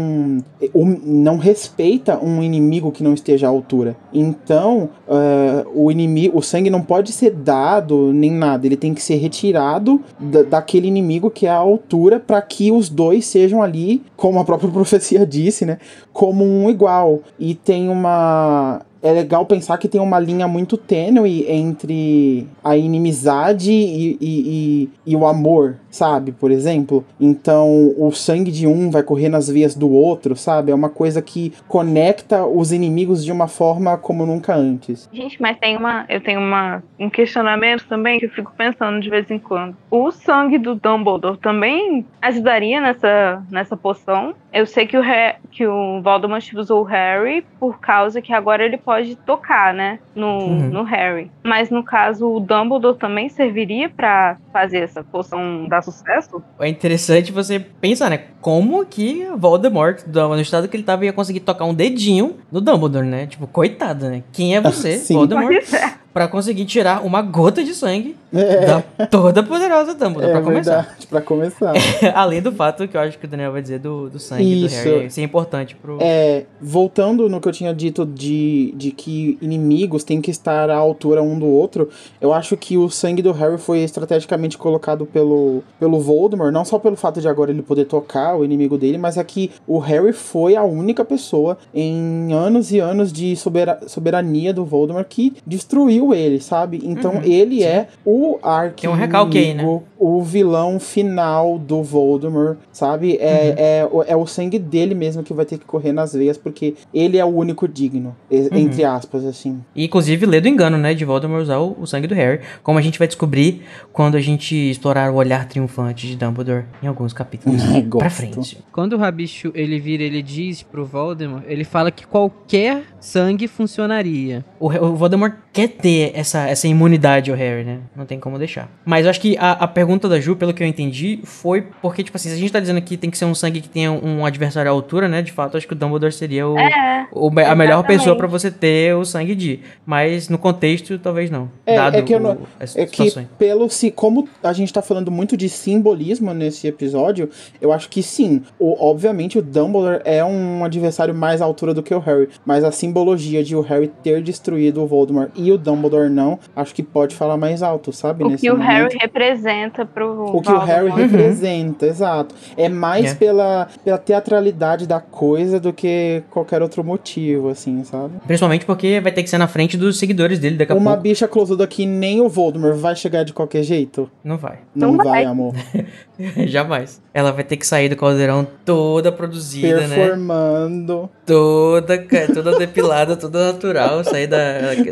[0.74, 3.94] um- não respeita um inimigo que não esteja à altura.
[4.12, 8.64] Então, eh, o inimigo, o sangue não pode ser dado nem nada.
[8.66, 12.88] Ele tem que ser retirado da, daquele inimigo que é à altura para que os
[12.88, 15.76] dois sejam ali, como a própria profecia disse, né?
[16.10, 17.20] Como um igual.
[17.38, 23.72] E tem uma é legal pensar que tem uma linha muito tênue entre a inimizade
[23.72, 26.32] e, e, e, e o amor, sabe?
[26.32, 27.04] Por exemplo.
[27.20, 30.70] Então, o sangue de um vai correr nas veias do outro, sabe?
[30.70, 35.08] É uma coisa que conecta os inimigos de uma forma como nunca antes.
[35.12, 39.10] Gente, mas tem uma, eu tenho uma, um questionamento também que eu fico pensando de
[39.10, 39.76] vez em quando.
[39.90, 44.34] O sangue do Dumbledore também ajudaria nessa, nessa poção?
[44.52, 45.02] Eu sei que o,
[45.50, 49.98] que o Voldemort usou o Harry por causa que agora ele pode tocar, né?
[50.14, 50.70] No, Uhum.
[50.70, 51.30] no Harry.
[51.42, 56.42] Mas no caso, o Dumbledore também serviria pra fazer essa poção dar sucesso?
[56.58, 58.24] É interessante você pensar, né?
[58.40, 63.06] Como que Voldemort, no estado que ele tava, ia conseguir tocar um dedinho no Dumbledore,
[63.06, 63.26] né?
[63.26, 64.22] Tipo, coitado, né?
[64.32, 65.14] Quem é você, Sim.
[65.14, 65.99] Voldemort, Pois é.
[66.12, 70.76] Pra conseguir tirar uma gota de sangue É, da toda poderosa Dumbledore, é pra começar.
[70.82, 71.72] verdade, pra começar.
[72.14, 74.82] Além do fato que eu acho que o Daniel vai dizer do, do sangue Isso.
[74.84, 75.06] do Harry.
[75.06, 75.98] Isso é importante pro...
[76.00, 80.76] É, voltando no que eu tinha dito de, de que inimigos têm que estar à
[80.76, 81.88] altura um do outro,
[82.20, 86.78] eu acho que o sangue do Harry foi estrategicamente colocado pelo, pelo Voldemort, não só
[86.78, 90.12] pelo fato de agora ele poder tocar o inimigo dele, mas é que o Harry
[90.12, 95.99] foi a única pessoa em anos e anos de sobera- soberania do Voldemort que destruiu
[96.14, 96.80] ele, sabe?
[96.82, 97.64] Então Uhum, ele sim.
[97.64, 99.64] é o arqui Tem um recalque aí, né?
[100.02, 103.18] o vilão final do Voldemort, sabe?
[103.20, 103.54] É, Uhum.
[103.56, 106.74] é, o- é o sangue dele mesmo que vai ter que correr nas veias, porque
[106.92, 108.48] ele é o único digno, e- Uhum.
[108.52, 109.60] entre aspas, assim.
[109.76, 110.94] E, inclusive, lê do engano, né?
[110.94, 112.40] De Voldemort usar o, o sangue do Harry.
[112.62, 113.62] Como a gente vai descobrir
[113.92, 117.60] quando a gente explorar o olhar triunfante de Dumbledore em alguns capítulos
[117.98, 118.58] pra frente.
[118.72, 124.44] Quando o Rabicho ele vira, ele diz pro Voldemort, ele fala que qualquer sangue funcionaria.
[124.58, 127.78] O, o Voldemort quer ter essa, essa imunidade ao Harry, né?
[127.96, 128.68] Não tem como deixar.
[128.84, 132.02] Mas eu acho que a, a pergunta da Ju, pelo que eu entendi, foi porque,
[132.02, 133.90] tipo assim, se a gente tá dizendo que tem que ser um sangue que tenha
[133.92, 135.22] um adversário à altura, né?
[135.22, 137.06] De fato, acho que o Dumbledore seria o, É.
[137.12, 139.60] o a melhor pessoa pra você ter o sangue de.
[139.86, 141.50] Mas no contexto, talvez não.
[141.66, 142.38] É, dado é que eu não-
[142.74, 147.28] É que, pelo se como a gente tá falando muito de simbolismo nesse episódio,
[147.60, 148.42] eu acho que sim.
[148.58, 152.64] O, obviamente, o Dumbledore é um adversário mais à altura do que o Harry, mas
[152.64, 155.79] a simbologia de o Harry ter destruído o Voldemort e o Dumbledore
[156.10, 158.24] não, acho que pode falar mais alto, sabe?
[158.24, 158.68] O nesse que o momento.
[158.68, 161.10] Harry representa pro O que o Harry Voldemort.
[161.12, 162.34] representa, exato.
[162.56, 163.14] É mais É.
[163.14, 168.14] pela, pela teatralidade da coisa do que qualquer outro motivo, assim, sabe?
[168.26, 171.02] Principalmente porque vai ter que ser na frente dos seguidores dele daqui a Uma pouco.
[171.02, 174.10] bicha closuda que nem o Voldemort vai chegar de qualquer jeito?
[174.24, 174.58] Não vai.
[174.74, 175.24] Não, Não vai, vai.
[175.24, 175.54] amor.
[176.46, 177.00] Jamais.
[177.14, 179.96] Ela vai ter que sair do caldeirão toda produzida, né?
[179.96, 181.08] Performando.
[181.26, 181.98] Toda,
[182.34, 184.04] toda depilada, toda natural.
[184.04, 184.38] Sair da,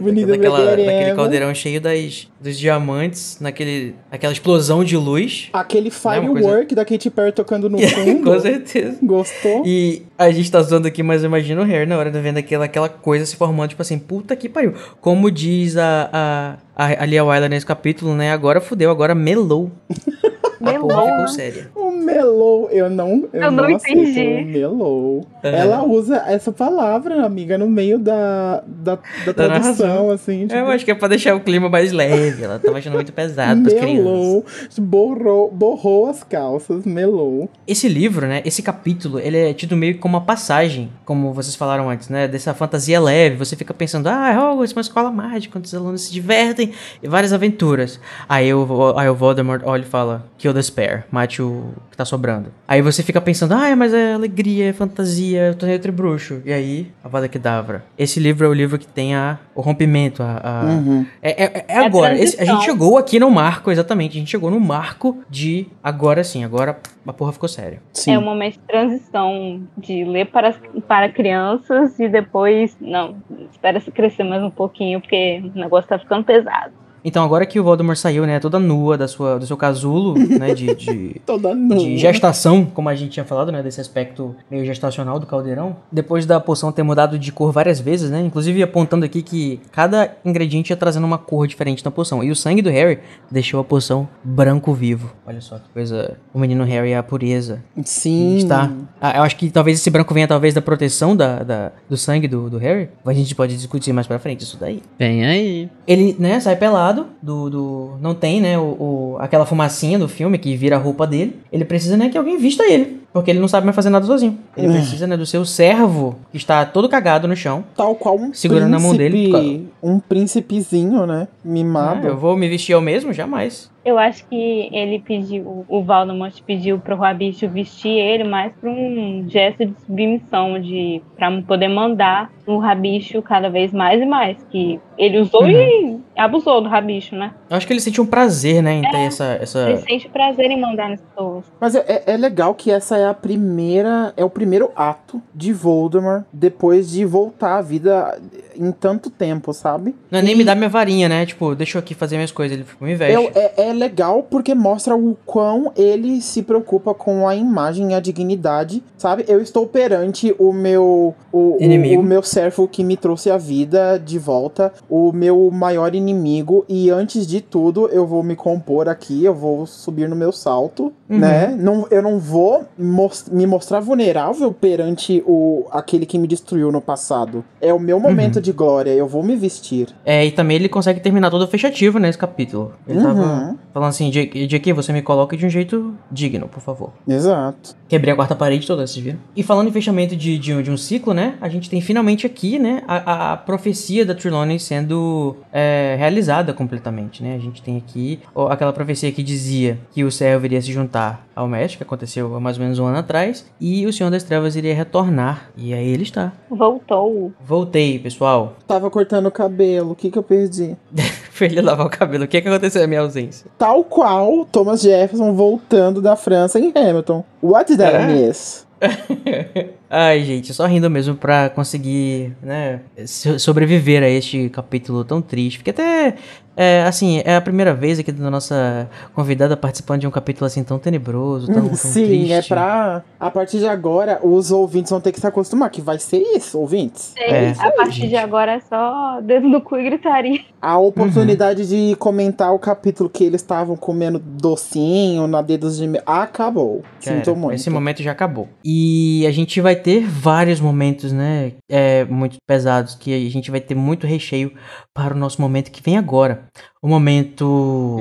[0.01, 5.49] Menina daquela, Daquele caldeirão cheio das, dos diamantes, naquele, naquela explosão de luz.
[5.53, 8.25] Aquele É uma coisa- firework da Katy Perry tocando no fundo.
[8.25, 8.99] Com certeza.
[9.03, 9.63] Gostou?
[9.67, 12.39] E a gente tá zoando aqui, mas eu imagino o Harry na hora de vendo
[12.39, 14.75] aquela, aquela coisa se formando, tipo assim, puta que pariu.
[15.01, 18.33] Como diz a, a, a, a Lia Wyler nesse capítulo, né?
[18.33, 19.71] Agora fudeu, agora melou.
[20.61, 21.29] A Melou, porra ficou né?
[21.29, 21.71] séria.
[21.75, 24.21] O melou, eu não, eu Eu não, não entendi.
[24.21, 25.27] o melou.
[25.41, 25.61] É.
[25.61, 30.11] Ela usa essa palavra, amiga, no meio da, da, da tradução, narração.
[30.11, 30.49] assim.
[30.51, 32.43] É, eu acho que é pra deixar o clima mais leve.
[32.43, 34.05] Ela tava achando muito pesado pras crianças.
[34.05, 34.45] melou,
[34.81, 37.49] borrou, borrou as calças, melou.
[37.65, 41.55] Esse livro, né, esse capítulo, ele é tido meio que como uma passagem, como vocês
[41.55, 43.37] falaram antes, né, dessa fantasia leve.
[43.37, 46.73] Você fica pensando, ah, Hogwarts, uma escola mágica, onde os alunos se divertem
[47.03, 48.01] e várias aventuras.
[48.27, 52.07] Aí o, aí o Voldemort olha e fala, kill the spare, mate o que tá
[52.07, 52.51] sobrando.
[52.67, 56.41] Aí você fica pensando, ah, mas é alegria, é fantasia, torneio entre bruxo.
[56.45, 57.85] E aí, a Vada Kedavra.
[57.99, 60.41] Esse livro é o livro que tem a, o rompimento, a...
[60.43, 61.05] a- Uhum.
[61.21, 64.51] É, é- é agora, esse- a gente chegou aqui no marco, exatamente, a gente chegou
[64.51, 66.79] no marco de agora sim, agora
[67.11, 67.83] a porra ficou séria.
[67.93, 68.15] Sim.
[68.15, 70.55] É um momento de transição de ler para,
[70.87, 73.17] para crianças e depois, não,
[73.51, 76.73] espera se crescer mais um pouquinho, porque o negócio tá ficando pesado.
[77.09, 80.53] Então agora que o Voldemort saiu, né, toda nua da sua, do seu casulo, né,
[80.55, 81.79] de, de, Toda nua.
[81.79, 86.27] de gestação, como a gente tinha falado, né, desse aspecto meio gestacional do caldeirão, depois
[86.27, 90.71] da poção ter mudado de cor várias vezes, né, inclusive apontando aqui que cada ingrediente
[90.71, 92.99] ia trazendo uma cor diferente na poção, e o sangue do Harry
[93.31, 95.11] deixou a poção branco vivo.
[95.27, 97.63] Olha só que coisa, o menino Harry é a pureza.
[97.85, 98.37] Sim.
[98.37, 98.71] Está.
[99.01, 102.29] Ah, eu acho que talvez esse branco venha talvez da proteção da, da- do sangue
[102.29, 102.91] do, do Harry.
[103.07, 104.83] A gente pode discutir mais pra frente isso daí.
[104.99, 105.71] Vem aí.
[105.87, 107.51] Ele, né, sai pelado do.
[107.51, 111.39] do não tem, né, o, o- aquela fumacinha do filme que vira a roupa dele.
[111.53, 112.99] Ele precisa, né, que alguém vista ele.
[113.13, 114.39] Porque ele não sabe mais fazer nada sozinho.
[114.57, 117.65] Ele precisa, né, do seu servo, que está todo cagado no chão.
[117.75, 121.27] Tal qual um Segurando na mão dele, príncipe- Um príncipezinho, né?
[121.45, 122.07] Mimado.
[122.07, 123.13] Ah, eu vou me vestir eu mesmo?
[123.13, 123.71] Jamais.
[123.89, 129.25] Eu acho que ele pediu, o Voldemort pediu pro Rabicho vestir ele mais pra um
[129.29, 134.79] gesto de submissão, de pra poder mandar o Rabicho cada vez mais e mais, que
[134.99, 136.01] ele usou Uhum.
[136.17, 137.33] e abusou do Rabicho, né?
[137.49, 139.39] Eu acho que ele sente um prazer, né, em ter essa.
[139.41, 139.71] essa...
[139.71, 141.45] Ele sente prazer em mandar nas pessoas.
[141.61, 144.13] Mas é, é- é legal que essa é a primeira.
[144.17, 148.19] É o primeiro ato de Voldemort depois de voltar à vida
[148.57, 149.95] em tanto tempo, sabe?
[150.11, 151.25] Não é nem E me dar minha varinha, né?
[151.27, 152.57] Tipo, deixa eu aqui fazer minhas coisas.
[152.59, 153.39] Ele me veste.
[153.39, 157.95] É, é, é legal porque mostra o quão ele se preocupa com a imagem e
[157.95, 159.25] a dignidade, sabe?
[159.29, 162.01] Eu estou perante o meu o, o, Inimigo.
[162.03, 166.91] o meu servo que me trouxe a vida de volta, o meu maior inimigo e
[166.91, 171.19] antes de tudo eu vou me compor aqui, eu vou subir no meu salto, Uhum.
[171.19, 171.57] né?
[171.59, 176.81] Não, eu não vou mos- me mostrar vulnerável perante o aquele que me destruiu no
[176.83, 177.43] passado.
[177.61, 178.43] É o meu momento Uhum.
[178.43, 179.89] de glória, eu vou me vestir.
[180.05, 182.73] É, e também ele consegue terminar todo fechativo nesse capítulo.
[182.87, 183.57] Ele tava Uhum.
[183.73, 186.93] Falando assim, que você me coloca de um jeito digno, por favor.
[187.07, 187.77] Exato.
[187.89, 189.19] Quebrei a quarta parede toda, vocês viram?
[189.37, 191.35] E falando em fechamento de, de, de um ciclo, né?
[191.41, 192.83] A gente tem finalmente aqui, né?
[192.87, 197.35] A, a- a profecia da Trelawney sendo é, realizada completamente, né?
[197.35, 201.27] A gente tem aqui ó, aquela profecia que dizia que o céu iria se juntar
[201.35, 204.23] ao mestre, que aconteceu há mais ou menos um ano atrás, e o Senhor das
[204.25, 205.51] Trevas iria retornar.
[205.57, 206.33] E aí ele está.
[206.51, 207.33] Voltou.
[207.45, 208.57] Voltei, pessoal.
[208.67, 210.77] Tava cortando o cabelo, o que que eu perdi?
[211.39, 212.25] Foi ele lavar o cabelo.
[212.25, 213.47] O que, que aconteceu na minha ausência?
[213.57, 217.25] Tal qual Thomas Jefferson voltando da França em Hamilton.
[217.43, 218.07] What did I É?
[218.07, 218.67] miss?
[219.91, 225.59] Ai, gente, só rindo mesmo pra conseguir, né, so- sobreviver a este capítulo tão triste.
[225.59, 226.15] Porque até,
[226.55, 230.63] é, assim, é a primeira vez aqui da nossa convidada participando de um capítulo assim
[230.63, 232.33] tão tenebroso, tão, tão Sim, triste.
[232.33, 233.03] é pra.
[233.19, 236.59] A partir de agora, os ouvintes vão ter que se acostumar, que vai ser isso,
[236.59, 237.15] ouvintes.
[237.17, 237.51] É.
[237.59, 240.41] a partir de agora é só dedo no cu e gritaria.
[240.61, 245.89] A oportunidade de comentar o capítulo que eles estavam comendo docinho na dedos de.
[246.05, 246.83] Acabou.
[247.01, 247.55] Já Sinto muito.
[247.55, 248.49] Esse momento já acabou.
[248.65, 251.53] E a gente vai ter vários momentos, né?
[251.69, 254.53] É, muito pesados, que a gente vai ter muito recheio
[254.93, 256.45] para o nosso momento que vem agora.
[256.83, 257.97] O momento.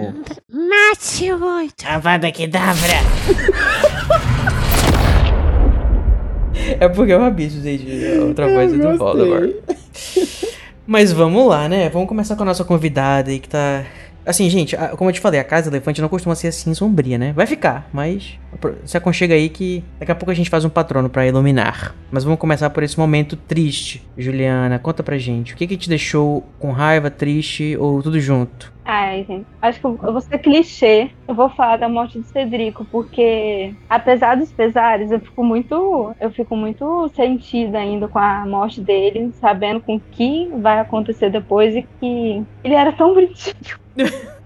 [0.51, 1.87] Mate muito.
[1.87, 2.97] Avada Kedavra!
[6.79, 8.03] é porque eu abiso, gente.
[8.03, 8.97] é Outra coisa do.
[8.97, 9.51] Voldemort.
[10.85, 11.89] Mas vamos lá, né?
[11.89, 13.85] Vamos começar com a nossa convidada aí que tá.
[14.27, 17.31] Assim, gente, como eu te falei, a Casa Elefante não costuma ser assim sombria, né?
[17.33, 18.37] Vai ficar, mas
[18.83, 21.95] se aconchega aí que daqui a pouco a gente faz um patrono pra iluminar.
[22.11, 24.05] Mas vamos começar por esse momento triste.
[24.17, 25.53] Juliana, conta pra gente.
[25.53, 28.75] O que que te deixou com raiva, triste ou tudo junto?
[28.83, 31.09] Ai, gente, acho que eu vou ser clichê.
[31.27, 36.31] Eu vou falar da morte de Cedrico, porque apesar dos pesares, eu fico muito, eu
[36.31, 41.75] fico muito sentida ainda com a morte dele, sabendo com o que vai acontecer depois
[41.75, 43.55] e que ele era tão bonitinho.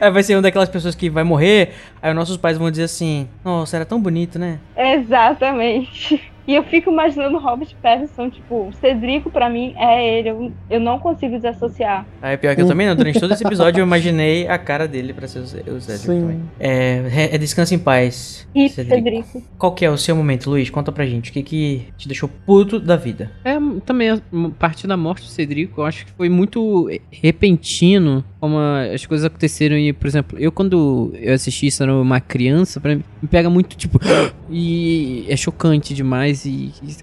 [0.00, 1.70] É, vai ser uma daquelas pessoas que vai morrer,
[2.02, 4.58] aí os nossos pais vão dizer assim: Nossa, era tão bonito, né?
[4.76, 6.20] Exatamente.
[6.46, 10.80] E eu fico imaginando o Robert Pattinson, tipo, Cedrico pra mim é ele, eu, eu
[10.80, 12.04] não consigo desassociar.
[12.20, 15.12] Aí pior que eu também não, durante todo esse episódio eu imaginei a cara dele
[15.12, 16.20] pra ser o Cé- o Cédric Sim.
[16.20, 16.42] também.
[16.58, 18.48] É, é, é Descansa em Paz.
[18.54, 18.96] E Cedrico.
[19.28, 19.42] Cedrico.
[19.56, 20.68] Qual que é o seu momento, Luiz?
[20.70, 21.30] Conta pra gente.
[21.30, 23.30] O que que te deixou puto da vida?
[23.44, 23.56] É,
[23.86, 24.18] também a
[24.58, 29.24] parte da morte do Cedrico, eu acho que foi muito repentino como a- as coisas
[29.26, 33.28] aconteceram e, por exemplo, eu quando eu assisti isso era uma criança, pra mim, me
[33.28, 34.00] pega muito, tipo,
[34.50, 36.96] e é chocante demais e, e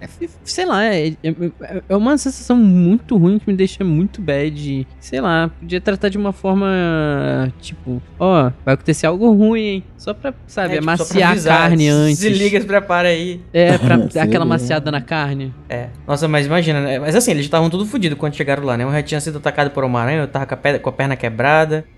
[0.44, 1.34] sei lá, é, é-
[1.88, 6.08] é uma sensação muito ruim que me deixa muito bad, e, sei lá, podia tratar
[6.08, 10.88] de uma forma, tipo, ó, vai acontecer algo ruim, hein, só pra, sabe, É, tipo,
[10.90, 12.18] amaciar a avisar, carne antes.
[12.18, 13.40] Se liga, se prepara aí.
[13.52, 15.52] É, pra dar aquela maciada na carne.
[15.68, 15.88] É.
[16.06, 16.98] Nossa, mas imagina, né?
[16.98, 18.86] Mas assim, eles estavam tudo fodidos quando chegaram lá, né?
[18.86, 20.92] Um já tinha sido atacado por uma aranha, eu tava com a, pe- com a
[20.92, 21.27] perna quebrada.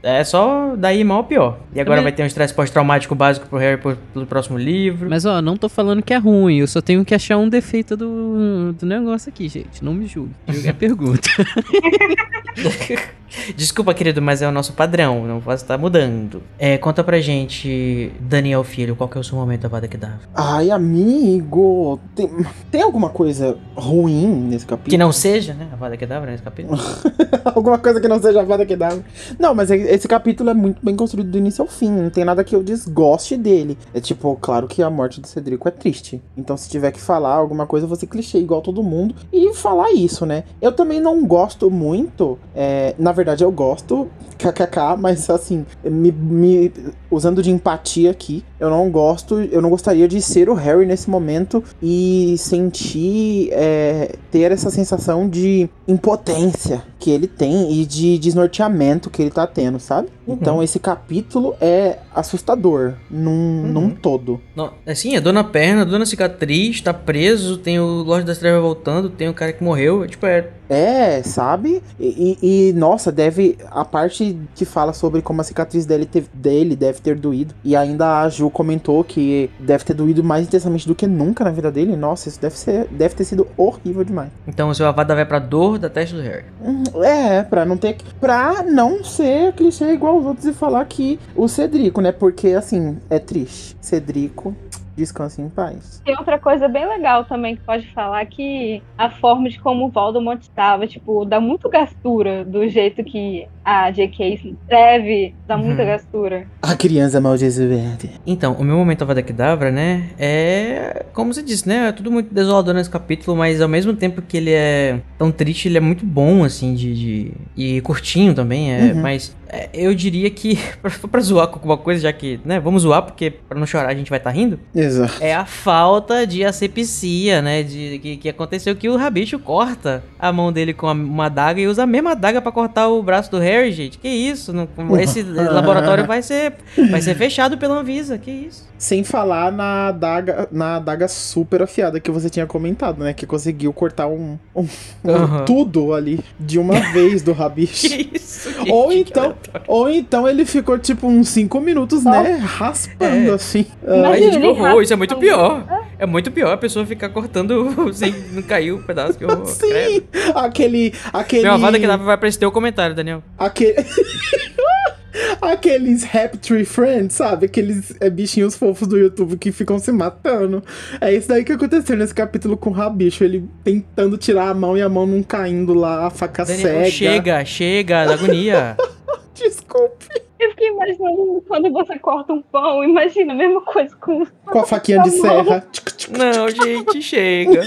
[0.02, 1.58] É só daí mal pior.
[1.74, 5.08] E agora Também- vai ter um estresse pós-traumático básico pro Harry pro, pro próximo livro.
[5.08, 7.96] Mas ó, não tô falando que é ruim, eu só tenho que achar um defeito
[7.96, 9.84] do, do negócio aqui, gente.
[9.84, 10.32] Não me julgue.
[10.48, 11.28] Julgue a pergunta.
[13.56, 16.42] Desculpa, querido, mas é o nosso padrão, não posso estar mudando.
[16.58, 20.20] É, conta pra gente, Daniel Filho, qual que é o seu momento da Vada Kedavra?
[20.34, 22.00] Ai, amigo.
[22.14, 22.28] Tem,
[22.70, 24.98] tem alguma coisa ruim nesse Que capítulo?
[24.98, 26.78] não seja, né, a Vada Kedavra nesse capítulo.
[27.54, 28.96] alguma coisa que não seja a Vada que dá.
[29.38, 31.90] Não, mas é- esse capítulo é muito bem construído do início ao fim.
[31.90, 33.78] Não tem nada que eu desgoste dele.
[33.94, 36.20] É tipo, claro que a morte do Cedrico é triste.
[36.36, 39.14] Então, se tiver que falar alguma coisa, ser clichê igual todo mundo.
[39.32, 40.44] E falar isso, né?
[40.60, 42.38] Eu também não gosto muito.
[42.54, 44.08] é, na verdade, eu gosto.
[44.38, 46.72] KKK, mas assim, me, me-
[47.10, 51.10] usando de empatia aqui, eu não gosto, eu não gostaria de ser o Harry nesse
[51.10, 59.10] momento e sentir, é, ter essa sensação de impotência que ele tem e de desnorteamento
[59.10, 60.08] que ele tá tendo, sabe?
[60.32, 64.40] Então esse capítulo é assustador num, num todo.
[64.54, 69.08] Não, assim, é dona perna, dona cicatriz, tá preso, tem o Lorde das Trevas voltando,
[69.10, 70.06] tem o cara que morreu.
[70.06, 70.48] Tipo, é.
[70.72, 71.82] É, sabe?
[71.98, 73.58] E, e- e, nossa, deve.
[73.72, 77.52] A parte que, que fala sobre como a cicatriz dele, teve, dele deve ter doído.
[77.64, 81.50] E ainda a Ju comentou que deve ter doído mais intensamente do que nunca na
[81.50, 81.96] vida dele.
[81.96, 84.30] Nossa, isso deve, ser, deve ter sido horrível demais.
[84.46, 86.44] Então o seu Avada vai pra dor da testa do Harry.
[86.64, 87.96] Hum, É, pra não ter.
[88.20, 92.12] Pra não ser clichê igual os outros e falar que o Cedrico, né?
[92.12, 93.76] Porque assim, é triste.
[93.80, 94.54] Cedrico,
[94.96, 96.00] descanse em paz.
[96.04, 99.88] Tem outra coisa bem legal também que pode falar que a forma de como o
[99.88, 104.34] Voldemort estava, tipo, dá muito gastura do jeito que a J.K.
[104.34, 105.88] escreve, dá muita Uhum.
[105.88, 106.46] gastura.
[106.60, 108.10] A criança maldizente.
[108.26, 111.04] Então, o meu momento Avada Kedavra, né, é...
[111.12, 114.36] Como você disse, né, é tudo muito desolador nesse capítulo, mas ao mesmo tempo que
[114.36, 116.94] ele é tão triste, ele é muito bom, assim, de...
[116.94, 118.92] de- E curtinho também, é...
[118.92, 119.00] Uhum.
[119.02, 122.82] Mas é, eu diria que, pra, pra zoar com alguma coisa, já que, né, vamos
[122.82, 125.14] zoar, porque pra não chorar a gente vai estar rindo, Exato.
[125.20, 130.32] é a falta de asepsia, né, de que, que aconteceu que o Rabicho corta a
[130.32, 133.30] mão dele com a- uma adaga e usa a mesma adaga pra cortar o braço
[133.30, 133.98] do Harry, gente.
[133.98, 134.52] Que isso?
[134.52, 134.68] Não-
[135.00, 136.54] esse laboratório vai ser,
[136.90, 138.68] vai ser fechado pela Anvisa, que isso?
[138.78, 143.12] Sem falar na adaga, na adaga super afiada que você tinha comentado, né?
[143.12, 144.66] Que conseguiu cortar um, um-
[145.04, 147.88] um tudo ali de uma vez do rabicho.
[147.88, 148.50] Que isso?
[148.50, 148.70] gente?
[148.72, 149.34] Ou então,
[149.66, 152.36] ou então ele ficou tipo uns 5 minutos, né?
[152.42, 153.34] Raspando É.
[153.34, 153.66] assim.
[154.06, 155.66] Ai, gente, que horror, raspa isso é muito pior.
[155.98, 159.44] É muito pior a pessoa ficar cortando sem não cair o pedaço que horror.
[159.46, 159.68] Sim!
[159.68, 160.06] credo.
[160.38, 160.94] Aquele.
[161.12, 161.42] Aquele.
[161.42, 163.22] Meu avada que dava vai pra esse teu comentário, Daniel.
[163.40, 163.74] Aquele.
[165.40, 167.46] Aqueles Happy Tree Friends, sabe?
[167.46, 170.62] Aqueles é, bichinhos fofos do YouTube que ficam se matando.
[171.00, 173.24] É isso daí que aconteceu nesse capítulo com o Rabicho.
[173.24, 176.90] Ele tentando tirar a mão e a mão não caindo lá, a faca Daniel, cega.
[176.90, 178.76] chega, chega, da agonia.
[179.34, 180.06] Desculpe.
[180.38, 184.24] Eu fiquei imaginando quando você corta um pão, imagina a mesma coisa com.
[184.44, 185.66] Com a faquinha de serra.
[186.10, 187.62] Não, gente, chega.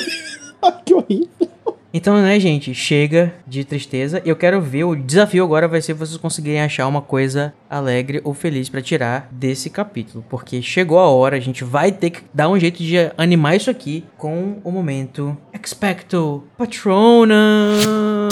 [0.85, 1.52] Que horrível.
[1.93, 4.19] Então, né, gente, chega de tristeza.
[4.25, 8.33] Eu quero ver, o desafio agora vai ser vocês conseguirem achar uma coisa alegre ou
[8.33, 10.25] feliz pra tirar desse capítulo.
[10.27, 13.69] Porque chegou a hora, a gente vai ter que dar um jeito de animar isso
[13.69, 18.27] aqui com o momento Expecto Patronum.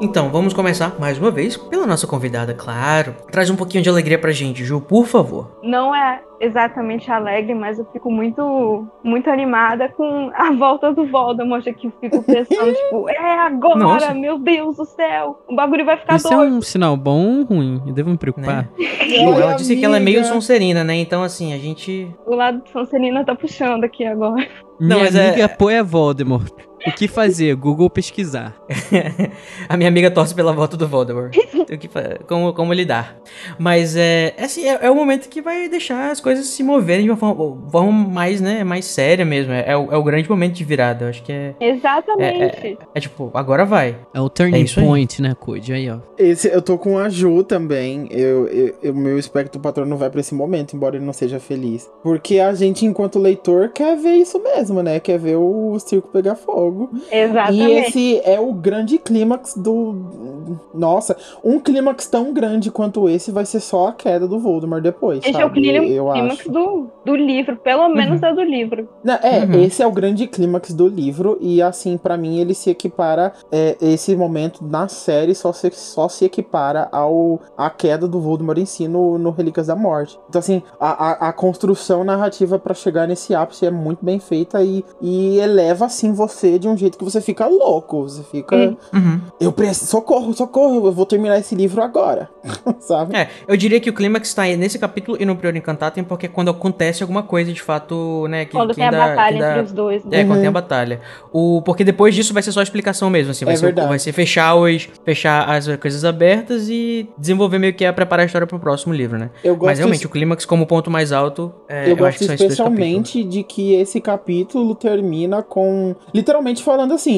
[0.00, 3.14] Então, vamos começar mais uma vez pela nossa convidada, claro.
[3.32, 5.58] Traz um pouquinho de alegria pra gente, Ju, por favor.
[5.62, 11.66] Não é exatamente alegre, mas eu fico muito, muito animada com a volta do Voldemort
[11.66, 11.88] aqui.
[11.88, 14.14] Eu fico pensando, tipo, é agora, Nossa.
[14.14, 15.40] meu Deus do céu.
[15.48, 16.54] O bagulho vai ficar Isso é doido.
[16.54, 17.82] um sinal bom ou ruim?
[17.84, 18.68] Eu devo me preocupar.
[18.78, 20.32] Ju, ela disse que ela é meio amiga.
[20.32, 20.94] Sonserina, né?
[20.94, 22.08] Então, assim, a gente.
[22.24, 24.46] O lado de Sonserina tá puxando aqui agora.
[24.78, 26.52] Minha Não, mas é- amiga apoia Voldemort.
[26.86, 27.54] O que fazer?
[27.56, 28.54] Google pesquisar.
[29.68, 31.34] a minha amiga torce pela volta do Voldemort.
[31.70, 33.16] O que fa- como, como lidar.
[33.58, 37.04] Mas é, é assim, é, é o momento que vai deixar as coisas se moverem
[37.04, 39.52] de uma forma, forma mais, né, mais séria mesmo.
[39.52, 41.04] É, é o, é o grande momento de virada.
[41.04, 42.78] Eu acho que é, Exatamente.
[42.94, 43.96] é tipo, agora vai.
[44.14, 44.86] É o turning É isso aí.
[44.86, 45.72] point, né, Code?
[45.72, 45.98] Aí, ó.
[46.16, 48.08] Esse, eu tô com a Ju também.
[48.10, 51.88] Eu, eu, eu- meu espectro patrono vai pra esse momento, embora ele não seja feliz.
[52.02, 55.00] Porque a gente, enquanto leitor, quer ver isso mesmo, né?
[55.00, 56.67] Quer ver o circo pegar fogo.
[57.10, 57.62] Exatamente.
[57.62, 60.58] E esse é o grande clímax do.
[60.74, 65.20] Nossa, um clímax tão grande quanto esse vai ser só a queda do Voldemort depois.
[65.20, 65.60] Esse é o sabe?
[65.60, 66.50] clímax eu clímax acho.
[66.52, 68.88] do, do livro, pelo menos é do livro.
[69.04, 69.62] Não, é, Uhum.
[69.62, 73.76] esse é o grande clímax do livro e assim, pra mim ele se equipara é,
[73.80, 78.64] esse momento na série só se, só se equipara ao a queda do Voldemort em
[78.66, 80.18] si no, no Relíquias da Morte.
[80.28, 84.62] Então assim, a, a, a construção narrativa pra chegar nesse ápice é muito bem feita
[84.62, 88.76] e, e eleva assim você de um jeito que você fica louco, você fica, Hum.
[88.94, 89.20] Uhum.
[89.40, 92.28] eu preciso, socorro, socorro, eu vou terminar esse livro agora,
[92.80, 93.16] sabe?
[93.16, 96.26] É, eu diria que o clímax tá aí nesse capítulo e no Prior Incantatem, porque
[96.26, 99.60] é quando acontece alguma coisa de fato, né, que, Quando que tem a batalha entre
[99.62, 100.04] os dois.
[100.04, 100.20] né?
[100.20, 100.40] É, quando Uhum.
[100.40, 101.00] tem a batalha.
[101.32, 103.44] O, porque depois disso vai ser só explicação mesmo, assim.
[103.44, 103.88] Vai, É ser, verdade.
[103.88, 104.88] vai ser fechar os.
[105.04, 109.18] fechar as coisas abertas e desenvolver meio que a preparar a história pro próximo livro,
[109.18, 109.30] né?
[109.44, 112.18] Eu gosto Mas realmente, o clímax como ponto mais alto, é, eu, eu, acho gosto
[112.18, 112.78] que são esses dois capítulos.
[113.08, 115.94] especialmente de que esse capítulo termina com.
[116.14, 117.12] Literalmente falando assim,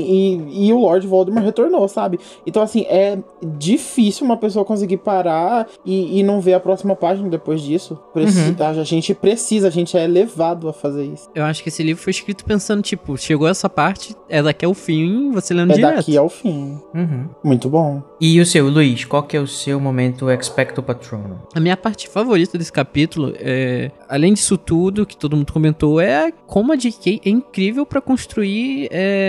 [0.51, 2.19] e, e o Lord Voldemort retornou, sabe?
[2.47, 3.19] Então, assim, é
[3.59, 7.99] difícil uma pessoa conseguir parar e, e não ver a próxima página depois disso.
[8.13, 8.57] Preci- Uhum.
[8.67, 11.29] a, gente precisa, a gente é levado a fazer isso.
[11.35, 14.75] Eu acho que esse livro foi escrito pensando, tipo, chegou essa parte, é daqui ao
[14.75, 15.97] fim, você lendo É direto.
[15.97, 16.79] daqui ao fim.
[16.95, 17.29] Uhum.
[17.45, 18.03] Muito bom.
[18.21, 21.37] E o seu, Luiz, qual que é o seu momento expecto patronum?
[21.55, 26.33] A minha parte favorita desse capítulo, é, além disso tudo que todo mundo comentou, é
[26.47, 27.21] como a J.K.
[27.25, 29.20] é incrível pra construir é,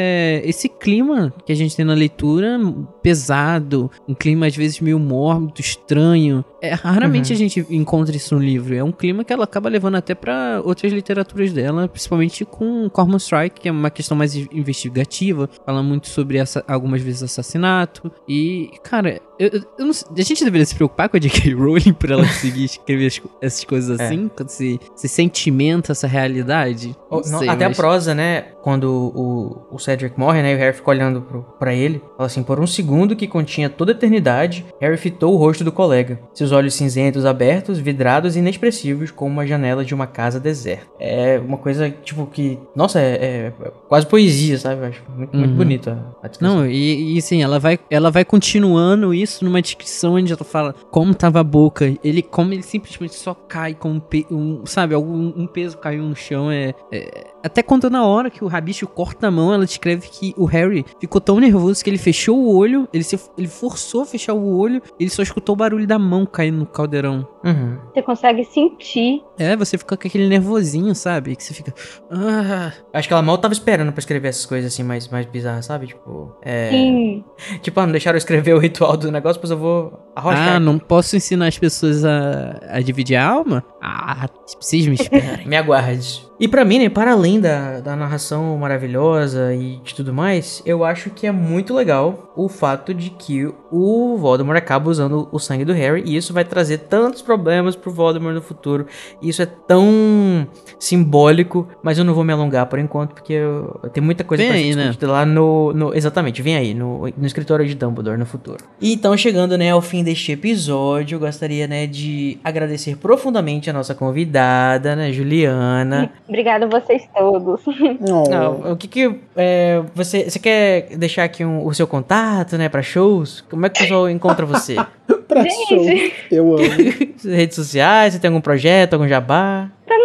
[0.45, 2.59] esse clima que a gente tem na leitura
[3.01, 7.35] pesado, um clima às vezes meio mórbido, estranho, é, raramente Uhum.
[7.35, 8.75] a gente encontra isso no livro.
[8.75, 13.17] É um clima que ela acaba levando até pra outras literaturas dela, principalmente com Cormoran
[13.17, 15.49] Strike, que é uma questão mais in- investigativa.
[15.65, 18.11] Fala muito sobre essa, algumas vezes assassinato.
[18.27, 21.53] E, cara, eu, eu- eu não a gente deveria se preocupar com a J.K.
[21.55, 24.05] Rowling por ela conseguir escrever as essas coisas É.
[24.05, 26.95] assim, quando se, se sentimenta essa realidade.
[27.09, 28.41] Não sei, até mas- a prosa, né?
[28.61, 28.83] Quando
[29.15, 30.51] o, o Cedric morre, né?
[30.53, 32.01] E o Harry fica olhando pro, pra ele.
[32.15, 35.71] Fala assim: por um segundo que continha toda a eternidade, Harry fitou o rosto do
[35.71, 36.19] colega.
[36.33, 40.85] Seus olhos cinzentos abertos, vidrados e inexpressivos, como uma janela de uma casa deserta.
[40.99, 42.57] É uma coisa, tipo, que.
[42.75, 43.53] Nossa, é, é
[43.87, 44.81] quase poesia, sabe?
[44.81, 45.57] Eu acho muito, muito Uhum.
[45.57, 46.57] bonito a, a descrição.
[46.57, 50.73] Não, e, e sim, ela vai, ela vai continuando isso numa descrição onde ela fala
[50.89, 54.01] como tava a boca, ele como ele simplesmente só cai com um,
[54.31, 58.43] um sabe, algum um peso caiu no chão, é, é- até quando na hora que
[58.43, 61.97] o rabicho corta a mão, ela descreve que o Harry ficou tão nervoso que ele
[61.97, 65.55] fechou o olho, ele se ele forçou a fechar o olho, ele só escutou o
[65.55, 67.27] barulho da mão caindo no caldeirão.
[67.43, 67.77] Uhum.
[67.93, 69.23] Você consegue sentir.
[69.37, 71.35] É, você fica com aquele nervosinho, sabe?
[71.35, 71.73] Que você fica.
[72.11, 75.65] Ah, Acho que ela mal tava esperando pra escrever essas coisas assim mais, mais bizarras,
[75.65, 75.87] sabe?
[75.87, 76.69] Tipo, é.
[76.69, 77.23] Sim.
[77.61, 80.55] Tipo, ah, não deixaram eu escrever o ritual do negócio, pois eu vou arrochar.
[80.55, 83.63] ah, não posso ensinar as pessoas a, a dividir a alma?
[83.81, 84.27] Ah,
[84.59, 85.47] vocês me esperem.
[85.47, 86.29] Me aguarde.
[86.41, 90.83] E pra mim, né, para além da, da narração maravilhosa e de tudo mais, eu
[90.83, 95.63] acho que é muito legal o fato de que o Voldemort acaba usando o sangue
[95.63, 98.87] do Harry e isso vai trazer tantos problemas pro Voldemort no futuro.
[99.21, 100.47] E isso é tão
[100.79, 104.41] simbólico, mas eu não vou me alongar por enquanto, porque eu, eu tenho muita coisa
[104.41, 104.95] Vem pra ser aí, né?
[105.03, 108.57] lá no, no- Exatamente, vem aí, no, no escritório de Dumbledore no futuro.
[108.81, 113.73] E então, chegando, né, ao fim deste episódio, eu gostaria, né, de agradecer profundamente a
[113.73, 116.11] nossa convidada, né, Juliana.
[116.31, 117.59] Obrigada a vocês todos.
[117.99, 122.69] Não, o que que é, você você quer deixar aqui um- o seu contato, né,
[122.69, 123.41] para shows?
[123.49, 124.77] Como é que o pessoal encontra você?
[125.27, 125.67] Pra Gente.
[125.67, 125.85] show.
[126.31, 126.63] Eu amo.
[127.23, 129.69] Redes sociais, você tem algum projeto, algum jabá?
[129.85, 130.00] Tranquilo.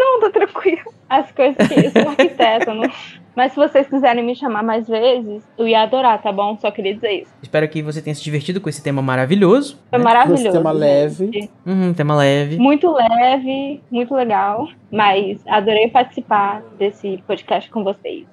[1.09, 2.91] As coisas que eu sou arquiteta, não.
[3.37, 6.57] Mas se vocês quiserem me chamar mais vezes, eu ia adorar, tá bom?
[6.57, 7.31] Só queria dizer isso.
[7.43, 9.79] Espero que você tenha se divertido com esse tema maravilhoso.
[9.91, 10.05] Foi né?
[10.05, 10.53] maravilhoso.
[10.53, 10.81] tema gente.
[10.81, 11.51] leve.
[11.67, 12.57] Uhum, tema leve.
[12.57, 14.67] Muito leve, muito legal.
[14.91, 18.25] Mas adorei participar desse podcast com vocês.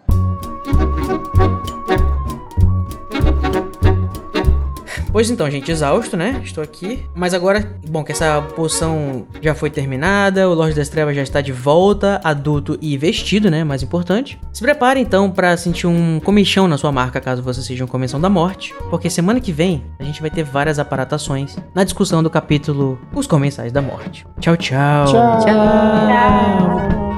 [5.13, 6.41] Pois então, gente, exausto, né?
[6.43, 7.05] Estou aqui.
[7.13, 11.39] Mas agora, bom, que essa poção já foi terminada, o Lorde das Trevas já está
[11.39, 13.63] de volta, adulto e vestido, né?
[13.63, 14.39] Mais importante.
[14.51, 18.19] Se prepare então para sentir um comichão na sua marca, caso você seja um comensão
[18.19, 22.29] da morte, porque semana que vem a gente vai ter várias aparatações na discussão do
[22.29, 24.25] capítulo Os Comensais da Morte.
[24.39, 25.05] Tchau, tchau.
[25.05, 25.39] Tchau.
[25.45, 26.93] Tchau.
[26.99, 27.12] Para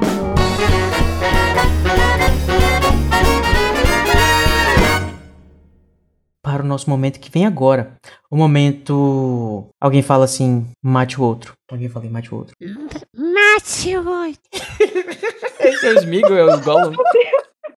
[6.66, 7.96] o nosso momento que vem agora.
[8.30, 9.66] O momento.
[9.80, 11.54] Alguém fala assim, mate o outro.
[11.70, 12.54] Alguém fala, mate o outro.
[13.14, 14.40] Mate o oito.
[15.60, 16.94] Esse é o Smeagol, é o Gollum.